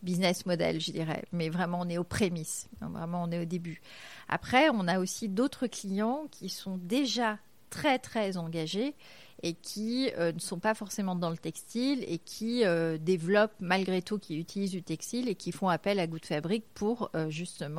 business 0.03 0.45
model, 0.45 0.79
je 0.79 0.91
dirais. 0.91 1.23
Mais 1.31 1.49
vraiment, 1.49 1.81
on 1.81 1.89
est 1.89 1.97
aux 1.97 2.03
prémices. 2.03 2.69
Vraiment, 2.81 3.23
on 3.23 3.31
est 3.31 3.39
au 3.39 3.45
début. 3.45 3.81
Après, 4.27 4.69
on 4.69 4.87
a 4.87 4.99
aussi 4.99 5.29
d'autres 5.29 5.67
clients 5.67 6.25
qui 6.31 6.49
sont 6.49 6.77
déjà 6.77 7.37
très 7.69 7.99
très 7.99 8.37
engagés 8.37 8.95
et 9.43 9.53
qui 9.53 10.09
euh, 10.17 10.31
ne 10.31 10.39
sont 10.39 10.59
pas 10.59 10.73
forcément 10.73 11.15
dans 11.15 11.29
le 11.29 11.37
textile 11.37 12.03
et 12.07 12.19
qui 12.19 12.63
euh, 12.65 12.97
développent 12.97 13.55
malgré 13.59 14.01
tout, 14.01 14.19
qui 14.19 14.37
utilisent 14.37 14.71
du 14.71 14.83
textile 14.83 15.27
et 15.27 15.35
qui 15.35 15.51
font 15.51 15.69
appel 15.69 15.99
à 15.99 16.07
Goût 16.07 16.19
de 16.19 16.25
Fabrique 16.25 16.65
pour 16.73 17.09
euh, 17.15 17.29
justement 17.29 17.71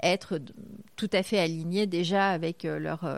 être 0.00 0.40
tout 0.96 1.10
à 1.12 1.22
fait 1.22 1.38
alignés 1.38 1.86
déjà 1.86 2.30
avec 2.30 2.64
leur, 2.64 3.08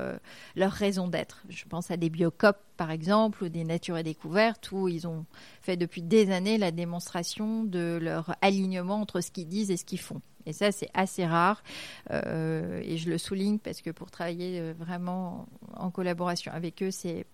leur 0.57 0.73
raison 0.73 1.09
d'être. 1.09 1.43
Je 1.49 1.65
pense 1.65 1.91
à 1.91 1.97
des 1.97 2.11
Biocop 2.11 2.57
par 2.77 2.91
exemple 2.91 3.45
ou 3.45 3.49
des 3.49 3.65
Nature 3.65 3.99
et 3.99 4.03
Découvertes 4.03 4.71
où 4.73 4.89
ils 4.89 5.07
ont 5.07 5.25
fait 5.61 5.77
depuis 5.77 6.03
des 6.03 6.31
années 6.31 6.59
la 6.59 6.71
démonstration 6.71 7.65
de 7.65 7.99
leur 8.01 8.35
alignement 8.41 9.01
entre 9.01 9.21
ce 9.21 9.31
qu'ils 9.31 9.49
disent 9.49 9.71
et 9.71 9.77
ce 9.77 9.85
qu'ils 9.85 10.01
font. 10.01 10.21
Et 10.47 10.53
ça, 10.53 10.73
c'est 10.73 10.91
assez 10.95 11.27
rare. 11.27 11.63
et 12.11 12.97
je 12.97 13.11
le 13.11 13.19
souligne 13.19 13.59
parce 13.59 13.81
que 13.81 13.91
pour 13.91 14.11
travailler 14.11 14.73
vraiment 14.73 15.47
en 15.77 15.91
collaboration 15.91 16.53
avec 16.53 16.83
eux, 16.83 16.91
c'est 16.91 17.27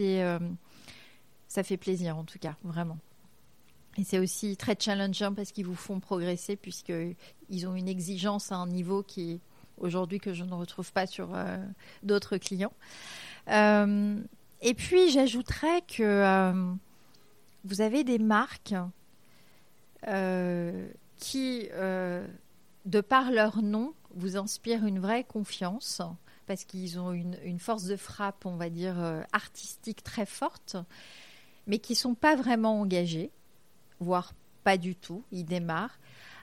Euh, 0.00 0.38
ça 1.48 1.62
fait 1.62 1.76
plaisir 1.76 2.16
en 2.16 2.24
tout 2.24 2.38
cas, 2.38 2.56
vraiment. 2.62 2.98
Et 3.98 4.04
c'est 4.04 4.18
aussi 4.18 4.56
très 4.56 4.76
challengeant 4.78 5.34
parce 5.34 5.50
qu'ils 5.52 5.66
vous 5.66 5.74
font 5.74 6.00
progresser 6.00 6.56
puisqu'ils 6.56 7.66
ont 7.66 7.74
une 7.74 7.88
exigence 7.88 8.52
à 8.52 8.56
un 8.56 8.66
niveau 8.66 9.02
qui 9.02 9.40
aujourd'hui 9.78 10.20
que 10.20 10.32
je 10.32 10.44
ne 10.44 10.54
retrouve 10.54 10.92
pas 10.92 11.06
sur 11.06 11.34
euh, 11.34 11.56
d'autres 12.02 12.36
clients. 12.36 12.72
Euh, 13.48 14.20
et 14.60 14.74
puis 14.74 15.10
j'ajouterais 15.10 15.82
que 15.82 16.52
vous 17.64 17.80
avez 17.80 18.04
des 18.04 18.18
marques 18.18 18.74
qui, 21.16 21.68
de 21.72 23.00
par 23.00 23.30
leur 23.32 23.62
nom, 23.62 23.94
vous 24.14 24.36
inspirent 24.36 24.84
une 24.84 25.00
vraie 25.00 25.24
confiance 25.24 26.02
parce 26.50 26.64
qu'ils 26.64 26.98
ont 26.98 27.12
une, 27.12 27.60
force 27.60 27.84
de 27.84 27.94
frappe, 27.94 28.44
on 28.44 28.56
va 28.56 28.70
dire, 28.70 28.98
euh, 28.98 29.22
artistique 29.32 30.02
très 30.02 30.26
forte, 30.26 30.74
mais 31.68 31.78
qui 31.78 31.94
sont 31.94 32.16
pas 32.16 32.34
vraiment 32.34 32.80
engagés, 32.80 33.30
voire 34.00 34.32
pas 34.64 34.76
du 34.76 34.96
tout, 34.96 35.22
ils 35.30 35.44
démarrent, 35.44 36.00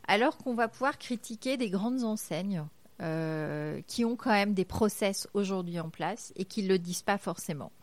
alors 0.07 0.37
qu'on 0.37 0.53
va 0.53 0.69
pouvoir 0.69 0.97
critiquer 0.97 1.57
des 1.57 1.69
grandes 1.69 2.05
enseignes 2.05 2.63
euh, 3.01 3.81
qui 3.85 4.05
ont 4.05 4.15
quand 4.15 4.31
même 4.31 4.53
des 4.53 4.63
process 4.63 5.27
aujourd'hui 5.33 5.77
en 5.77 5.89
place 5.89 6.31
et 6.37 6.45
qui 6.45 6.63
ne 6.63 6.69
le 6.69 6.79
disent 6.79 7.01
pas 7.01 7.17
forcément. 7.17 7.73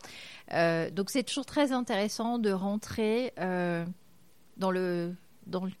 Euh, 0.51 0.89
donc 0.89 1.11
c'est 1.11 1.21
toujours 1.21 1.45
très 1.45 1.73
intéressant 1.73 2.39
de 2.39 2.49
rentrer 2.49 3.33
dans 3.37 4.71
le 4.71 5.15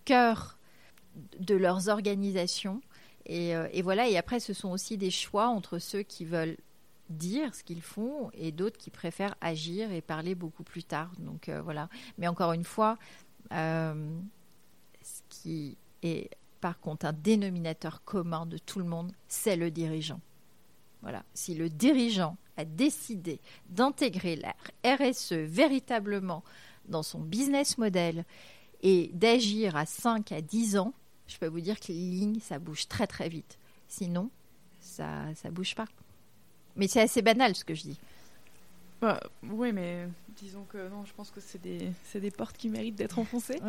cœur 0.05 0.59
de 1.39 1.55
leurs 1.55 1.89
organisations 1.89 2.81
euh, 3.29 3.67
et, 3.71 3.81
voilà, 3.81 4.07
et 4.07 4.17
après, 4.17 4.39
ce 4.39 4.53
sont 4.53 4.69
aussi 4.69 4.97
des 4.97 5.11
choix 5.11 5.47
entre 5.47 5.79
ceux 5.79 6.03
qui 6.03 6.25
veulent 6.25 6.57
dire 7.09 7.53
ce 7.53 7.63
qu'ils 7.63 7.81
font 7.81 8.29
et 8.33 8.51
d'autres 8.51 8.77
qui 8.77 8.89
préfèrent 8.89 9.35
agir 9.41 9.91
et 9.91 10.01
parler 10.01 10.35
beaucoup 10.35 10.63
plus 10.63 10.83
tard. 10.83 11.11
Donc 11.19 11.49
euh, 11.49 11.61
voilà. 11.61 11.89
Mais 12.17 12.27
encore 12.27 12.53
une 12.53 12.63
fois, 12.63 12.97
euh, 13.53 14.19
ce 15.01 15.21
qui 15.29 15.77
est 16.01 16.29
par 16.61 16.79
contre 16.79 17.05
un 17.05 17.13
dénominateur 17.13 18.03
commun 18.03 18.45
de 18.45 18.57
tout 18.57 18.79
le 18.79 18.85
monde, 18.85 19.11
c'est 19.27 19.55
le 19.55 19.69
dirigeant. 19.69 20.19
Voilà. 21.01 21.23
Si 21.35 21.53
le 21.53 21.69
dirigeant 21.69 22.37
a 22.57 22.65
décidé 22.65 23.39
d'intégrer 23.69 24.35
la 24.35 24.55
RSE 24.95 25.33
véritablement 25.33 26.43
dans 26.87 27.03
son 27.03 27.19
business 27.19 27.77
model 27.77 28.25
et 28.81 29.11
d'agir 29.13 29.75
à 29.75 29.85
5 29.85 30.31
à 30.31 30.41
10 30.41 30.77
ans, 30.77 30.93
je 31.27 31.37
peux 31.37 31.47
vous 31.47 31.61
dire 31.61 31.79
que 31.79 31.87
les 31.89 31.93
lignes, 31.93 32.39
ça 32.39 32.59
bouge 32.59 32.87
très 32.87 33.07
très 33.07 33.29
vite. 33.29 33.57
Sinon, 33.87 34.29
ça 34.79 35.33
ça 35.35 35.51
bouge 35.51 35.75
pas. 35.75 35.87
Mais 36.75 36.87
c'est 36.87 37.01
assez 37.01 37.21
banal 37.21 37.55
ce 37.55 37.63
que 37.63 37.73
je 37.73 37.83
dis. 37.83 37.99
Bah, 39.01 39.19
oui, 39.43 39.71
mais 39.71 40.07
disons 40.37 40.65
que 40.69 40.89
non, 40.89 41.05
je 41.05 41.13
pense 41.13 41.29
que 41.29 41.39
c'est 41.39 41.61
des, 41.61 41.91
des 42.15 42.31
portes 42.31 42.57
qui 42.57 42.69
méritent 42.69 42.95
d'être 42.95 43.19
enfoncées. 43.19 43.59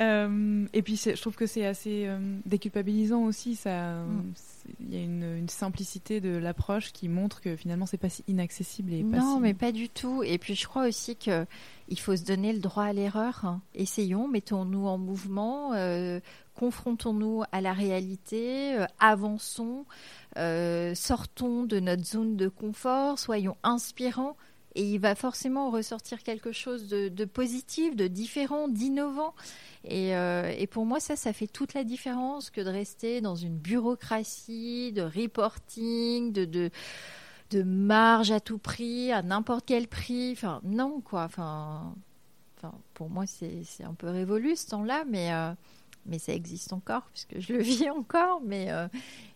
Euh, 0.00 0.66
et 0.72 0.82
puis 0.82 0.96
je 0.96 1.20
trouve 1.20 1.34
que 1.34 1.46
c'est 1.46 1.66
assez 1.66 2.06
euh, 2.06 2.18
déculpabilisant 2.46 3.24
aussi. 3.24 3.58
Mm. 3.64 4.32
il 4.80 4.94
y 4.94 4.96
a 4.96 5.02
une, 5.02 5.48
simplicité 5.48 6.20
de 6.20 6.36
l'approche 6.36 6.92
qui 6.92 7.08
montre 7.08 7.40
que 7.40 7.56
finalement 7.56 7.86
c'est 7.86 7.96
pas 7.96 8.10
si 8.10 8.22
inaccessible 8.28 8.92
et 8.92 9.02
non, 9.02 9.40
mais 9.40 9.54
pas 9.54 9.72
du 9.72 9.88
tout. 9.88 10.22
Et 10.22 10.38
puis 10.38 10.54
je 10.54 10.68
crois 10.68 10.86
aussi 10.86 11.16
que 11.16 11.46
il 11.88 11.98
faut 11.98 12.14
se 12.14 12.24
donner 12.24 12.52
le 12.52 12.60
droit 12.60 12.84
à 12.84 12.92
l'erreur. 12.92 13.58
Essayons, 13.74 14.28
mettons-nous 14.28 14.86
en 14.86 14.98
mouvement, 14.98 15.72
euh, 15.74 16.20
confrontons-nous 16.58 17.44
à 17.52 17.60
la 17.60 17.72
réalité, 17.72 18.76
avançons, 18.98 19.86
sortons 20.94 21.64
de 21.64 21.80
notre 21.80 22.04
zone 22.04 22.36
de 22.36 22.48
confort, 22.48 23.18
soyons 23.18 23.56
inspirants 23.62 24.36
et 24.78 24.82
il 24.82 24.98
va 24.98 25.16
forcément 25.16 25.70
ressortir 25.70 26.22
quelque 26.22 26.52
chose 26.52 26.88
de, 26.88 27.24
positif, 27.24 27.96
de 27.96 28.06
différent, 28.06 28.68
d'innovant. 28.68 29.34
Euh, 29.90 30.54
et, 30.56 30.68
pour 30.68 30.86
moi, 30.86 31.00
ça, 31.00 31.16
ça 31.16 31.32
fait 31.32 31.48
toute 31.48 31.74
la 31.74 31.82
différence 31.82 32.50
que 32.50 32.60
de 32.60 32.68
rester 32.68 33.20
dans 33.20 33.34
une 33.34 33.56
bureaucratie 33.56 34.92
de 34.92 35.02
reporting, 35.02 36.32
de, 36.32 36.70
marge 37.64 38.30
à 38.30 38.38
tout 38.38 38.58
prix, 38.58 39.10
à 39.10 39.22
n'importe 39.22 39.64
quel 39.66 39.88
prix. 39.88 40.30
Enfin, 40.32 40.60
non, 40.62 41.00
quoi. 41.00 41.24
Enfin, 41.24 41.94
pour 42.94 43.10
moi, 43.10 43.24
c'est 43.26 43.64
un 43.82 43.94
peu 43.94 44.08
révolu 44.08 44.54
ce 44.54 44.68
temps-là, 44.68 45.04
mais, 45.08 45.32
euh, 45.32 45.52
mais 46.08 46.18
ça 46.18 46.32
existe 46.32 46.72
encore, 46.72 47.02
puisque 47.12 47.38
je 47.38 47.52
le 47.52 47.62
vis 47.62 47.88
encore. 47.90 48.40
Mais, 48.44 48.70
euh, 48.70 48.88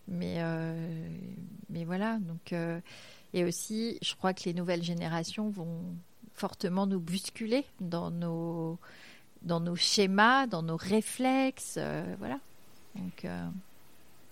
mais, 0.08 0.42
mais 1.70 1.84
voilà, 1.84 2.18
donc 2.18 2.52
et 3.34 3.44
aussi, 3.44 3.98
je 4.02 4.14
crois 4.14 4.34
que 4.34 4.44
les 4.44 4.54
nouvelles 4.54 4.82
générations 4.82 5.48
vont 5.48 5.80
fortement 6.34 6.86
nous 6.86 7.00
bousculer 7.00 7.64
dans 7.80 8.10
nos, 8.10 8.78
dans 9.42 9.60
nos 9.60 9.76
schémas, 9.76 10.46
dans 10.46 10.62
nos 10.62 10.76
réflexes. 10.76 11.76
Euh, 11.78 12.14
voilà. 12.18 12.38
Donc. 12.94 13.24
Euh, 13.24 13.48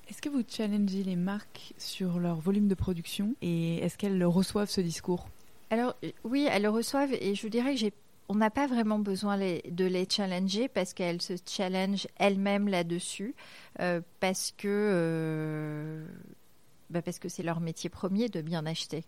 est-ce 0.09 0.20
que 0.20 0.28
vous 0.28 0.43
challengez 0.47 1.05
les 1.05 1.14
marques 1.14 1.72
sur 1.78 2.18
leur 2.18 2.41
volume 2.41 2.66
de 2.66 2.74
production 2.74 3.36
et 3.43 3.76
est-ce 3.76 3.97
qu'elles 3.97 4.24
reçoivent 4.24 4.68
ce 4.68 4.80
discours? 4.80 5.28
Alors 5.70 5.95
oui, 6.24 6.49
elles 6.51 6.62
le 6.62 6.68
reçoivent 6.68 7.12
et 7.12 7.36
je 7.36 7.47
dirais 7.47 7.74
que 7.74 7.78
j'ai 7.78 7.93
on 8.31 8.37
n'a 8.37 8.51
pas 8.51 8.68
vraiment 8.68 9.01
besoin 9.01 9.37
de 9.37 9.85
les 9.85 10.07
challenger 10.09 10.68
parce 10.68 10.95
qu'elles 10.95 11.20
se 11.20 11.35
challengent 11.45 12.07
elles-mêmes 12.16 12.68
là-dessus, 12.68 13.35
euh, 13.81 14.01
parce 14.20 14.55
que 14.57 16.07
bah, 16.91 17.03
parce 17.03 17.18
que 17.18 17.28
c'est 17.28 17.43
leur 17.43 17.61
métier 17.61 17.91
premier 17.91 18.28
de 18.28 18.41
bien 18.41 18.66
acheter. 18.66 19.05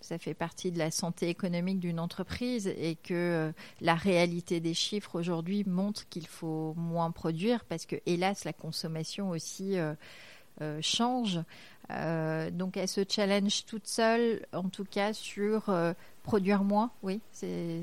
Ça 0.00 0.18
fait 0.18 0.34
partie 0.34 0.72
de 0.72 0.78
la 0.78 0.90
santé 0.90 1.28
économique 1.28 1.78
d'une 1.78 2.00
entreprise 2.00 2.66
et 2.66 2.96
que 2.96 3.14
euh, 3.14 3.52
la 3.80 3.94
réalité 3.94 4.58
des 4.58 4.74
chiffres 4.74 5.18
aujourd'hui 5.18 5.64
montre 5.64 6.08
qu'il 6.08 6.26
faut 6.26 6.74
moins 6.76 7.12
produire 7.12 7.64
parce 7.64 7.86
que, 7.86 7.96
hélas, 8.06 8.44
la 8.44 8.52
consommation 8.52 9.30
aussi 9.30 9.78
euh, 9.78 9.94
euh, 10.60 10.80
change. 10.82 11.40
donc, 11.88 12.76
elle 12.76 12.88
se 12.88 13.02
challenge 13.08 13.64
toute 13.64 13.86
seule, 13.86 14.44
en 14.52 14.68
tout 14.68 14.84
cas, 14.84 15.12
sur 15.12 15.72
produire 16.22 16.64
moins. 16.64 16.90
Oui, 17.02 17.20
c'est. 17.32 17.82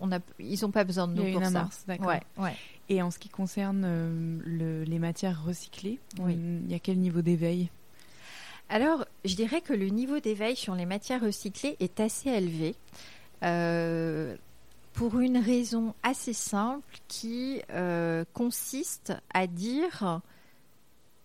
On 0.00 0.12
a, 0.12 0.18
ils 0.38 0.60
n'ont 0.62 0.70
pas 0.70 0.84
besoin 0.84 1.08
de 1.08 1.14
nous 1.14 1.32
pour 1.32 1.44
ça. 1.44 1.68
Ouais, 1.88 2.20
ouais. 2.38 2.56
Et 2.88 3.02
en 3.02 3.10
ce 3.10 3.18
qui 3.18 3.28
concerne 3.28 4.42
les 4.44 4.98
matières 4.98 5.44
recyclées, 5.44 5.98
il 6.18 6.70
y 6.70 6.74
a 6.74 6.78
quel 6.78 6.98
niveau 6.98 7.22
d'éveil? 7.22 7.70
Alors, 8.70 9.06
je 9.24 9.34
dirais 9.34 9.62
que 9.62 9.72
le 9.72 9.88
niveau 9.88 10.20
d'éveil 10.20 10.54
sur 10.54 10.74
les 10.74 10.84
matières 10.84 11.22
recyclées 11.22 11.76
est 11.80 12.00
assez 12.00 12.28
élevé. 12.28 12.74
Euh, 13.42 14.36
pour 14.92 15.20
une 15.20 15.38
raison 15.38 15.94
assez 16.02 16.32
simple 16.32 16.98
qui 17.06 17.62
euh, 17.70 18.24
consiste 18.34 19.12
à 19.32 19.46
dire 19.46 20.20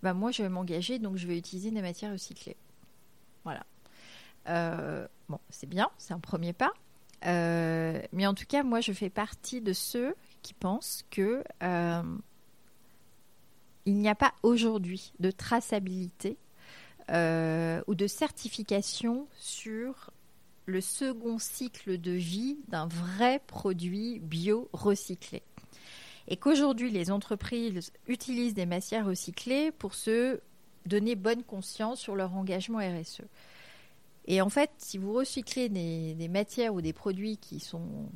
bah, 0.03 0.13
moi 0.13 0.29
je 0.29 0.43
vais 0.43 0.49
m'engager 0.49 0.99
donc 0.99 1.17
je 1.17 1.25
vais 1.25 1.35
utiliser 1.35 1.71
des 1.71 1.81
matières 1.81 2.11
recyclées. 2.11 2.55
Voilà. 3.43 3.65
Euh, 4.47 5.07
bon, 5.27 5.39
c'est 5.49 5.67
bien, 5.67 5.89
c'est 5.97 6.13
un 6.13 6.19
premier 6.19 6.53
pas. 6.53 6.71
Mais 7.23 8.27
en 8.27 8.33
tout 8.33 8.45
cas, 8.47 8.63
moi 8.63 8.81
je 8.81 8.91
fais 8.91 9.09
partie 9.09 9.61
de 9.61 9.73
ceux 9.73 10.15
qui 10.41 10.53
pensent 10.53 11.05
que 11.09 11.43
il 13.85 13.95
n'y 13.95 14.09
a 14.09 14.15
pas 14.15 14.33
aujourd'hui 14.43 15.13
de 15.19 15.31
traçabilité 15.31 16.37
euh, 17.11 17.81
ou 17.87 17.95
de 17.95 18.07
certification 18.07 19.27
sur 19.37 20.11
le 20.65 20.79
second 20.79 21.37
cycle 21.37 21.99
de 21.99 22.11
vie 22.11 22.57
d'un 22.69 22.87
vrai 22.87 23.41
produit 23.45 24.19
bio 24.19 24.69
recyclé. 24.71 25.43
Et 26.29 26.37
qu'aujourd'hui, 26.37 26.89
les 26.89 27.11
entreprises 27.11 27.91
utilisent 28.07 28.53
des 28.53 28.65
matières 28.65 29.05
recyclées 29.05 29.71
pour 29.71 29.93
se 29.93 30.39
donner 30.85 31.15
bonne 31.15 31.43
conscience 31.43 31.99
sur 31.99 32.15
leur 32.15 32.33
engagement 32.35 32.79
RSE. 32.79 33.23
Et 34.25 34.41
en 34.41 34.49
fait, 34.49 34.71
si 34.77 34.97
vous 34.97 35.13
recyclez 35.13 35.69
des, 35.69 36.27
matières 36.29 36.73
ou 36.73 36.81
des 36.81 36.93
produits 36.93 37.37
qui 37.37 37.59
sont 37.59 38.09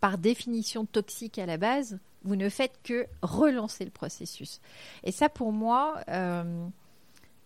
par 0.00 0.16
définition 0.16 0.86
toxiques 0.86 1.38
à 1.38 1.46
la 1.46 1.58
base, 1.58 1.98
vous 2.22 2.36
ne 2.36 2.48
faites 2.48 2.78
que 2.82 3.06
relancer 3.22 3.84
le 3.84 3.90
processus. 3.90 4.60
Et 5.04 5.12
ça, 5.12 5.28
pour 5.28 5.52
moi, 5.52 6.00
euh, 6.08 6.66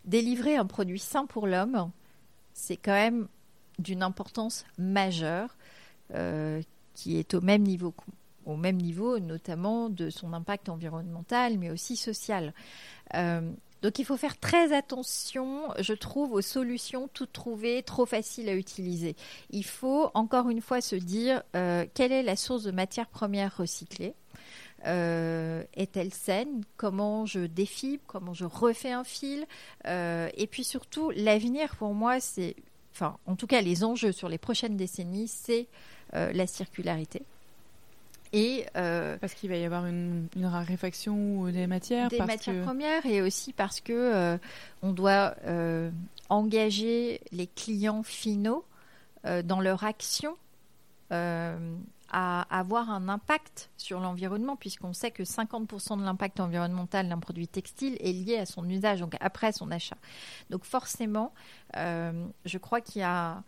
délivrer 0.04 0.56
un 0.56 0.66
produit 0.66 1.00
sain 1.00 1.26
pour 1.26 1.46
l'homme, 1.46 1.90
c'est 2.52 2.76
quand 2.76 2.92
même 2.92 3.26
d'une 3.78 4.02
importance 4.02 4.64
majeure 4.78 5.56
euh, 6.14 6.62
qui 6.94 7.18
est 7.18 7.34
au 7.34 7.40
même 7.40 7.62
niveau 7.62 7.92
au 8.46 8.56
même 8.56 8.76
niveau 8.76 9.18
notamment 9.18 9.88
de 9.88 10.10
son 10.10 10.32
impact 10.32 10.68
environnemental 10.68 11.58
mais 11.58 11.70
aussi 11.70 11.96
social. 11.96 12.52
Euh, 13.14 13.50
donc 13.82 13.98
il 13.98 14.04
faut 14.04 14.16
faire 14.16 14.38
très 14.38 14.72
attention, 14.72 15.68
je 15.78 15.92
trouve, 15.92 16.32
aux 16.32 16.40
solutions 16.40 17.08
toutes 17.12 17.32
trouvées, 17.32 17.82
trop 17.82 18.06
faciles 18.06 18.48
à 18.48 18.54
utiliser. 18.54 19.14
Il 19.50 19.64
faut 19.64 20.10
encore 20.14 20.48
une 20.48 20.62
fois 20.62 20.80
se 20.80 20.96
dire 20.96 21.42
euh, 21.54 21.84
quelle 21.92 22.12
est 22.12 22.22
la 22.22 22.36
source 22.36 22.62
de 22.62 22.70
matière 22.70 23.08
première 23.08 23.56
recyclée? 23.56 24.14
Euh, 24.86 25.64
est-elle 25.74 26.12
saine? 26.12 26.62
Comment 26.76 27.26
je 27.26 27.40
défibre? 27.40 28.02
Comment 28.06 28.34
je 28.34 28.44
refais 28.44 28.92
un 28.92 29.04
fil? 29.04 29.46
Euh, 29.86 30.28
Et 30.36 30.46
puis 30.46 30.64
surtout, 30.64 31.10
l'avenir 31.10 31.76
pour 31.76 31.94
moi, 31.94 32.20
c'est, 32.20 32.56
enfin, 32.92 33.18
en 33.26 33.36
tout 33.36 33.46
cas, 33.46 33.60
les 33.60 33.84
enjeux 33.84 34.12
sur 34.12 34.28
les 34.28 34.38
prochaines 34.38 34.76
décennies, 34.76 35.28
c'est 35.28 35.68
la 36.12 36.46
circularité. 36.46 37.22
Et 38.34 38.66
euh, 38.76 39.16
parce 39.18 39.32
qu'il 39.32 39.48
va 39.48 39.56
y 39.56 39.64
avoir 39.64 39.86
une, 39.86 40.28
raréfaction 40.42 41.44
des 41.44 41.68
matières, 41.68 42.08
des 42.08 42.18
matières 42.18 42.64
premières, 42.64 43.06
et 43.06 43.22
aussi 43.22 43.52
parce 43.52 43.80
que 43.80 43.92
euh, 43.92 44.38
on 44.82 44.92
doit 44.92 45.36
euh, 45.46 45.92
engager 46.28 47.20
les 47.30 47.46
clients 47.46 48.02
finaux 48.02 48.64
dans 49.44 49.60
leur 49.60 49.84
action 49.84 50.36
à 51.10 52.42
avoir 52.50 52.90
un 52.90 53.08
impact 53.08 53.70
sur 53.78 54.00
l'environnement, 54.00 54.56
puisqu'on 54.56 54.92
sait 54.92 55.12
que 55.12 55.22
50% 55.22 55.98
de 55.98 56.04
l'impact 56.04 56.40
environnemental 56.40 57.08
d'un 57.08 57.18
produit 57.20 57.48
textile 57.48 57.96
est 58.00 58.12
lié 58.12 58.36
à 58.36 58.44
son 58.44 58.68
usage, 58.68 59.00
donc 59.00 59.16
après 59.20 59.52
son 59.52 59.70
achat. 59.70 59.96
Donc 60.50 60.64
forcément, 60.64 61.32
je 61.74 62.58
crois 62.58 62.82
qu'il 62.82 63.00
y 63.00 63.04
a 63.04 63.44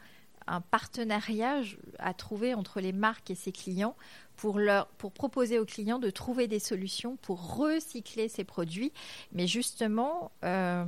un 0.47 0.61
partenariat 0.61 1.62
à 1.99 2.14
trouver 2.14 2.55
entre 2.55 2.80
les 2.80 2.92
marques 2.92 3.30
et 3.30 3.34
ses 3.34 3.53
clients 3.53 3.97
pour, 4.36 4.59
leur, 4.59 4.86
pour 4.88 5.12
proposer 5.12 5.59
aux 5.59 5.64
clients 5.64 5.99
de 5.99 6.11
trouver 6.11 6.47
des 6.47 6.59
solutions 6.59 7.16
pour 7.16 7.57
recycler 7.57 8.28
ces 8.28 8.44
produits, 8.44 8.92
mais 9.32 9.47
justement 9.47 10.30
euh, 10.44 10.84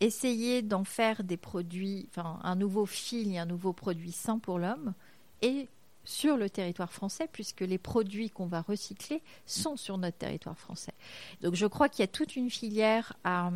essayer 0.00 0.62
d'en 0.62 0.84
faire 0.84 1.22
des 1.22 1.36
produits, 1.36 2.08
enfin 2.10 2.40
un 2.42 2.56
nouveau 2.56 2.86
fil 2.86 3.32
et 3.32 3.38
un 3.38 3.46
nouveau 3.46 3.72
produit 3.72 4.12
sain 4.12 4.38
pour 4.38 4.58
l'homme 4.58 4.94
et 5.42 5.68
sur 6.04 6.36
le 6.36 6.48
territoire 6.48 6.90
français, 6.90 7.28
puisque 7.30 7.60
les 7.60 7.78
produits 7.78 8.30
qu'on 8.30 8.46
va 8.46 8.62
recycler 8.62 9.22
sont 9.46 9.76
sur 9.76 9.98
notre 9.98 10.16
territoire 10.16 10.58
français. 10.58 10.94
Donc 11.42 11.54
je 11.54 11.66
crois 11.66 11.88
qu'il 11.88 12.02
y 12.02 12.04
a 12.04 12.08
toute 12.08 12.36
une 12.36 12.50
filière 12.50 13.12
à, 13.22 13.52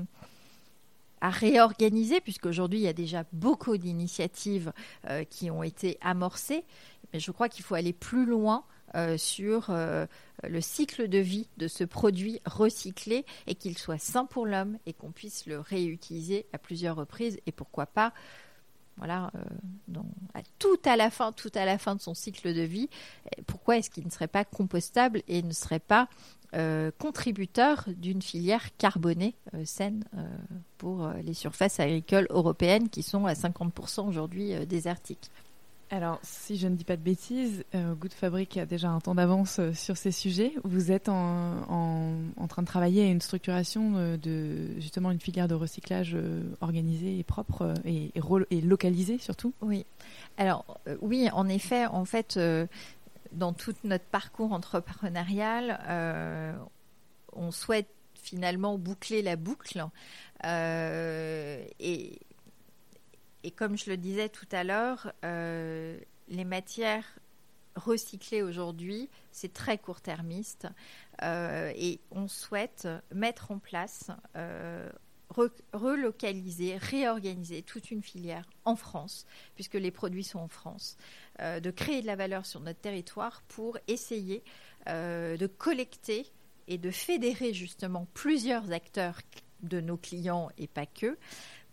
à 1.21 1.31
réorganiser, 1.31 2.21
puisqu'aujourd'hui, 2.21 2.81
il 2.81 2.83
y 2.83 2.89
a 2.89 2.93
déjà 2.93 3.25
beaucoup 3.33 3.77
d'initiatives 3.77 4.73
euh, 5.09 5.25
qui 5.25 5.51
ont 5.51 5.63
été 5.63 5.99
amorcées. 6.01 6.65
Mais 7.13 7.21
je 7.21 7.31
crois 7.31 7.49
qu'il 7.49 7.65
faut 7.65 7.75
aller 7.75 7.93
plus 7.93 8.27
loin 8.27 8.65
euh, 8.95 9.17
sur 9.19 9.71
euh, 9.71 10.07
le 10.45 10.61
cycle 10.61 11.09
de 11.09 11.19
vie 11.19 11.49
de 11.57 11.67
ce 11.67 11.83
produit 11.83 12.41
recyclé 12.47 13.25
et 13.49 13.57
qu'il 13.57 13.77
soit 13.77 13.99
sain 13.99 14.25
pour 14.25 14.47
l'homme 14.47 14.79
et 14.87 14.93
qu'on 14.93 15.11
puisse 15.11 15.47
le 15.47 15.59
réutiliser 15.59 16.47
à 16.53 16.59
plusieurs 16.59 16.95
reprises 16.95 17.41
et 17.47 17.53
pourquoi 17.53 17.87
pas 17.87 18.13
voilà, 18.97 19.31
à 20.35 20.41
tout 20.59 20.79
à 20.85 20.97
la 20.97 21.11
fin, 21.11 21.33
tout 21.33 21.51
à 21.55 21.65
la 21.65 21.79
fin 21.79 21.95
de 21.95 22.01
son 22.01 22.15
cycle 22.15 22.55
de 22.55 22.63
vie, 22.63 22.89
pourquoi 23.47 23.79
est-ce 23.79 23.91
qu'il 23.91 24.05
ne 24.05 24.11
serait 24.11 24.29
pas 24.29 24.45
compostable 24.45 25.23
et 25.29 25.43
ne 25.43 25.53
serait 25.53 25.81
pas 25.81 26.09
euh, 26.57 26.93
contributeur 27.01 27.85
d'une 27.89 28.23
filière 28.23 28.77
carbonée 28.77 29.35
euh, 29.55 29.65
saine 29.65 30.05
euh, 30.17 30.23
pour 30.79 31.09
les 31.25 31.35
surfaces 31.35 31.81
agricoles 31.81 32.29
européennes 32.31 32.89
qui 32.91 33.03
sont 33.03 33.27
à 33.27 33.33
50% 33.33 34.07
aujourd'hui 34.07 34.55
désertiques? 34.67 35.31
Alors, 35.91 36.19
si 36.23 36.57
je 36.57 36.67
ne 36.67 36.75
dis 36.75 36.85
pas 36.85 36.97
de 36.97 37.03
bêtises, 37.03 37.65
Good 37.75 38.13
Fabric 38.13 38.57
a 38.57 38.67
déjà 38.67 38.89
un 38.89 39.01
temps 39.01 39.15
d'avance 39.15 39.61
sur 39.75 39.97
ces 39.97 40.11
sujets. 40.11 40.53
Vous 40.65 40.91
êtes 40.91 41.09
en, 41.09 42.33
train 42.49 42.63
de 42.63 42.67
travailler 42.67 43.05
à 43.05 43.07
une 43.07 43.21
structuration 43.21 44.17
de 44.17 44.81
justement 44.81 45.11
une 45.11 45.21
filière 45.21 45.47
de 45.47 45.55
recyclage 45.55 46.17
organisée 46.61 47.19
et 47.19 47.23
propre 47.23 47.75
et, 47.85 48.11
et, 48.15 48.21
et 48.51 48.61
localisée 48.61 49.19
surtout. 49.19 49.53
Oui. 49.61 49.87
Alors 50.37 50.65
oui, 51.01 51.29
en 51.33 51.49
effet, 51.49 51.87
en 51.87 52.05
fait, 52.05 52.39
dans 53.35 53.53
tout 53.53 53.75
notre 53.85 54.05
parcours 54.05 54.53
entrepreneurial, 54.53 55.81
euh, 55.89 56.53
on 57.33 57.51
souhaite 57.51 57.89
finalement 58.15 58.79
boucler 58.79 59.23
la 59.23 59.37
boucle. 59.37 59.85
Euh, 60.45 61.65
et, 61.81 62.19
et, 63.45 63.51
comme 63.51 63.77
je 63.77 63.91
le 63.91 63.97
disais 63.97 64.29
tout 64.29 64.49
à 64.51 64.65
l'heure, 64.65 65.13
euh, 65.25 65.99
les 66.29 66.45
matières 66.45 67.19
recyclées 67.77 68.43
aujourd'hui, 68.43 69.09
c'est 69.31 69.53
très 69.53 69.79
court-termiste. 69.79 70.69
et 71.23 72.01
on 72.11 72.29
souhaite 72.29 72.89
mettre 73.13 73.51
en 73.51 73.59
place 73.59 74.11
relocaliser, 75.73 76.77
réorganiser 76.77 77.63
toute 77.63 77.91
une 77.91 78.03
filière 78.03 78.49
en 78.65 78.77
France, 78.77 79.27
puisque 79.55 79.75
les 79.75 79.91
produits 79.91 80.25
sont 80.25 80.39
en 80.39 80.49
France, 80.49 80.97
euh, 81.41 81.61
de 81.61 81.71
créer 81.71 82.03
de 82.03 82.07
la 82.07 82.17
valeur 82.17 82.47
sur 82.47 82.61
notre 82.61 82.81
territoire 82.81 83.43
pour 83.49 83.79
essayer 83.89 84.43
euh, 84.89 85.37
de 85.37 85.47
collecter 85.47 86.27
et 86.69 86.79
de 86.79 86.91
fédérer 86.91 87.53
justement 87.53 88.07
plusieurs 88.15 88.73
acteurs 88.73 89.21
de 89.63 89.81
nos 89.81 89.97
clients 89.97 90.51
et 90.59 90.67
pas 90.67 90.87
que, 90.87 91.19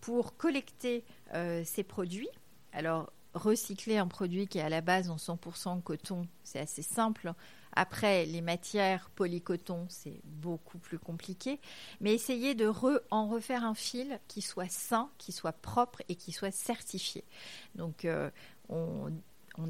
pour 0.01 0.35
collecter 0.35 1.05
euh, 1.33 1.63
ces 1.63 1.83
produits. 1.83 2.29
Alors, 2.73 3.11
recycler 3.33 3.97
un 3.97 4.07
produit 4.07 4.47
qui 4.47 4.57
est 4.57 4.61
à 4.61 4.69
la 4.69 4.81
base 4.81 5.09
en 5.09 5.15
100% 5.15 5.81
coton, 5.81 6.27
c'est 6.43 6.59
assez 6.59 6.81
simple. 6.81 7.33
Après, 7.73 8.25
les 8.25 8.41
matières 8.41 9.09
polycoton, 9.11 9.85
c'est 9.87 10.19
beaucoup 10.25 10.77
plus 10.77 10.99
compliqué. 10.99 11.59
Mais 12.01 12.13
essayer 12.13 12.53
de 12.53 12.69
en 13.11 13.27
refaire 13.27 13.63
un 13.63 13.75
fil 13.75 14.19
qui 14.27 14.41
soit 14.41 14.69
sain, 14.69 15.09
qui 15.17 15.31
soit 15.31 15.53
propre 15.53 16.01
et 16.09 16.15
qui 16.15 16.33
soit 16.33 16.51
certifié. 16.51 17.23
Donc, 17.75 18.03
euh, 18.03 18.29
on, 18.67 19.11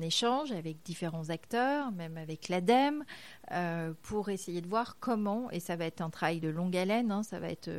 échange 0.02 0.52
avec 0.52 0.82
différents 0.84 1.30
acteurs, 1.30 1.92
même 1.92 2.18
avec 2.18 2.50
l'ADEME, 2.50 3.04
euh, 3.52 3.94
pour 4.02 4.30
essayer 4.30 4.62
de 4.62 4.68
voir 4.68 4.98
comment, 5.00 5.52
et 5.52 5.60
ça 5.60 5.76
va 5.76 5.86
être 5.86 6.02
un 6.02 6.10
travail 6.10 6.40
de 6.40 6.50
longue 6.50 6.76
haleine, 6.76 7.12
hein, 7.12 7.22
ça 7.22 7.40
va 7.40 7.50
être... 7.50 7.70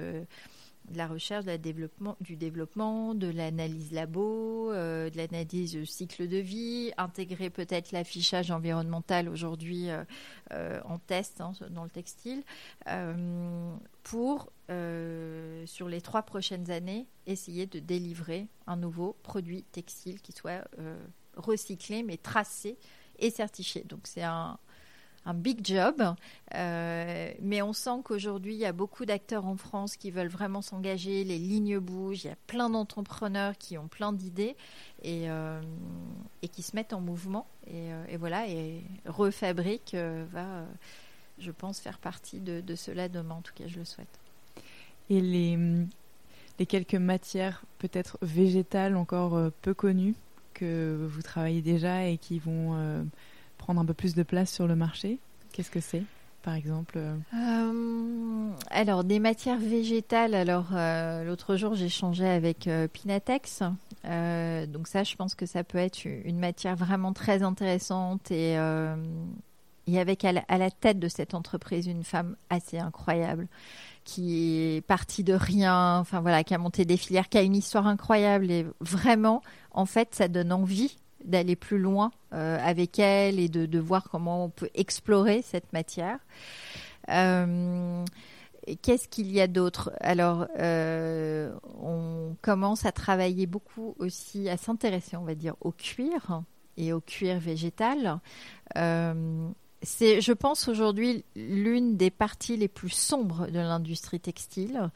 de 0.92 0.98
la 0.98 1.06
recherche, 1.06 1.44
du 1.44 2.36
développement, 2.36 3.14
de 3.14 3.28
l'analyse 3.28 3.92
labo, 3.92 4.70
euh, 4.72 5.10
de 5.10 5.16
l'analyse 5.16 5.82
cycle 5.84 6.28
de 6.28 6.36
vie, 6.36 6.92
intégrer 6.96 7.50
peut-être 7.50 7.92
l'affichage 7.92 8.50
environnemental 8.50 9.28
aujourd'hui 9.28 9.90
euh, 9.90 10.04
euh, 10.52 10.80
en 10.84 10.98
test 10.98 11.40
hein, 11.40 11.52
dans 11.70 11.84
le 11.84 11.90
textile, 11.90 12.42
pour, 14.02 14.52
sur 15.66 15.88
les 15.88 16.00
trois 16.00 16.22
prochaines 16.22 16.70
années, 16.70 17.06
essayer 17.26 17.66
de 17.66 17.78
délivrer 17.78 18.48
un 18.66 18.76
nouveau 18.76 19.16
produit 19.22 19.64
textile 19.64 20.20
qui 20.20 20.32
soit 20.32 20.64
recyclé, 21.36 22.02
mais 22.02 22.16
tracé 22.16 22.78
et 23.18 23.30
certifié. 23.30 23.84
Donc 23.84 24.00
c'est 24.04 24.22
un, 24.22 24.58
un 25.24 25.34
big 25.34 25.64
job, 25.64 26.02
euh, 26.54 27.32
mais 27.40 27.62
on 27.62 27.72
sent 27.72 28.00
qu'aujourd'hui, 28.04 28.54
il 28.54 28.58
y 28.58 28.66
a 28.66 28.72
beaucoup 28.72 29.04
d'acteurs 29.06 29.46
en 29.46 29.56
France 29.56 29.96
qui 29.96 30.10
veulent 30.10 30.28
vraiment 30.28 30.62
s'engager, 30.62 31.22
les 31.22 31.38
lignes 31.38 31.78
bougent, 31.78 32.24
il 32.24 32.28
y 32.28 32.30
a 32.30 32.36
plein 32.46 32.70
d'entrepreneurs 32.70 33.56
qui 33.56 33.78
ont 33.78 33.86
plein 33.86 34.12
d'idées 34.12 34.56
et, 35.02 35.30
euh, 35.30 35.60
qui 36.50 36.62
se 36.62 36.74
mettent 36.74 36.92
en 36.92 37.00
mouvement. 37.00 37.46
Et, 37.68 37.92
euh, 37.92 38.16
voilà, 38.18 38.48
et 38.48 38.82
Refabrique 39.06 39.94
va, 40.32 40.64
je 41.38 41.52
pense, 41.52 41.78
faire 41.78 41.98
partie 41.98 42.40
de, 42.40 42.74
cela 42.74 43.08
demain, 43.08 43.36
en 43.36 43.42
tout 43.42 43.54
cas, 43.54 43.64
je 43.68 43.78
le 43.78 43.84
souhaite. 43.84 44.18
Et 45.08 45.20
les, 45.20 45.56
les 46.58 46.66
quelques 46.66 46.94
matières 46.94 47.64
peut-être 47.78 48.18
végétales 48.22 48.96
encore 48.96 49.52
peu 49.62 49.74
connues 49.74 50.14
que 50.54 51.06
vous 51.08 51.22
travaillez 51.22 51.62
déjà 51.62 52.06
et 52.06 52.18
qui 52.18 52.38
vont 52.38 53.06
prendre 53.62 53.80
un 53.80 53.84
peu 53.84 53.94
plus 53.94 54.14
de 54.14 54.24
place 54.24 54.50
sur 54.50 54.66
le 54.66 54.74
marché 54.74 55.18
Qu'est-ce 55.52 55.70
que 55.70 55.80
c'est 55.80 56.02
par 56.42 56.54
exemple 56.54 56.98
euh, 56.98 58.50
Alors, 58.72 59.04
des 59.04 59.20
matières 59.20 59.60
végétales. 59.60 60.34
Alors, 60.34 60.70
euh, 60.72 61.22
l'autre 61.22 61.54
jour, 61.54 61.76
changé 61.88 62.26
avec 62.26 62.66
euh, 62.66 62.88
Pinatex. 62.88 63.60
donc, 64.02 64.88
ça, 64.88 65.04
je 65.04 65.14
pense 65.14 65.36
que 65.36 65.46
ça 65.46 65.62
peut 65.62 65.78
être 65.78 66.04
une 66.04 66.40
matière 66.40 66.74
vraiment 66.74 67.12
très 67.12 67.44
intéressante. 67.44 68.32
Et, 68.32 68.54
et 69.86 70.00
avec 70.00 70.24
à 70.24 70.32
la, 70.32 70.70
tête 70.72 70.98
de 70.98 71.06
cette 71.06 71.34
entreprise 71.34 71.86
une 71.86 72.02
femme 72.02 72.34
assez 72.50 72.80
incroyable 72.80 73.46
qui 74.02 74.58
est 74.58 74.80
partie 74.80 75.22
de 75.22 75.34
rien, 75.34 76.00
enfin 76.00 76.20
voilà, 76.20 76.42
qui 76.42 76.54
a 76.54 76.58
monté 76.58 76.84
des 76.84 76.96
filières, 76.96 77.28
qui 77.28 77.38
a 77.38 77.42
une 77.42 77.54
histoire 77.54 77.86
incroyable. 77.86 78.50
Et 78.50 78.66
vraiment, 78.80 79.42
en 79.70 79.86
fait, 79.86 80.12
ça 80.16 80.26
donne 80.26 80.52
envie 80.52 80.96
d'aller 81.24 81.56
plus 81.56 81.78
loin 81.78 82.12
euh, 82.32 82.58
avec 82.60 82.98
elle 82.98 83.38
et 83.38 83.48
de, 83.48 83.78
voir 83.78 84.08
comment 84.10 84.44
on 84.44 84.50
peut 84.50 84.70
explorer 84.74 85.42
cette 85.42 85.72
matière. 85.72 86.18
Euh, 87.08 88.04
Qu'est-ce 88.80 89.08
qu'il 89.08 89.32
y 89.32 89.40
a 89.40 89.48
d'autre? 89.48 89.90
Alors, 90.00 90.46
euh, 90.60 91.52
on 91.80 92.36
commence 92.42 92.86
à 92.86 92.92
travailler 92.92 93.46
beaucoup 93.46 93.96
aussi, 93.98 94.48
à 94.48 94.56
s'intéresser, 94.56 95.16
on 95.16 95.24
va 95.24 95.34
dire, 95.34 95.56
au 95.62 95.72
cuir 95.72 96.42
et 96.76 96.92
au 96.92 97.00
cuir 97.00 97.40
végétal. 97.40 98.20
C'est, 99.84 100.20
je 100.20 100.32
pense, 100.32 100.68
aujourd'hui 100.68 101.24
l'une 101.34 101.96
des 101.96 102.10
parties 102.10 102.56
les 102.56 102.68
plus 102.68 102.90
sombres 102.90 103.48
de 103.48 103.58
l'industrie 103.58 104.20
textile. 104.20 104.90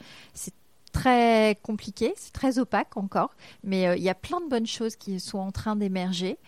Très 0.96 1.58
compliqué, 1.62 2.14
c'est 2.16 2.32
très 2.32 2.58
opaque 2.58 2.96
encore, 2.96 3.34
mais 3.62 3.86
euh, 3.86 3.96
il 3.96 4.02
y 4.02 4.08
a 4.08 4.14
plein 4.14 4.40
de 4.40 4.48
bonnes 4.48 4.66
choses 4.66 4.96
qui 4.96 5.20
sont 5.20 5.38
en 5.38 5.52
train 5.52 5.76
d'émerger. 5.76 6.38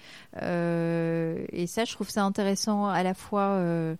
Euh, 0.42 1.44
et 1.53 1.66
ça, 1.66 1.84
je 1.84 1.92
trouve 1.92 2.09
ça 2.09 2.24
intéressant 2.24 2.86
à 2.86 3.03
la 3.03 3.12
fois 3.12 3.42
euh, 3.42 3.94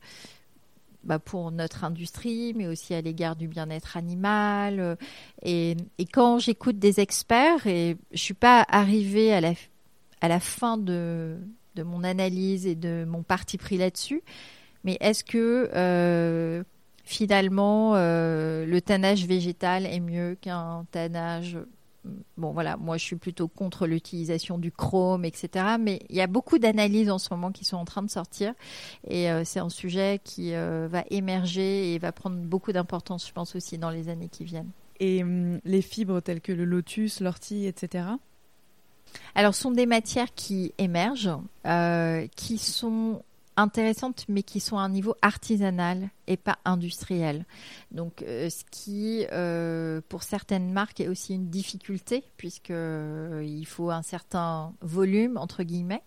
bah, 1.05 1.19
pour 1.19 1.51
notre 1.51 1.85
industrie, 1.85 2.55
mais 2.57 2.67
aussi 2.67 2.95
à 2.95 3.03
l'égard 3.03 3.37
du 3.37 3.47
bien-être 3.47 3.99
animal. 3.99 4.97
Et, 5.43 5.77
quand 6.15 6.39
j'écoute 6.39 6.79
des 6.79 7.01
experts, 7.01 7.67
et 7.67 7.99
je 8.13 8.19
suis 8.19 8.35
pas 8.35 8.65
arrivée 8.71 9.35
à 9.35 9.43
la, 9.43 9.53
à 10.23 10.29
la 10.29 10.41
fin 10.41 10.79
de, 10.79 11.37
de 11.75 11.83
mon 11.83 12.05
analyse 12.05 12.67
et 12.67 12.75
de 12.75 13.05
mon 13.07 13.23
parti 13.23 13.59
pris 13.59 13.77
là-dessus, 13.77 14.23
mais 14.83 14.97
est-ce 15.01 15.25
que 15.25 16.65
finalement, 17.09 17.95
euh, 17.95 18.67
le 18.67 18.81
tannage 18.83 19.27
végétal 19.27 19.87
est 19.87 19.99
mieux 19.99 20.37
qu'un 20.39 20.85
tannage. 20.91 21.57
Bon, 22.37 22.53
voilà, 22.53 22.77
moi 22.77 22.99
je 22.99 23.05
suis 23.05 23.17
plutôt 23.17 23.49
contre 23.49 23.87
l'utilisation 23.87 24.59
du 24.59 24.71
chrome, 24.71 25.25
etc. 25.25 25.77
Mais 25.81 26.03
il 26.11 26.17
y 26.17 26.21
a 26.21 26.27
beaucoup 26.27 26.59
d'analyses 26.59 27.11
en 27.11 27.19
ce 27.19 27.29
moment 27.33 27.51
qui 27.51 27.65
sont 27.65 27.79
en 27.79 27.87
train 27.87 28.03
de 28.03 28.11
sortir. 28.11 28.53
Et 29.07 29.31
euh, 29.31 29.43
c'est 29.45 29.59
un 29.59 29.71
sujet 29.71 30.21
qui 30.23 30.55
euh, 30.55 30.87
va 30.91 31.03
émerger 31.11 31.95
et 31.95 31.99
va 31.99 32.13
prendre 32.13 32.37
beaucoup 32.37 32.73
d'importance, 32.73 33.27
je 33.27 33.33
pense, 33.33 33.57
aussi 33.57 33.79
dans 33.79 33.91
les 33.91 34.11
années 34.11 34.29
qui 34.29 34.45
viennent. 34.45 34.71
Et 35.01 35.23
hum, 35.23 35.61
les 35.65 35.83
fibres 35.83 36.21
telles 36.21 36.43
que 36.43 36.53
le 36.53 36.67
lotus, 36.67 37.21
l'ortie, 37.21 37.67
etc. 37.67 38.05
Alors, 39.35 39.55
ce 39.55 39.63
sont 39.63 39.71
des 39.71 39.87
matières 39.87 40.35
qui 40.35 40.75
émergent, 40.77 41.39
qui 42.37 42.59
sont 42.59 43.23
intéressantes, 43.59 44.25
mais 44.29 44.43
qui 44.43 44.61
sont 44.61 44.79
à 44.79 44.83
un 44.83 44.89
niveau 44.89 45.15
artisanal 45.21 46.11
et 46.27 46.37
pas 46.37 46.59
industriel. 46.65 47.45
Donc, 47.91 48.23
euh, 48.23 48.49
ce 48.49 48.65
qui, 48.71 49.27
euh, 49.33 50.01
pour 50.09 50.23
certaines 50.23 50.73
marques, 50.73 51.01
est 51.01 51.09
aussi 51.09 51.35
une 51.35 51.51
difficulté, 51.51 52.23
puisque 52.37 52.71
euh, 52.71 53.45
il 53.45 53.67
faut 53.67 53.91
un 53.91 54.03
certain 54.03 54.73
volume 54.81 55.37
entre 55.37 55.65
guillemets 55.65 56.03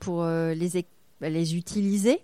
pour 0.00 0.24
les 0.24 0.86
les 1.20 1.56
utiliser. 1.56 2.20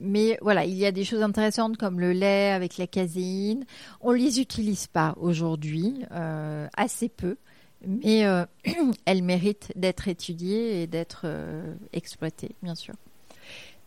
mais 0.00 0.38
voilà, 0.40 0.64
il 0.64 0.74
y 0.74 0.86
a 0.86 0.92
des 0.92 1.04
choses 1.04 1.22
intéressantes 1.22 1.76
comme 1.76 2.00
le 2.00 2.12
lait 2.12 2.50
avec 2.50 2.76
la 2.78 2.86
caséine. 2.86 3.64
On 4.00 4.12
les 4.12 4.40
utilise 4.40 4.86
pas 4.88 5.14
aujourd'hui, 5.18 6.04
assez 6.74 7.08
peu 7.08 7.36
mais 7.86 8.24
euh, 8.26 8.44
elle 9.06 9.22
mérite 9.22 9.72
d'être 9.76 10.08
étudiée 10.08 10.82
et 10.82 10.86
d'être 10.86 11.22
euh, 11.24 11.74
exploitée, 11.92 12.54
bien 12.62 12.74
sûr. 12.74 12.94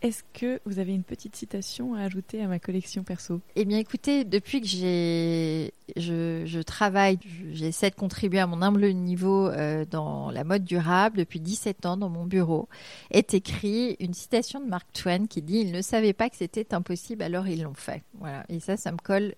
Est-ce 0.02 0.22
que 0.34 0.60
vous 0.66 0.78
avez 0.78 0.94
une 0.94 1.02
petite 1.02 1.34
citation 1.36 1.94
à 1.94 2.02
ajouter 2.02 2.42
à 2.42 2.48
ma 2.48 2.58
collection 2.58 3.02
perso? 3.02 3.40
Eh 3.56 3.64
bien, 3.64 3.78
écoutez, 3.78 4.24
depuis 4.24 4.60
que 4.60 4.66
j'ai, 4.66 5.72
je, 5.96 6.60
travaille, 6.60 7.18
j'essaie 7.52 7.88
de 7.88 7.94
contribuer 7.94 8.38
à 8.38 8.46
mon 8.46 8.60
humble 8.60 8.86
niveau 8.92 9.48
euh, 9.48 9.86
dans 9.90 10.30
la 10.30 10.44
mode 10.44 10.64
durable 10.64 11.16
depuis 11.16 11.40
17 11.40 11.86
ans 11.86 11.96
dans 11.96 12.10
mon 12.10 12.26
bureau, 12.26 12.68
est 13.10 13.32
écrit 13.32 13.96
une 13.98 14.12
citation 14.12 14.60
de 14.60 14.66
Mark 14.66 14.86
Twain 14.92 15.26
qui 15.26 15.40
dit 15.40 15.60
"Ils 15.60 15.72
ne 15.72 15.80
savaient 15.80 16.12
pas 16.12 16.28
que 16.28 16.36
c'était 16.36 16.74
impossible, 16.74 17.22
alors 17.22 17.48
ils 17.48 17.62
l'ont 17.62 17.74
fait." 17.74 18.02
Voilà, 18.18 18.44
et 18.50 18.60
ça, 18.60 18.76
ça 18.76 18.92
me 18.92 18.98
colle 18.98 19.34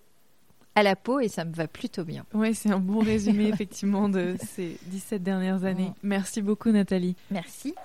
à 0.79 0.83
la 0.83 0.95
peau 0.95 1.19
et 1.19 1.27
ça 1.27 1.43
me 1.43 1.53
va 1.53 1.67
plutôt 1.67 2.05
bien. 2.05 2.25
Oui, 2.33 2.55
c'est 2.55 2.71
un 2.71 2.79
bon 2.79 2.99
résumé 2.99 3.47
effectivement 3.53 4.07
de 4.07 4.35
ces 4.55 4.77
17 4.87 5.21
dernières 5.21 5.65
années. 5.65 5.91
Merci 6.03 6.41
beaucoup 6.41 6.71
Nathalie. 6.71 7.15
Merci. 7.31 7.75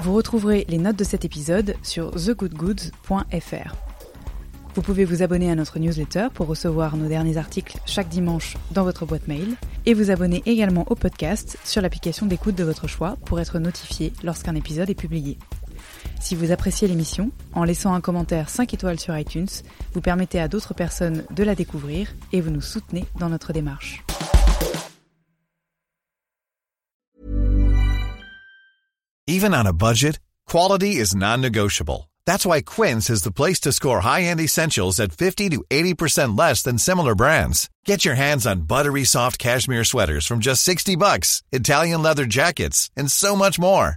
Vous 0.00 0.12
retrouverez 0.12 0.66
les 0.68 0.78
notes 0.78 0.96
de 0.96 1.04
cet 1.04 1.24
épisode 1.24 1.76
sur 1.82 2.10
thegoodgoods.fr. 2.10 3.74
Vous 4.74 4.82
pouvez 4.82 5.04
vous 5.04 5.22
abonner 5.22 5.50
à 5.50 5.54
notre 5.54 5.78
newsletter 5.78 6.28
pour 6.34 6.46
recevoir 6.46 6.96
nos 6.96 7.06
derniers 7.06 7.36
articles 7.36 7.78
chaque 7.86 8.08
dimanche 8.08 8.56
dans 8.72 8.84
votre 8.84 9.06
boîte 9.06 9.28
mail 9.28 9.54
et 9.86 9.94
vous 9.94 10.10
abonner 10.10 10.42
également 10.46 10.86
au 10.88 10.94
podcast 10.94 11.58
sur 11.62 11.82
l'application 11.82 12.26
d'écoute 12.26 12.54
de 12.54 12.64
votre 12.64 12.88
choix 12.88 13.16
pour 13.26 13.38
être 13.38 13.58
notifié 13.58 14.12
lorsqu'un 14.24 14.54
épisode 14.54 14.90
est 14.90 14.94
publié. 14.94 15.38
Si 16.22 16.36
vous 16.36 16.52
appréciez 16.52 16.86
l'émission, 16.86 17.32
en 17.52 17.64
laissant 17.64 17.94
un 17.94 18.00
commentaire 18.00 18.48
5 18.48 18.72
étoiles 18.72 19.00
sur 19.00 19.18
iTunes, 19.18 19.48
vous 19.92 20.00
permettez 20.00 20.38
à 20.38 20.46
d'autres 20.46 20.72
personnes 20.72 21.24
de 21.34 21.42
la 21.42 21.56
découvrir 21.56 22.14
et 22.32 22.40
vous 22.40 22.50
nous 22.50 22.60
soutenez 22.60 23.06
dans 23.18 23.28
notre 23.28 23.52
démarche. 23.52 24.04
Even 29.26 29.52
on 29.52 29.66
a 29.66 29.72
budget, 29.72 30.20
quality 30.46 31.00
is 31.00 31.16
non-negotiable. 31.16 32.08
That's 32.24 32.46
why 32.46 32.62
Quince 32.62 33.10
is 33.10 33.22
the 33.22 33.32
place 33.32 33.58
to 33.62 33.72
score 33.72 34.02
high-end 34.02 34.40
essentials 34.40 35.00
at 35.00 35.10
50 35.10 35.50
to 35.50 35.64
80% 35.70 36.38
less 36.38 36.62
than 36.62 36.78
similar 36.78 37.16
brands. 37.16 37.68
Get 37.84 38.04
your 38.04 38.14
hands 38.14 38.46
on 38.46 38.60
buttery 38.68 39.04
soft 39.04 39.40
cashmere 39.40 39.84
sweaters 39.84 40.24
from 40.24 40.38
just 40.38 40.62
60 40.62 40.94
bucks, 40.94 41.42
Italian 41.50 42.00
leather 42.00 42.26
jackets, 42.26 42.90
and 42.96 43.10
so 43.10 43.34
much 43.34 43.58
more. 43.58 43.96